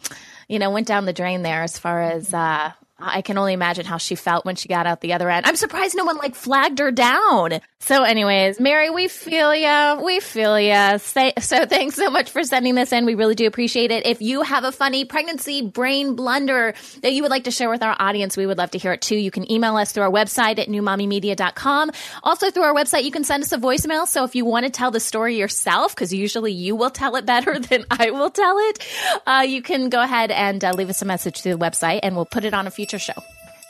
you 0.48 0.58
know, 0.58 0.70
went 0.70 0.86
down 0.86 1.04
the 1.04 1.12
drain 1.12 1.42
there 1.42 1.62
as 1.62 1.78
far 1.78 2.02
as 2.02 2.32
uh, 2.34 2.72
I 3.00 3.22
can 3.22 3.38
only 3.38 3.52
imagine 3.52 3.86
how 3.86 3.96
she 3.98 4.14
felt 4.14 4.44
when 4.44 4.56
she 4.56 4.68
got 4.68 4.86
out 4.86 5.00
the 5.00 5.12
other 5.12 5.30
end. 5.30 5.46
I'm 5.46 5.56
surprised 5.56 5.96
no 5.96 6.04
one 6.04 6.16
like 6.16 6.34
flagged 6.34 6.78
her 6.78 6.90
down. 6.90 7.60
So, 7.82 8.02
anyways, 8.02 8.60
Mary, 8.60 8.90
we 8.90 9.08
feel 9.08 9.54
ya. 9.54 10.00
We 10.02 10.20
feel 10.20 10.60
ya. 10.60 10.98
So, 10.98 11.30
thanks 11.66 11.96
so 11.96 12.10
much 12.10 12.30
for 12.30 12.44
sending 12.44 12.74
this 12.74 12.92
in. 12.92 13.06
We 13.06 13.14
really 13.14 13.34
do 13.34 13.46
appreciate 13.46 13.90
it. 13.90 14.04
If 14.04 14.20
you 14.20 14.42
have 14.42 14.64
a 14.64 14.72
funny 14.72 15.06
pregnancy 15.06 15.62
brain 15.62 16.14
blunder 16.14 16.74
that 17.00 17.14
you 17.14 17.22
would 17.22 17.30
like 17.30 17.44
to 17.44 17.50
share 17.50 17.70
with 17.70 17.82
our 17.82 17.96
audience, 17.98 18.36
we 18.36 18.46
would 18.46 18.58
love 18.58 18.72
to 18.72 18.78
hear 18.78 18.92
it 18.92 19.00
too. 19.00 19.16
You 19.16 19.30
can 19.30 19.50
email 19.50 19.76
us 19.76 19.92
through 19.92 20.02
our 20.02 20.10
website 20.10 20.58
at 20.58 20.68
newmommymedia.com. 20.68 21.90
Also, 22.22 22.50
through 22.50 22.64
our 22.64 22.74
website, 22.74 23.04
you 23.04 23.10
can 23.10 23.24
send 23.24 23.42
us 23.42 23.52
a 23.52 23.58
voicemail. 23.58 24.06
So, 24.06 24.24
if 24.24 24.34
you 24.34 24.44
want 24.44 24.66
to 24.66 24.70
tell 24.70 24.90
the 24.90 25.00
story 25.00 25.36
yourself, 25.36 25.94
because 25.94 26.12
usually 26.12 26.52
you 26.52 26.76
will 26.76 26.90
tell 26.90 27.16
it 27.16 27.24
better 27.24 27.58
than 27.58 27.86
I 27.90 28.10
will 28.10 28.30
tell 28.30 28.58
it, 28.58 28.86
uh, 29.26 29.44
you 29.48 29.62
can 29.62 29.88
go 29.88 30.02
ahead 30.02 30.30
and 30.30 30.62
uh, 30.62 30.72
leave 30.72 30.90
us 30.90 31.00
a 31.00 31.06
message 31.06 31.40
through 31.40 31.56
the 31.56 31.64
website 31.64 32.00
and 32.02 32.14
we'll 32.14 32.26
put 32.26 32.44
it 32.44 32.52
on 32.52 32.66
a 32.66 32.70
future 32.70 32.89
show. 32.98 33.14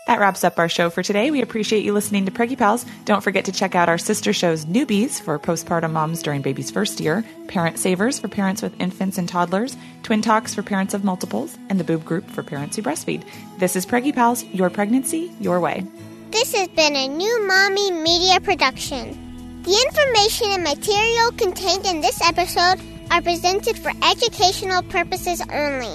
That 0.06 0.18
wraps 0.18 0.42
up 0.42 0.58
our 0.58 0.68
show 0.68 0.90
for 0.90 1.04
today. 1.04 1.30
We 1.30 1.40
appreciate 1.40 1.84
you 1.84 1.92
listening 1.92 2.24
to 2.24 2.32
Preggy 2.32 2.58
Pals. 2.58 2.84
Don't 3.04 3.22
forget 3.22 3.44
to 3.44 3.52
check 3.52 3.76
out 3.76 3.88
our 3.88 3.98
sister 3.98 4.32
shows 4.32 4.64
Newbies 4.64 5.20
for 5.20 5.38
postpartum 5.38 5.92
moms 5.92 6.22
during 6.22 6.42
baby's 6.42 6.70
first 6.70 6.98
year, 6.98 7.24
Parent 7.46 7.78
Savers 7.78 8.18
for 8.18 8.26
parents 8.26 8.60
with 8.60 8.80
infants 8.80 9.18
and 9.18 9.28
toddlers, 9.28 9.76
Twin 10.02 10.20
Talks 10.20 10.52
for 10.52 10.62
parents 10.62 10.94
of 10.94 11.04
multiples, 11.04 11.56
and 11.68 11.78
the 11.78 11.84
Boob 11.84 12.04
Group 12.04 12.28
for 12.28 12.42
parents 12.42 12.74
who 12.74 12.82
breastfeed. 12.82 13.22
This 13.58 13.76
is 13.76 13.86
Preggy 13.86 14.12
Pals, 14.12 14.42
your 14.46 14.68
pregnancy, 14.68 15.30
your 15.38 15.60
way. 15.60 15.86
This 16.30 16.54
has 16.54 16.68
been 16.68 16.96
a 16.96 17.06
new 17.06 17.46
Mommy 17.46 17.92
Media 17.92 18.40
production. 18.40 19.62
The 19.62 19.80
information 19.88 20.50
and 20.50 20.64
material 20.64 21.30
contained 21.32 21.86
in 21.86 22.00
this 22.00 22.20
episode 22.22 22.80
are 23.10 23.22
presented 23.22 23.78
for 23.78 23.92
educational 24.02 24.82
purposes 24.82 25.40
only. 25.52 25.94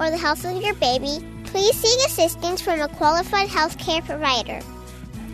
or 0.00 0.10
the 0.10 0.16
health 0.16 0.44
of 0.44 0.60
your 0.62 0.74
baby, 0.74 1.24
please 1.44 1.76
seek 1.76 2.06
assistance 2.06 2.60
from 2.60 2.80
a 2.80 2.88
qualified 2.88 3.48
healthcare 3.48 4.04
provider. 4.04 4.60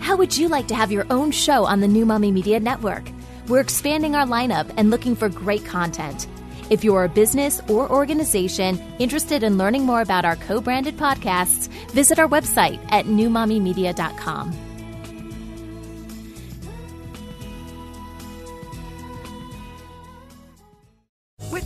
How 0.00 0.16
would 0.16 0.36
you 0.36 0.48
like 0.48 0.66
to 0.68 0.74
have 0.74 0.92
your 0.92 1.06
own 1.08 1.30
show 1.30 1.64
on 1.64 1.80
the 1.80 1.88
New 1.88 2.04
Mommy 2.04 2.32
Media 2.32 2.60
Network? 2.60 3.08
We're 3.48 3.60
expanding 3.60 4.16
our 4.16 4.26
lineup 4.26 4.72
and 4.76 4.90
looking 4.90 5.14
for 5.14 5.28
great 5.28 5.64
content. 5.64 6.26
If 6.68 6.82
you're 6.82 7.04
a 7.04 7.08
business 7.08 7.60
or 7.68 7.90
organization 7.90 8.82
interested 8.98 9.44
in 9.44 9.56
learning 9.56 9.84
more 9.84 10.00
about 10.00 10.24
our 10.24 10.36
co 10.36 10.60
branded 10.60 10.96
podcasts, 10.96 11.68
visit 11.90 12.18
our 12.18 12.28
website 12.28 12.80
at 12.90 13.06
newmommymedia.com. 13.06 14.65